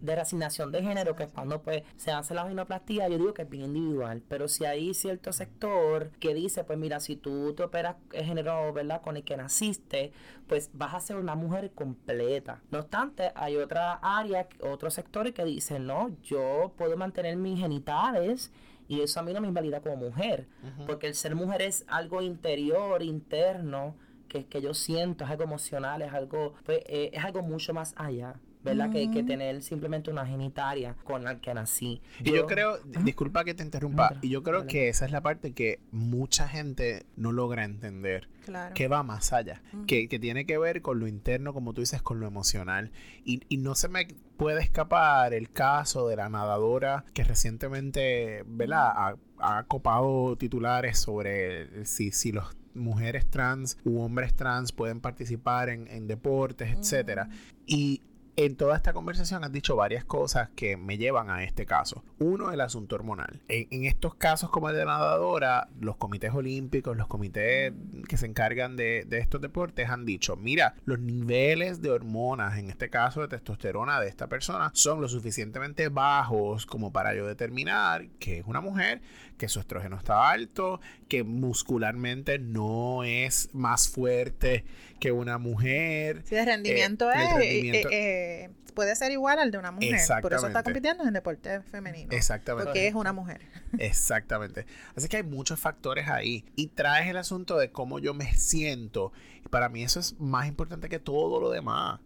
de, 0.00 0.14
reasignación 0.14 0.70
de 0.70 0.82
género, 0.82 1.16
que 1.16 1.24
es 1.24 1.32
cuando 1.32 1.62
pues 1.62 1.82
se 1.96 2.10
hace 2.10 2.34
la 2.34 2.42
vaginoplastia, 2.42 3.08
yo 3.08 3.16
digo 3.16 3.32
que 3.32 3.42
es 3.42 3.48
bien 3.48 3.64
individual, 3.64 4.22
pero 4.28 4.46
si 4.46 4.66
hay 4.66 4.92
cierto 4.92 5.32
sector 5.32 6.10
que 6.20 6.34
dice, 6.34 6.64
pues 6.64 6.78
mira, 6.78 7.00
si 7.00 7.16
tú 7.16 7.54
te 7.54 7.62
operas 7.62 7.96
el 8.12 8.26
género, 8.26 8.72
¿verdad? 8.74 9.00
Con 9.00 9.16
el 9.16 9.24
que 9.24 9.36
naciste, 9.38 10.12
pues 10.46 10.70
vas 10.74 10.94
a 10.94 11.00
ser 11.00 11.16
una 11.16 11.34
mujer 11.34 11.70
completa. 11.72 12.60
No 12.70 12.80
obstante, 12.80 13.32
hay 13.36 13.56
otra 13.56 13.94
área, 14.02 14.48
otros 14.60 14.92
sectores 14.94 15.32
que 15.32 15.44
dicen, 15.44 15.86
no, 15.86 16.10
yo 16.22 16.72
puedo 16.76 16.96
mantener 16.96 17.36
mis 17.36 17.58
genitales 17.58 18.52
y 18.90 19.02
eso 19.02 19.20
a 19.20 19.22
mí 19.22 19.32
no 19.32 19.40
me 19.40 19.46
invalida 19.46 19.80
como 19.80 19.94
mujer, 19.94 20.48
porque 20.84 21.06
el 21.06 21.14
ser 21.14 21.36
mujer 21.36 21.62
es 21.62 21.84
algo 21.86 22.22
interior, 22.22 23.04
interno, 23.04 23.94
que, 24.26 24.46
que 24.46 24.60
yo 24.60 24.74
siento, 24.74 25.22
es 25.22 25.30
algo 25.30 25.44
emocional, 25.44 26.02
es 26.02 26.12
algo, 26.12 26.54
pues, 26.64 26.80
eh, 26.86 27.10
es 27.12 27.24
algo 27.24 27.40
mucho 27.40 27.72
más 27.72 27.94
allá. 27.96 28.40
¿Verdad? 28.62 28.90
que, 28.90 29.10
que, 29.10 29.22
tener 29.22 29.62
simplemente 29.62 30.10
una 30.10 30.26
genitaria 30.26 30.94
con 31.04 31.24
la 31.24 31.40
que 31.40 31.54
nací. 31.54 32.00
Y 32.22 32.32
yo, 32.32 32.46
creo, 32.46 32.78
disculpa 33.04 33.44
que 33.44 33.54
te 33.54 33.62
interrumpa, 33.62 34.16
y 34.22 34.28
yo 34.28 34.42
creo 34.42 34.66
que 34.66 34.88
esa 34.88 35.04
es 35.04 35.12
la 35.12 35.20
parte 35.22 35.52
que 35.52 35.80
mucha 35.90 36.48
gente 36.48 37.06
no 37.16 37.32
logra 37.32 37.64
entender. 37.64 38.28
Claro. 38.44 38.74
Que 38.74 38.88
va 38.88 39.02
más 39.02 39.32
allá, 39.32 39.62
que, 39.86 40.08
que, 40.08 40.18
tiene 40.18 40.46
que 40.46 40.58
ver 40.58 40.82
con 40.82 40.98
lo 40.98 41.06
interno, 41.06 41.52
como 41.52 41.72
tú 41.74 41.82
dices, 41.82 42.02
con 42.02 42.20
lo 42.20 42.26
emocional. 42.26 42.90
Y, 43.24 43.42
y 43.48 43.58
no 43.58 43.74
se 43.74 43.88
me 43.88 44.08
puede 44.36 44.62
escapar 44.62 45.34
el 45.34 45.50
caso 45.50 46.08
de 46.08 46.16
la 46.16 46.28
nadadora 46.28 47.04
que 47.12 47.22
recientemente, 47.22 48.42
¿verdad? 48.46 48.92
Ha, 48.94 49.16
ha 49.40 49.64
copado 49.64 50.36
titulares 50.36 50.98
sobre 50.98 51.84
si, 51.84 52.10
si 52.12 52.32
los 52.32 52.56
mujeres 52.74 53.28
trans 53.28 53.78
u 53.84 54.00
hombres 54.00 54.34
trans 54.34 54.72
pueden 54.72 55.00
participar 55.00 55.68
en, 55.68 55.88
en 55.88 56.06
deportes, 56.06 56.76
etcétera. 56.76 57.28
Y 57.66 58.02
en 58.36 58.56
toda 58.56 58.76
esta 58.76 58.92
conversación 58.92 59.44
has 59.44 59.52
dicho 59.52 59.76
varias 59.76 60.04
cosas 60.04 60.50
que 60.54 60.76
me 60.76 60.98
llevan 60.98 61.30
a 61.30 61.44
este 61.44 61.66
caso. 61.66 62.04
Uno, 62.18 62.52
el 62.52 62.60
asunto 62.60 62.96
hormonal. 62.96 63.40
En, 63.48 63.84
estos 63.84 64.14
casos 64.14 64.50
como 64.50 64.68
el 64.68 64.76
de 64.76 64.84
nadadora, 64.84 65.68
los 65.80 65.96
comités 65.96 66.32
olímpicos, 66.32 66.96
los 66.96 67.06
comités 67.06 67.72
que 68.08 68.16
se 68.16 68.26
encargan 68.26 68.76
de, 68.76 69.06
estos 69.10 69.40
deportes 69.40 69.88
han 69.90 70.04
dicho, 70.04 70.36
mira, 70.36 70.74
los 70.84 70.98
niveles 70.98 71.82
de 71.82 71.90
hormonas, 71.90 72.58
en 72.58 72.70
este 72.70 72.90
caso 72.90 73.20
de 73.20 73.28
testosterona 73.28 74.00
de 74.00 74.08
esta 74.08 74.28
persona, 74.28 74.70
son 74.74 75.00
lo 75.00 75.08
suficientemente 75.08 75.88
bajos 75.88 76.66
como 76.66 76.92
para 76.92 77.14
yo 77.14 77.26
determinar 77.26 78.08
que 78.18 78.38
es 78.38 78.46
una 78.46 78.60
mujer, 78.60 79.02
que 79.36 79.48
su 79.48 79.60
estrógeno 79.60 79.96
está 79.96 80.30
alto, 80.30 80.80
que 81.10 81.24
muscularmente 81.24 82.38
no 82.38 83.02
es 83.02 83.50
más 83.52 83.88
fuerte 83.88 84.64
que 85.00 85.10
una 85.10 85.38
mujer. 85.38 86.22
Sí, 86.24 86.36
el 86.36 86.46
rendimiento 86.46 87.10
es... 87.10 87.32
Eh, 87.42 87.82
eh, 87.90 88.50
puede 88.70 88.94
ser 88.96 89.12
igual 89.12 89.38
al 89.38 89.50
de 89.50 89.58
una 89.58 89.70
mujer. 89.70 90.00
Por 90.22 90.32
eso 90.32 90.46
está 90.46 90.62
compitiendo 90.62 91.04
en 91.04 91.12
deporte 91.12 91.60
femenino. 91.62 92.08
Exactamente. 92.12 92.66
Porque 92.66 92.86
es 92.86 92.94
una 92.94 93.12
mujer. 93.12 93.40
Exactamente. 93.78 94.66
Así 94.96 95.08
que 95.08 95.18
hay 95.18 95.22
muchos 95.22 95.58
factores 95.58 96.08
ahí. 96.08 96.44
Y 96.56 96.68
traes 96.68 97.08
el 97.08 97.16
asunto 97.16 97.58
de 97.58 97.70
cómo 97.70 97.98
yo 97.98 98.14
me 98.14 98.32
siento. 98.34 99.12
Y 99.44 99.48
para 99.48 99.68
mí 99.68 99.82
eso 99.82 100.00
es 100.00 100.18
más 100.20 100.46
importante 100.46 100.88
que 100.88 100.98
todo 100.98 101.40
lo 101.40 101.50
demás. 101.50 102.00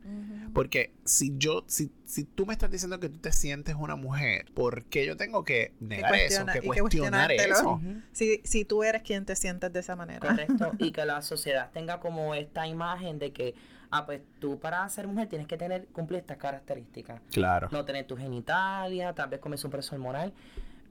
Porque 0.53 0.93
si 1.05 1.35
yo, 1.37 1.65
si, 1.67 1.91
si 2.05 2.25
tú 2.25 2.47
me 2.47 2.53
estás 2.53 2.71
diciendo 2.71 3.01
que 3.01 3.09
tú 3.09 3.19
te 3.19 3.33
sientes 3.33 3.75
una 3.75 3.97
mujer, 3.97 4.47
¿por 4.55 4.85
qué 4.85 5.05
yo 5.05 5.17
tengo 5.17 5.45
que 5.45 5.73
negar 5.81 6.15
eso? 6.15 6.47
Que 6.47 6.61
cuestionar 6.61 7.33
eso. 7.33 7.81
si, 8.13 8.41
si 8.45 8.65
tú 8.65 8.85
eres 8.85 9.03
quien 9.03 9.25
te 9.25 9.35
sientes 9.35 9.73
de 9.73 9.81
esa 9.81 9.97
manera. 9.97 10.21
Correcto. 10.21 10.73
y 10.79 10.93
que 10.93 11.05
la 11.05 11.23
sociedad 11.23 11.71
tenga 11.73 12.01
como 12.01 12.35
esta 12.35 12.67
imagen 12.67 13.19
de 13.19 13.33
que 13.33 13.55
ah, 13.95 14.07
pues 14.07 14.21
tú 14.41 14.59
para 14.59 14.89
ser 14.89 15.07
mujer 15.07 15.29
tienes 15.29 15.47
que 15.47 15.57
tener, 15.57 15.87
cumplir 15.87 16.21
estas 16.21 16.37
características. 16.37 17.21
Claro. 17.31 17.69
No 17.71 17.85
tener 17.85 18.07
tu 18.07 18.17
genitalia, 18.17 19.15
tal 19.15 19.31
vez 19.31 19.41
comer 19.41 19.59
un 19.65 19.71
preso 19.71 19.95
hormonal 19.95 20.33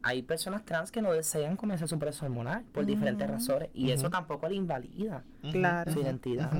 hay 0.03 0.21
personas 0.21 0.65
trans 0.65 0.91
que 0.91 1.01
no 1.01 1.13
desean 1.13 1.55
comenzar 1.55 1.87
su 1.87 1.97
proceso 1.97 2.25
hormonal 2.25 2.63
por 2.73 2.85
diferentes 2.85 3.25
razones 3.27 3.69
y 3.73 3.91
eso 3.91 4.09
tampoco 4.09 4.49
le 4.49 4.55
invalida 4.55 5.23
su 5.41 6.01
identidad. 6.01 6.51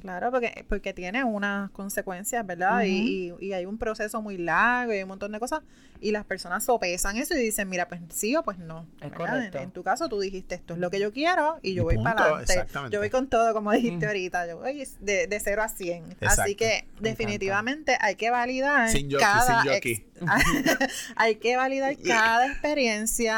Claro, 0.00 0.30
porque, 0.30 0.64
porque 0.66 0.94
tiene 0.94 1.22
unas 1.22 1.70
consecuencias, 1.70 2.44
¿verdad? 2.46 2.84
Y, 2.84 3.34
y, 3.38 3.52
hay 3.52 3.66
un 3.66 3.76
proceso 3.76 4.22
muy 4.22 4.38
largo 4.38 4.94
y 4.94 5.02
un 5.02 5.08
montón 5.08 5.32
de 5.32 5.38
cosas 5.38 5.60
y 6.00 6.10
las 6.10 6.24
personas 6.24 6.64
sopesan 6.64 7.16
eso 7.16 7.34
y 7.34 7.38
dicen, 7.38 7.68
mira, 7.68 7.88
pues 7.88 8.00
sí 8.08 8.34
o 8.34 8.42
pues 8.42 8.58
no. 8.58 8.86
Es 9.00 9.12
correcto. 9.12 9.58
En, 9.58 9.70
tu 9.70 9.82
caso 9.82 10.08
tú 10.08 10.18
dijiste, 10.18 10.54
esto 10.54 10.74
es 10.74 10.80
lo 10.80 10.90
que 10.90 10.98
yo 10.98 11.12
quiero 11.12 11.58
y 11.62 11.74
yo 11.74 11.84
voy 11.84 11.98
para 11.98 12.24
adelante. 12.24 12.66
Yo 12.90 13.00
voy 13.00 13.10
con 13.10 13.28
todo, 13.28 13.52
como 13.52 13.72
dijiste 13.72 14.06
ahorita, 14.06 14.46
yo 14.46 14.58
voy 14.58 14.86
de, 15.00 15.26
de 15.26 15.40
0 15.40 15.62
a 15.62 15.68
100. 15.68 16.16
Así 16.22 16.54
que 16.54 16.86
definitivamente 17.00 17.98
hay 18.00 18.14
que 18.14 18.30
validar 18.30 18.88
sin 18.88 19.10
cada... 19.10 19.62
hay 21.16 21.34
que 21.36 21.56
validar 21.58 21.94
cada 22.06 22.46
experiencia 22.46 22.85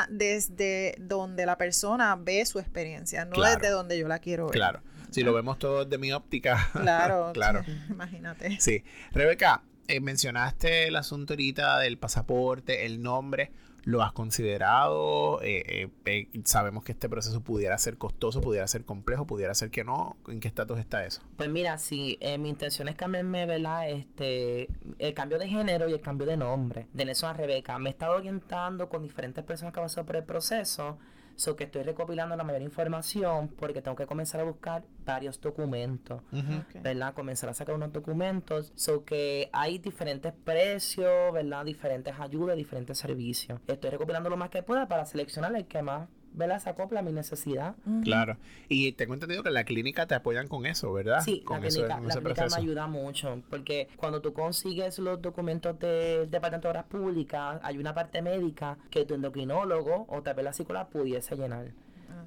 desde 0.08 0.94
donde 0.98 1.46
la 1.46 1.58
persona 1.58 2.16
ve 2.16 2.44
su 2.46 2.58
experiencia, 2.58 3.24
no 3.24 3.42
desde 3.42 3.70
donde 3.70 3.98
yo 3.98 4.08
la 4.08 4.18
quiero 4.18 4.46
ver. 4.46 4.54
Claro. 4.54 4.82
Si 5.10 5.22
lo 5.22 5.32
vemos 5.32 5.58
todo 5.58 5.84
desde 5.84 5.98
mi 5.98 6.12
óptica. 6.12 6.70
Claro, 6.72 7.30
claro. 7.34 7.64
Imagínate. 7.88 8.60
Sí. 8.60 8.84
Rebeca, 9.12 9.62
eh, 9.88 10.00
mencionaste 10.00 10.88
el 10.88 10.96
asunto 10.96 11.32
ahorita 11.32 11.78
del 11.80 11.98
pasaporte, 11.98 12.86
el 12.86 13.02
nombre. 13.02 13.50
¿Lo 13.84 14.02
has 14.02 14.12
considerado? 14.12 15.40
Eh, 15.42 15.90
eh, 16.04 16.28
sabemos 16.44 16.84
que 16.84 16.92
este 16.92 17.08
proceso 17.08 17.40
pudiera 17.40 17.76
ser 17.78 17.96
costoso, 17.96 18.40
pudiera 18.40 18.66
ser 18.66 18.84
complejo, 18.84 19.26
pudiera 19.26 19.54
ser 19.54 19.70
que 19.70 19.84
no. 19.84 20.16
¿En 20.28 20.40
qué 20.40 20.48
estatus 20.48 20.78
está 20.78 21.04
eso? 21.06 21.22
Pues 21.36 21.48
mira, 21.48 21.78
sí, 21.78 22.18
eh, 22.20 22.38
mi 22.38 22.50
intención 22.50 22.88
es 22.88 22.96
cambiarme, 22.96 23.46
¿verdad? 23.46 23.88
Este, 23.88 24.68
el 24.98 25.14
cambio 25.14 25.38
de 25.38 25.48
género 25.48 25.88
y 25.88 25.92
el 25.92 26.00
cambio 26.00 26.26
de 26.26 26.36
nombre. 26.36 26.86
De 26.92 27.04
Nelson 27.04 27.30
a 27.30 27.32
Rebeca. 27.32 27.78
Me 27.78 27.90
he 27.90 27.92
estado 27.92 28.16
orientando 28.16 28.88
con 28.88 29.02
diferentes 29.02 29.44
personas 29.44 29.72
que 29.72 29.80
han 29.80 29.86
pasado 29.86 30.06
por 30.06 30.16
el 30.16 30.24
proceso 30.24 30.98
So 31.38 31.54
que 31.54 31.64
estoy 31.64 31.84
recopilando 31.84 32.34
la 32.34 32.42
mayor 32.42 32.62
información 32.62 33.46
porque 33.46 33.80
tengo 33.80 33.96
que 33.96 34.06
comenzar 34.06 34.40
a 34.40 34.44
buscar 34.44 34.82
varios 35.04 35.40
documentos, 35.40 36.20
¿verdad? 36.82 37.14
Comenzar 37.14 37.48
a 37.48 37.54
sacar 37.54 37.76
unos 37.76 37.92
documentos. 37.92 38.72
So 38.74 39.04
que 39.04 39.48
hay 39.52 39.78
diferentes 39.78 40.32
precios, 40.32 41.32
¿verdad? 41.32 41.64
Diferentes 41.64 42.12
ayudas, 42.18 42.56
diferentes 42.56 42.98
servicios. 42.98 43.60
Estoy 43.68 43.90
recopilando 43.90 44.28
lo 44.28 44.36
más 44.36 44.50
que 44.50 44.64
pueda 44.64 44.88
para 44.88 45.06
seleccionar 45.06 45.54
el 45.54 45.66
que 45.68 45.80
más 45.80 46.08
¿verdad? 46.32 46.60
Se 46.60 46.70
acopla 46.70 47.00
a 47.00 47.02
mi 47.02 47.12
necesidad. 47.12 47.74
Claro. 48.02 48.36
Y 48.68 48.92
tengo 48.92 49.14
entendido 49.14 49.42
que 49.42 49.50
la 49.50 49.64
clínica 49.64 50.06
te 50.06 50.14
apoyan 50.14 50.48
con 50.48 50.66
eso, 50.66 50.92
¿verdad? 50.92 51.20
Sí, 51.24 51.40
con 51.40 51.60
la 51.60 51.68
eso, 51.68 51.80
clínica, 51.80 51.96
con 51.96 52.08
la 52.08 52.14
clínica 52.14 52.46
me 52.48 52.56
ayuda 52.56 52.86
mucho, 52.86 53.42
porque 53.50 53.88
cuando 53.96 54.20
tú 54.20 54.32
consigues 54.32 54.98
los 54.98 55.20
documentos 55.20 55.78
del 55.78 56.30
Departamento 56.30 56.68
de 56.68 56.70
Obras 56.70 56.84
Públicas, 56.86 57.60
hay 57.62 57.78
una 57.78 57.94
parte 57.94 58.22
médica 58.22 58.78
que 58.90 59.04
tu 59.04 59.14
endocrinólogo 59.14 60.06
o 60.08 60.22
tal 60.22 60.34
vez 60.34 60.44
la 60.44 60.52
psicóloga 60.52 60.88
pudiese 60.88 61.36
llenar. 61.36 61.72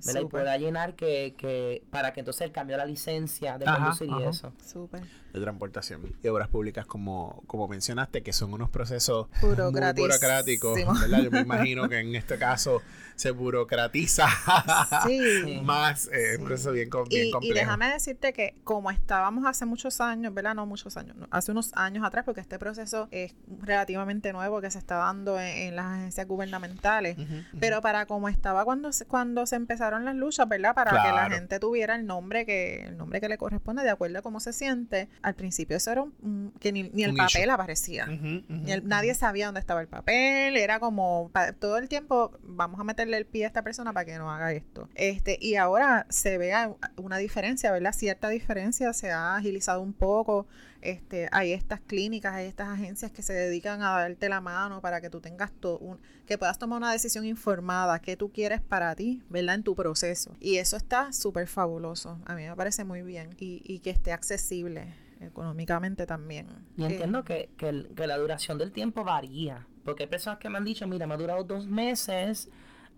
¿Verdad? 0.06 0.20
Y 0.22 0.24
súper, 0.24 0.42
pueda 0.42 0.58
llenar 0.58 0.96
que, 0.96 1.36
que 1.38 1.84
para 1.92 2.14
que 2.14 2.20
entonces 2.22 2.42
el 2.42 2.52
cambio 2.52 2.76
de 2.76 2.80
la 2.80 2.86
licencia 2.86 3.58
de 3.58 3.66
Ajá, 3.68 3.78
conducir 3.78 4.10
y 4.10 4.14
ajá. 4.14 4.30
eso. 4.30 4.54
súper. 4.66 5.02
de 5.34 5.40
transportación 5.40 6.02
y 6.22 6.28
obras 6.28 6.50
públicas 6.50 6.86
como, 6.86 7.44
como 7.48 7.68
mencionaste, 7.68 8.22
que 8.22 8.34
son 8.34 8.54
unos 8.54 8.70
procesos 8.70 9.28
burocráticos, 9.42 10.76
¿verdad? 11.00 11.22
Yo 11.24 11.32
me 11.32 11.40
imagino 11.42 11.88
que 11.90 12.00
en 12.00 12.16
este 12.16 12.38
caso 12.38 12.82
se 13.16 13.32
burocratiza 13.32 14.28
Sí. 15.08 15.62
más, 15.64 16.08
eh, 16.12 16.32
Sí. 16.36 16.42
un 16.42 16.46
proceso 16.48 16.72
bien, 16.72 16.90
bien 17.10 17.30
Y, 17.42 17.48
y 17.50 17.54
déjame 17.54 17.88
decirte 17.92 18.34
que 18.34 18.56
como 18.64 18.90
estábamos 18.92 19.46
hace 19.46 19.66
muchos 19.66 20.02
años, 20.02 20.34
¿verdad? 20.34 20.56
No 20.56 20.66
muchos 20.66 20.98
años, 20.98 21.16
no, 21.16 21.28
hace 21.32 21.52
unos 21.52 21.72
años 21.76 22.04
atrás, 22.06 22.26
porque 22.26 22.42
este 22.42 22.58
proceso 22.60 23.08
es 23.12 23.36
relativamente 23.62 24.34
nuevo 24.34 24.60
que 24.62 24.72
se 24.72 24.80
está 24.80 24.96
dando 24.96 25.40
en, 25.40 25.48
en 25.48 25.76
las 25.76 25.86
agencias 25.86 26.28
gubernamentales. 26.28 27.18
Pero 27.60 27.82
para 27.82 28.06
como 28.06 28.30
estaba 28.30 28.66
cuando 28.66 28.92
se, 28.92 29.06
cuando 29.06 29.46
se 29.46 29.56
empezaron 29.56 29.91
las 30.00 30.16
luchas, 30.16 30.48
¿verdad? 30.48 30.74
Para 30.74 30.92
que 30.92 30.98
la 30.98 31.12
Claro. 31.12 31.36
gente 31.36 31.60
tuviera 31.60 31.96
el 31.96 32.06
nombre 32.06 32.46
que 32.46 32.84
el 32.86 32.98
nombre 32.98 33.20
que 33.20 33.28
le 33.30 33.38
corresponde 33.38 33.84
de 33.84 33.90
acuerdo 33.90 34.20
a 34.20 34.22
cómo 34.22 34.40
se 34.40 34.54
siente. 34.54 35.10
Al 35.22 35.36
principio 35.36 35.78
eso 35.78 35.92
era 35.92 36.02
un, 36.04 36.54
que 36.60 36.72
ni, 36.72 36.84
ni 36.84 37.04
el 37.04 37.12
Un 37.12 37.18
papel 37.18 37.42
issue. 37.44 37.52
aparecía. 37.52 38.06
Ujú, 38.06 38.14
ujú, 38.38 38.44
Ni 38.64 38.72
el- 38.72 38.88
nadie 38.88 39.14
sabía 39.16 39.48
dónde 39.48 39.60
estaba 39.60 39.82
el 39.82 39.88
papel, 39.88 40.56
era 40.58 40.80
como 40.80 41.30
pa- 41.34 41.52
todo 41.54 41.78
el 41.78 41.90
tiempo 41.90 42.32
vamos 42.44 42.80
a 42.80 42.84
meterle 42.84 43.18
el 43.18 43.26
pie 43.26 43.44
a 43.46 43.48
esta 43.48 43.62
persona 43.64 43.92
para 43.94 44.06
que 44.06 44.18
no 44.18 44.32
haga 44.32 44.52
esto. 44.54 44.88
Este, 44.96 45.38
y 45.42 45.56
ahora 45.56 46.06
se 46.10 46.38
ve 46.38 46.54
una 46.98 47.18
diferencia, 47.18 47.72
¿verdad? 47.72 47.92
Cierta 47.94 48.30
diferencia, 48.30 48.94
se 48.94 49.12
ha 49.12 49.36
agilizado 49.36 49.82
un 49.82 49.94
poco. 49.94 50.48
Este, 50.82 51.30
hay 51.32 51.52
estas 51.54 51.80
clínicas, 51.80 52.34
hay 52.34 52.48
estas 52.48 52.68
agencias 52.70 53.12
que 53.12 53.22
se 53.22 53.34
dedican 53.34 53.82
a 53.84 53.92
darte 53.92 54.30
la 54.30 54.42
mano 54.42 54.82
para 54.82 55.00
que 55.02 55.10
tú 55.10 55.22
tengas 55.22 55.52
todo 55.52 55.78
un, 55.80 56.00
que 56.26 56.38
puedas 56.38 56.58
tomar 56.58 56.78
una 56.78 56.92
decisión 56.92 57.26
informada, 57.26 58.00
que 58.00 58.18
tú 58.18 58.32
quieres 58.32 58.62
para 58.62 58.96
ti, 58.96 59.22
¿verdad? 59.30 59.56
En 59.56 59.64
tu 59.64 59.76
proceso. 59.76 60.36
Y 60.40 60.58
eso 60.58 60.78
está 60.78 61.14
súper 61.14 61.48
fabuloso. 61.48 62.20
A 62.26 62.36
mí 62.36 62.44
me 62.48 62.56
parece 62.56 62.84
muy 62.84 63.02
bien. 63.04 63.30
Y, 63.38 63.62
y 63.64 63.80
que 63.80 63.92
esté 63.92 64.12
accesible 64.12 64.94
económicamente 65.20 66.06
también. 66.06 66.48
Y 66.78 66.84
Eh, 66.84 66.88
entiendo 66.88 67.24
que, 67.24 67.50
que, 67.58 67.70
el- 67.70 67.90
que 67.96 68.08
la 68.08 68.18
duración 68.18 68.58
del 68.58 68.72
tiempo 68.72 69.04
varía, 69.04 69.68
porque 69.86 70.04
hay 70.04 70.10
personas 70.10 70.40
que 70.40 70.50
me 70.50 70.58
han 70.58 70.66
dicho, 70.66 70.88
mira, 70.88 71.06
me 71.08 71.14
ha 71.14 71.18
durado 71.18 71.44
dos 71.44 71.68
meses 71.68 72.50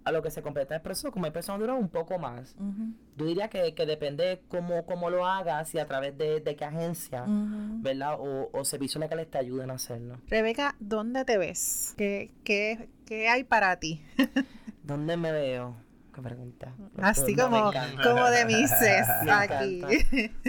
a 0.05 0.11
lo 0.11 0.21
que 0.21 0.31
se 0.31 0.41
completa 0.41 0.75
el 0.75 0.81
proceso, 0.81 1.11
como 1.11 1.25
hay 1.25 1.31
personas 1.31 1.59
que 1.59 1.67
duran 1.67 1.81
un 1.81 1.89
poco 1.89 2.19
más. 2.19 2.55
Yo 3.17 3.25
diría 3.25 3.47
que, 3.47 3.73
que 3.73 3.85
depende 3.85 4.41
cómo, 4.49 4.85
cómo 4.85 5.09
lo 5.09 5.25
hagas 5.25 5.73
y 5.75 5.79
a 5.79 5.85
través 5.85 6.17
de, 6.17 6.39
de 6.39 6.55
qué 6.55 6.65
agencia. 6.65 7.25
¿verdad? 7.27 8.17
O, 8.19 8.49
o 8.51 8.65
servicios 8.65 8.99
legales 8.99 9.29
te 9.29 9.37
ayuden 9.37 9.71
a 9.71 9.75
hacerlo. 9.75 10.17
Rebeca, 10.27 10.75
¿dónde 10.79 11.25
te 11.25 11.37
ves? 11.37 11.93
¿Qué, 11.97 12.31
qué, 12.43 12.89
qué 13.05 13.29
hay 13.29 13.43
para 13.43 13.77
ti? 13.77 14.01
¿Dónde 14.83 15.17
me 15.17 15.31
veo? 15.31 15.75
Qué 16.13 16.21
pregunta. 16.21 16.75
Así 17.01 17.35
como, 17.35 17.71
como 18.03 18.29
de 18.29 18.45
Mises 18.45 19.07
aquí. 19.27 19.81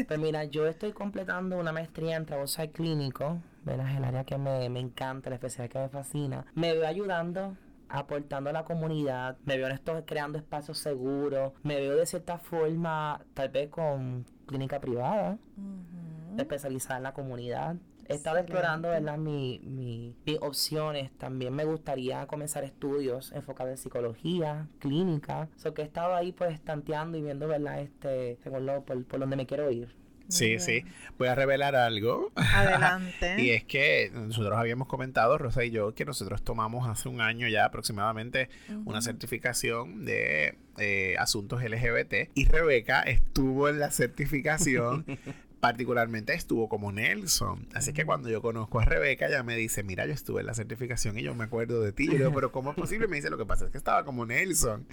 Pues 0.06 0.18
mira, 0.18 0.44
yo 0.44 0.66
estoy 0.66 0.92
completando 0.92 1.58
una 1.58 1.72
maestría 1.72 2.16
en 2.16 2.26
trabajo 2.26 2.52
clínico, 2.72 3.40
¿verdad? 3.64 3.96
El 3.96 4.04
área 4.04 4.24
que 4.24 4.36
me, 4.36 4.68
me 4.68 4.80
encanta, 4.80 5.30
la 5.30 5.36
especialidad 5.36 5.72
que 5.72 5.78
me 5.78 5.88
fascina. 5.88 6.44
Me 6.54 6.74
veo 6.74 6.86
ayudando, 6.86 7.56
aportando 7.94 8.50
a 8.50 8.52
la 8.52 8.64
comunidad, 8.64 9.36
me 9.44 9.56
veo 9.56 9.66
en 9.66 9.72
esto 9.72 10.02
creando 10.06 10.38
espacios 10.38 10.78
seguros, 10.78 11.52
me 11.62 11.76
veo 11.76 11.96
de 11.96 12.06
cierta 12.06 12.38
forma, 12.38 13.24
tal 13.34 13.48
vez 13.50 13.68
con 13.70 14.26
clínica 14.46 14.80
privada, 14.80 15.38
Ujú. 15.56 16.40
especializada 16.40 16.96
en 16.98 17.02
la 17.04 17.12
comunidad. 17.14 17.76
He 18.06 18.14
estado 18.16 18.36
Excelente. 18.36 18.40
explorando 18.52 18.88
¿verdad? 18.90 19.16
Mi, 19.16 19.60
mi- 19.64 20.14
mis 20.26 20.38
opciones. 20.42 21.10
También 21.16 21.54
me 21.54 21.64
gustaría 21.64 22.26
comenzar 22.26 22.62
estudios 22.64 23.32
enfocados 23.32 23.70
en 23.70 23.78
psicología, 23.78 24.68
clínica. 24.78 25.48
So 25.56 25.72
que 25.72 25.80
he 25.80 25.84
estado 25.86 26.14
ahí 26.14 26.32
pues 26.32 26.60
tanteando 26.60 27.16
y 27.16 27.22
viendo, 27.22 27.48
¿verdad? 27.48 27.80
Este, 27.80 28.36
según 28.42 28.66
lo, 28.66 28.84
por, 28.84 29.02
por 29.06 29.20
donde 29.20 29.36
me 29.36 29.46
quiero 29.46 29.70
ir. 29.70 29.94
Sí, 30.28 30.58
sí. 30.58 30.84
Voy 31.18 31.28
a 31.28 31.34
revelar 31.34 31.76
algo. 31.76 32.32
Adelante. 32.34 33.36
Y 33.44 33.50
es 33.50 33.64
que 33.64 34.10
nosotros 34.12 34.58
habíamos 34.58 34.88
comentado, 34.88 35.36
Rosa 35.38 35.64
y 35.64 35.70
yo, 35.70 35.94
que 35.94 36.04
nosotros 36.04 36.42
tomamos 36.42 36.88
hace 36.88 37.08
un 37.08 37.20
año 37.20 37.48
ya 37.48 37.64
aproximadamente 37.64 38.48
una 38.84 39.02
certificación 39.02 40.04
de 40.04 40.56
eh, 40.78 41.16
asuntos 41.18 41.62
LGBT 41.62 42.30
y 42.34 42.46
Rebeca 42.46 43.02
estuvo 43.02 43.68
en 43.68 43.80
la 43.80 43.90
certificación. 43.90 45.04
Particularmente 45.64 46.34
estuvo 46.34 46.68
como 46.68 46.92
Nelson. 46.92 47.66
Así 47.74 47.92
que 47.92 48.04
cuando 48.04 48.28
yo 48.28 48.40
conozco 48.42 48.80
a 48.80 48.84
Rebeca, 48.84 49.26
ella 49.26 49.42
me 49.42 49.56
dice: 49.56 49.82
Mira, 49.82 50.06
yo 50.06 50.12
estuve 50.12 50.40
en 50.40 50.46
la 50.46 50.54
certificación 50.54 51.18
y 51.18 51.22
yo 51.22 51.34
me 51.34 51.44
acuerdo 51.44 51.80
de 51.80 51.92
ti. 51.92 52.06
Yo 52.06 52.12
le 52.12 52.18
digo, 52.18 52.32
Pero 52.34 52.52
¿cómo 52.52 52.70
es 52.70 52.76
posible? 52.76 53.08
Me 53.08 53.16
dice: 53.16 53.30
Lo 53.30 53.38
que 53.38 53.46
pasa 53.46 53.64
es 53.66 53.70
que 53.70 53.78
estaba 53.78 54.04
como 54.04 54.26
Nelson. 54.26 54.86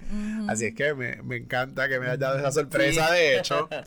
Así 0.48 0.66
es 0.66 0.74
que 0.74 0.94
me, 0.94 1.22
me 1.22 1.36
encanta 1.36 1.88
que 1.88 1.98
me 2.00 2.06
hayas 2.06 2.18
dado 2.18 2.38
esa 2.38 2.52
sorpresa, 2.52 3.08
Sí. 3.08 3.14
de 3.14 3.38
hecho. 3.38 3.68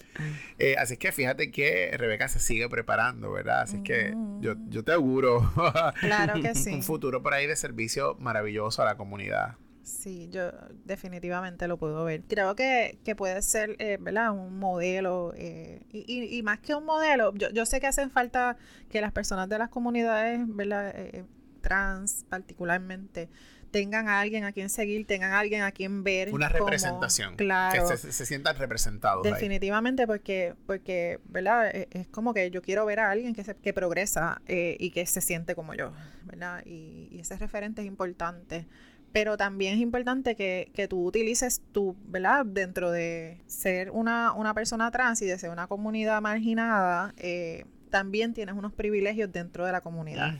Eh, 0.57 0.75
así 0.77 0.93
es 0.93 0.99
que 0.99 1.11
fíjate 1.11 1.51
que 1.51 1.91
Rebeca 1.97 2.29
se 2.29 2.39
sigue 2.39 2.69
preparando, 2.69 3.29
¿verdad? 3.31 3.61
Así 3.63 3.75
es 3.77 3.81
que 3.83 4.13
yo, 4.39 4.55
yo 4.69 4.83
te 4.85 4.93
auguro 4.93 5.51
Claro 5.99 6.41
que 6.41 6.55
sí. 6.55 6.73
un 6.73 6.81
futuro 6.81 7.21
por 7.21 7.33
ahí 7.33 7.45
de 7.45 7.57
servicio 7.57 8.15
maravilloso 8.19 8.81
a 8.81 8.85
la 8.85 8.95
comunidad. 8.95 9.55
Sí, 9.85 10.29
yo 10.31 10.51
definitivamente 10.83 11.67
lo 11.67 11.77
puedo 11.77 12.03
ver. 12.05 12.23
Creo 12.27 12.55
que, 12.55 12.97
que 13.05 13.15
puede 13.15 13.41
ser, 13.43 13.75
eh, 13.79 13.97
¿verdad? 14.01 14.31
Un 14.31 14.57
modelo. 14.57 15.31
eh, 15.37 15.83
y, 15.91 16.05
y- 16.11 16.37
y 16.37 16.41
más 16.43 16.59
que 16.59 16.73
un 16.73 16.85
modelo, 16.85 17.33
yo, 17.35 17.49
yo 17.51 17.65
sé 17.67 17.79
que 17.79 17.85
hacen 17.87 18.09
falta 18.09 18.57
que 18.89 18.99
las 18.99 19.11
personas 19.11 19.47
de 19.47 19.59
las 19.59 19.69
comunidades, 19.69 20.39
¿verdad? 20.47 20.91
Eh, 20.95 21.23
trans 21.61 22.25
particularmente, 22.29 23.29
tengan 23.71 24.07
a 24.07 24.21
alguien 24.21 24.43
a 24.45 24.53
quien 24.53 24.69
seguir, 24.69 25.05
tengan 25.05 25.33
a 25.33 25.39
alguien 25.39 25.61
a 25.61 25.71
quien 25.71 26.03
ver. 26.03 26.33
Una 26.33 26.47
como- 26.49 26.65
representación. 26.65 27.35
claro. 27.35 27.87
Que 27.89 27.97
se, 27.97 28.11
se 28.11 28.25
sientan 28.25 28.55
representados 28.57 29.25
ahí. 29.25 29.33
Definitivamente 29.33 30.07
porque, 30.07 30.55
porque, 30.65 31.19
¿verdad? 31.25 31.67
E- 31.75 31.87
Es 31.91 32.07
como 32.07 32.33
que 32.33 32.49
yo 32.51 32.61
quiero 32.61 32.85
ver 32.85 32.99
a 33.01 33.11
alguien 33.11 33.33
que, 33.35 33.43
se, 33.43 33.55
que 33.55 33.73
progresa 33.73 34.41
eh, 34.47 34.77
y 34.79 34.91
que 34.91 35.05
se 35.05 35.21
siente 35.21 35.53
como 35.55 35.73
yo, 35.75 35.91
¿verdad? 36.23 36.63
Y, 36.65 37.09
y 37.11 37.19
ese 37.19 37.37
referente 37.37 37.81
es 37.81 37.87
importante. 37.87 38.65
Pero 39.15 39.37
también 39.37 39.75
es 39.75 39.79
importante 39.79 40.35
que, 40.35 40.69
que 40.73 40.89
tú 40.89 41.05
utilices 41.05 41.61
tu, 41.71 41.95
¿verdad? 42.05 42.45
Dentro 42.45 42.91
de 42.91 43.37
ser 43.47 43.89
una, 43.91 44.33
una 44.33 44.53
persona 44.53 44.91
trans 44.91 45.21
y 45.21 45.25
de 45.25 45.39
ser 45.39 45.51
una 45.51 45.67
comunidad 45.67 46.21
marginada, 46.21 47.13
eh, 47.15 47.63
también 47.89 48.33
tienes 48.33 48.55
unos 48.55 48.73
privilegios 48.73 49.31
dentro 49.31 49.65
de 49.65 49.71
la 49.71 49.81
comunidad 49.81 50.33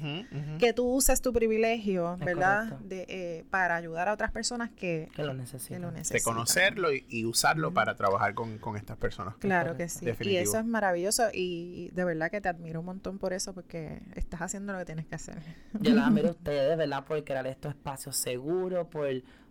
que 0.60 0.74
tú 0.74 0.86
uses 0.92 1.22
tu 1.22 1.32
privilegio, 1.34 2.16
Es 2.16 2.20
¿verdad? 2.20 2.80
De, 2.80 3.06
eh, 3.08 3.46
para 3.50 3.76
ayudar 3.76 4.10
a 4.10 4.14
otras 4.14 4.32
personas 4.32 4.72
que, 4.72 5.10
Que 5.16 5.24
lo 5.24 5.32
que 5.32 5.38
necesito. 5.40 5.80
lo 5.80 5.92
De 5.92 6.00
necesitan. 6.00 6.34
conocerlo 6.34 6.94
y, 6.94 7.06
y 7.10 7.26
usarlo 7.26 7.74
para 7.74 7.96
trabajar 7.96 8.34
con, 8.34 8.58
con 8.58 8.76
estas 8.78 8.98
personas. 8.98 9.36
Claro 9.38 9.78
que 9.78 9.88
sí. 9.90 10.06
Y 10.22 10.36
eso 10.38 10.60
es 10.60 10.66
maravilloso 10.66 11.24
y 11.34 11.90
de 11.94 12.04
verdad 12.04 12.30
que 12.32 12.42
te 12.42 12.50
admiro 12.50 12.80
un 12.82 12.88
montón 12.88 13.18
por 13.20 13.34
eso 13.34 13.54
porque 13.54 14.02
estás 14.16 14.42
haciendo 14.42 14.74
lo 14.74 14.80
que 14.80 14.86
tienes 14.86 15.06
que 15.06 15.16
hacer. 15.16 15.38
Yo 15.80 15.94
las 15.96 16.08
admiro 16.08 16.30
a 16.30 16.32
ustedes, 16.38 16.78
¿verdad? 16.78 17.06
Por 17.06 17.24
crear 17.24 17.46
estos 17.48 17.72
espacios 17.74 18.18
seguros, 18.18 18.88
por, 18.88 19.08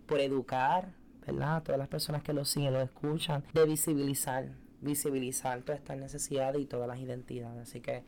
por 0.06 0.20
educar, 0.20 0.88
¿verdad? 1.26 1.56
A 1.56 1.60
todas 1.62 1.78
las 1.78 1.88
personas 1.88 2.22
que 2.22 2.32
lo 2.32 2.44
siguen, 2.44 2.72
lo 2.74 2.82
escuchan, 2.82 3.44
de 3.54 3.64
visibilizar, 3.64 4.48
visibilizar 4.84 5.62
todas 5.62 5.80
estas 5.80 5.96
necesidades 5.98 6.60
y 6.60 6.66
todas 6.66 6.86
las 6.88 6.98
identidades. 6.98 7.62
Así 7.68 7.80
que 7.80 8.02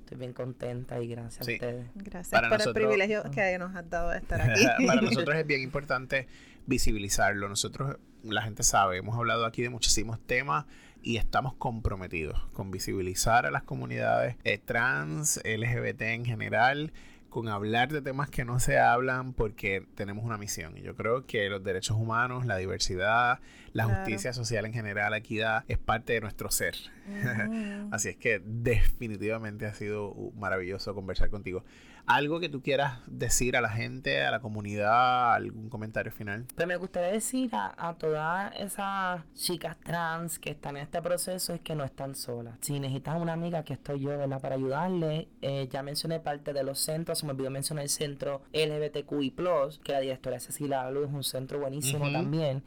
estoy 0.00 0.18
bien 0.18 0.32
contenta 0.32 1.00
y 1.00 1.06
gracias 1.08 1.46
Sí. 1.46 1.52
a 1.52 1.54
ustedes. 1.54 1.86
Gracias 1.94 2.28
Para 2.30 2.48
por 2.48 2.58
nosotros- 2.58 2.76
el 2.76 2.82
privilegio 2.88 3.22
que 3.30 3.58
nos 3.58 3.74
has 3.76 3.88
dado 3.88 4.10
de 4.10 4.18
estar 4.18 4.40
aquí. 4.50 4.86
Para 4.86 5.00
nosotros 5.00 5.36
es 5.36 5.46
bien 5.46 5.60
importante 5.62 6.26
visibilizarlo. 6.66 7.48
Nosotros, 7.48 7.96
la 8.22 8.42
gente 8.42 8.62
sabe, 8.62 8.96
hemos 8.98 9.16
hablado 9.16 9.44
aquí 9.46 9.62
de 9.62 9.68
muchísimos 9.70 10.18
temas 10.20 10.64
y 11.02 11.16
estamos 11.16 11.54
comprometidos 11.54 12.40
con 12.52 12.70
visibilizar 12.70 13.46
a 13.46 13.50
las 13.50 13.64
comunidades 13.64 14.36
eh, 14.44 14.58
trans, 14.58 15.40
LGBT 15.44 16.00
en 16.14 16.24
general, 16.24 16.92
con 17.32 17.48
hablar 17.48 17.90
de 17.90 18.02
temas 18.02 18.28
que 18.28 18.44
no 18.44 18.60
se 18.60 18.78
hablan 18.78 19.32
porque 19.32 19.86
tenemos 19.94 20.22
una 20.22 20.36
misión. 20.36 20.76
Y 20.76 20.82
yo 20.82 20.94
creo 20.94 21.24
que 21.24 21.48
los 21.48 21.64
derechos 21.64 21.96
humanos, 21.96 22.44
la 22.44 22.58
diversidad, 22.58 23.40
la 23.72 23.84
Claro. 23.84 24.00
justicia 24.00 24.34
social 24.34 24.66
en 24.66 24.74
general, 24.74 25.12
la 25.12 25.16
equidad, 25.16 25.64
es 25.66 25.78
parte 25.78 26.12
de 26.12 26.20
nuestro 26.20 26.50
ser. 26.50 26.74
Así 27.90 28.10
es 28.10 28.16
que 28.16 28.42
definitivamente 28.44 29.64
ha 29.64 29.72
sido 29.72 30.10
uh, 30.12 30.32
maravilloso 30.36 30.94
conversar 30.94 31.30
contigo. 31.30 31.64
Algo 32.06 32.40
que 32.40 32.48
tú 32.48 32.62
quieras 32.62 33.00
decir 33.06 33.56
a 33.56 33.60
la 33.60 33.68
gente, 33.68 34.22
a 34.22 34.30
la 34.30 34.40
comunidad, 34.40 35.34
algún 35.34 35.68
comentario 35.68 36.12
final. 36.12 36.46
Pues 36.54 36.68
me 36.68 36.76
gustaría 36.76 37.12
decir 37.12 37.50
a, 37.52 37.94
todas 37.98 38.52
esas 38.58 39.22
chicas 39.34 39.76
trans 39.80 40.38
que 40.38 40.50
están 40.50 40.76
en 40.76 40.84
este 40.84 41.00
proceso 41.02 41.54
es 41.54 41.60
que 41.60 41.74
no 41.74 41.84
están 41.84 42.14
solas. 42.14 42.54
Si 42.60 42.78
necesitan 42.80 43.20
una 43.20 43.32
amiga, 43.34 43.64
que 43.64 43.74
estoy 43.74 44.00
yo, 44.00 44.10
¿verdad? 44.10 44.40
Para 44.40 44.56
ayudarle. 44.56 45.28
Eh, 45.40 45.68
ya 45.70 45.82
mencioné 45.82 46.20
parte 46.20 46.52
de 46.52 46.64
los 46.64 46.78
centros, 46.78 47.18
se 47.18 47.26
me 47.26 47.32
olvidó 47.32 47.50
mencionar 47.50 47.84
el 47.84 47.90
centro 47.90 48.42
LGBTQI+, 48.52 49.34
que 49.82 49.92
la 49.92 50.00
directora 50.00 50.40
Cecilia 50.40 50.90
Luz 50.90 51.08
es 51.08 51.14
un 51.14 51.24
centro 51.24 51.60
buenísimo 51.60 52.10
también. 52.10 52.62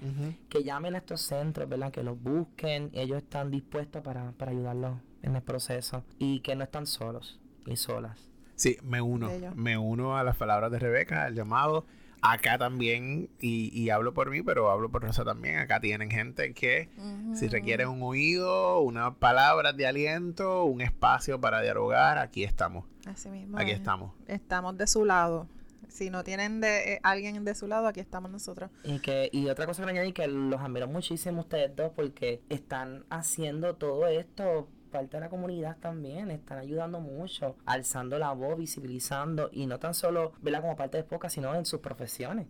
Que 0.50 0.64
llamen 0.64 0.96
a 0.96 1.00
estos 1.00 1.22
centros, 1.22 1.68
¿verdad? 1.68 1.92
Que 1.92 2.04
los 2.04 2.22
busquen. 2.22 2.90
Ellos 2.94 3.18
están 3.18 3.52
dispuestos 3.52 4.02
para, 4.02 4.32
para 4.34 4.52
ayudarlos 4.52 5.00
en 5.22 5.36
el 5.36 5.42
proceso. 5.42 6.04
Y 6.20 6.40
que 6.42 6.56
no 6.56 6.64
están 6.64 6.88
solos 6.88 7.40
y 7.66 7.76
solas. 7.76 8.35
Sí, 8.56 8.78
me 8.84 9.01
uno. 9.01 9.30
Me 9.56 9.78
uno 9.78 10.18
a 10.18 10.24
las 10.24 10.38
palabras 10.38 10.72
de 10.72 10.80
Rebeca, 10.80 11.26
al 11.26 11.36
llamado. 11.36 11.86
Acá 12.22 12.58
también, 12.58 13.30
y, 13.39 13.89
hablo 13.89 14.14
por 14.14 14.32
mí, 14.32 14.41
pero 14.41 14.72
hablo 14.72 14.89
por 14.89 15.03
Rosa 15.03 15.24
también. 15.24 15.60
Acá 15.60 15.80
tienen 15.80 16.10
gente 16.10 16.53
que, 16.53 16.89
si 17.36 17.47
requieren 17.47 17.88
un 17.89 18.01
oído, 18.01 18.80
unas 18.80 19.16
palabras 19.16 19.78
de 19.78 19.86
aliento, 19.86 20.64
un 20.64 20.82
espacio 20.82 21.39
para 21.39 21.62
dialogar, 21.62 22.18
aquí 22.18 22.43
estamos. 22.43 22.86
Así 23.06 23.30
mismo. 23.30 23.60
Aquí 23.60 23.72
estamos. 23.72 24.12
Estamos 24.28 24.76
de 24.78 24.88
su 24.88 25.06
lado. 25.06 25.47
Si 25.88 26.10
no 26.10 26.24
tienen 26.24 26.62
de 26.62 26.93
eh, 26.93 26.99
alguien 27.03 27.45
de 27.45 27.53
su 27.53 27.68
lado, 27.68 27.88
aquí 27.88 27.99
estamos 27.99 28.32
nosotros. 28.32 28.72
Y 28.84 28.99
que 28.99 29.30
y 29.32 29.47
otra 29.47 29.66
cosa 29.66 29.84
que 29.84 29.91
añadir 29.91 30.14
que 30.14 30.28
los 30.28 30.60
admiro 30.60 30.88
muchísimo 30.88 31.41
ustedes 31.41 31.76
dos 31.76 31.91
porque 31.95 32.41
están 32.49 33.06
haciendo 33.10 33.76
todo 33.76 34.08
esto 34.08 34.68
parte 34.96 35.18
de 35.18 35.22
la 35.22 35.30
comunidad 35.30 35.78
también, 35.78 36.32
están 36.32 36.60
ayudando 36.60 37.00
mucho, 37.00 37.56
alzando 37.66 38.18
la 38.18 38.32
voz, 38.32 38.58
visibilizando 38.58 39.50
y 39.52 39.66
no 39.66 39.80
tan 39.80 39.93
solo, 39.93 40.34
¿verdad? 40.41 40.62
Como 40.62 40.76
parte 40.76 40.98
de 40.98 41.04
POCA, 41.04 41.30
sino 41.30 41.54
en 41.54 41.66
sus 41.66 41.82
profesiones, 41.82 42.48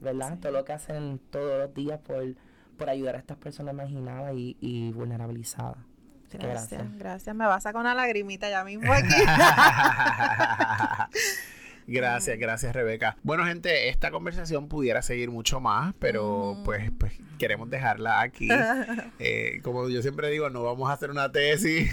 ¿verdad? 0.00 0.38
Todo 0.40 0.52
lo 0.52 0.64
que 0.64 0.72
hacen 0.72 1.20
todos 1.30 1.58
los 1.58 1.74
días 1.74 2.00
por, 2.00 2.24
por 2.76 2.90
ayudar 2.90 3.16
a 3.16 3.18
estas 3.18 3.36
personas 3.36 3.74
marginadas 3.74 4.34
y, 4.34 4.56
y 4.60 4.92
vulnerabilizadas. 4.92 5.78
Gracias, 6.30 6.82
gracias, 6.98 7.34
Me 7.34 7.46
vas 7.46 7.64
a 7.64 7.72
con 7.72 7.82
una 7.82 7.94
lagrimita 7.94 8.50
ya 8.50 8.64
mismo 8.64 8.92
aquí. 8.92 9.08
Gracias, 11.88 12.38
gracias 12.38 12.74
Rebeca. 12.74 13.16
Bueno 13.22 13.46
gente, 13.46 13.88
esta 13.88 14.10
conversación 14.10 14.68
pudiera 14.68 15.00
seguir 15.00 15.30
mucho 15.30 15.58
más, 15.58 15.94
pero 15.98 16.60
pues, 16.64 16.90
pues 16.98 17.14
queremos 17.38 17.70
dejarla 17.70 18.20
aquí. 18.20 18.48
Eh, 19.20 19.60
como 19.62 19.88
yo 19.88 20.00
siempre 20.02 20.28
digo, 20.30 20.48
no 20.50 20.62
vamos 20.62 20.90
a 20.90 20.92
hacer 20.92 21.10
una 21.10 21.32
tesis. 21.32 21.90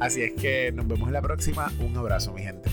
Así 0.00 0.22
es 0.22 0.32
que 0.34 0.72
nos 0.72 0.88
vemos 0.88 1.08
en 1.08 1.12
la 1.12 1.20
próxima 1.22 1.70
un 1.80 1.96
abrazo, 1.96 2.32
mi 2.32 2.42
gente. 2.42 2.70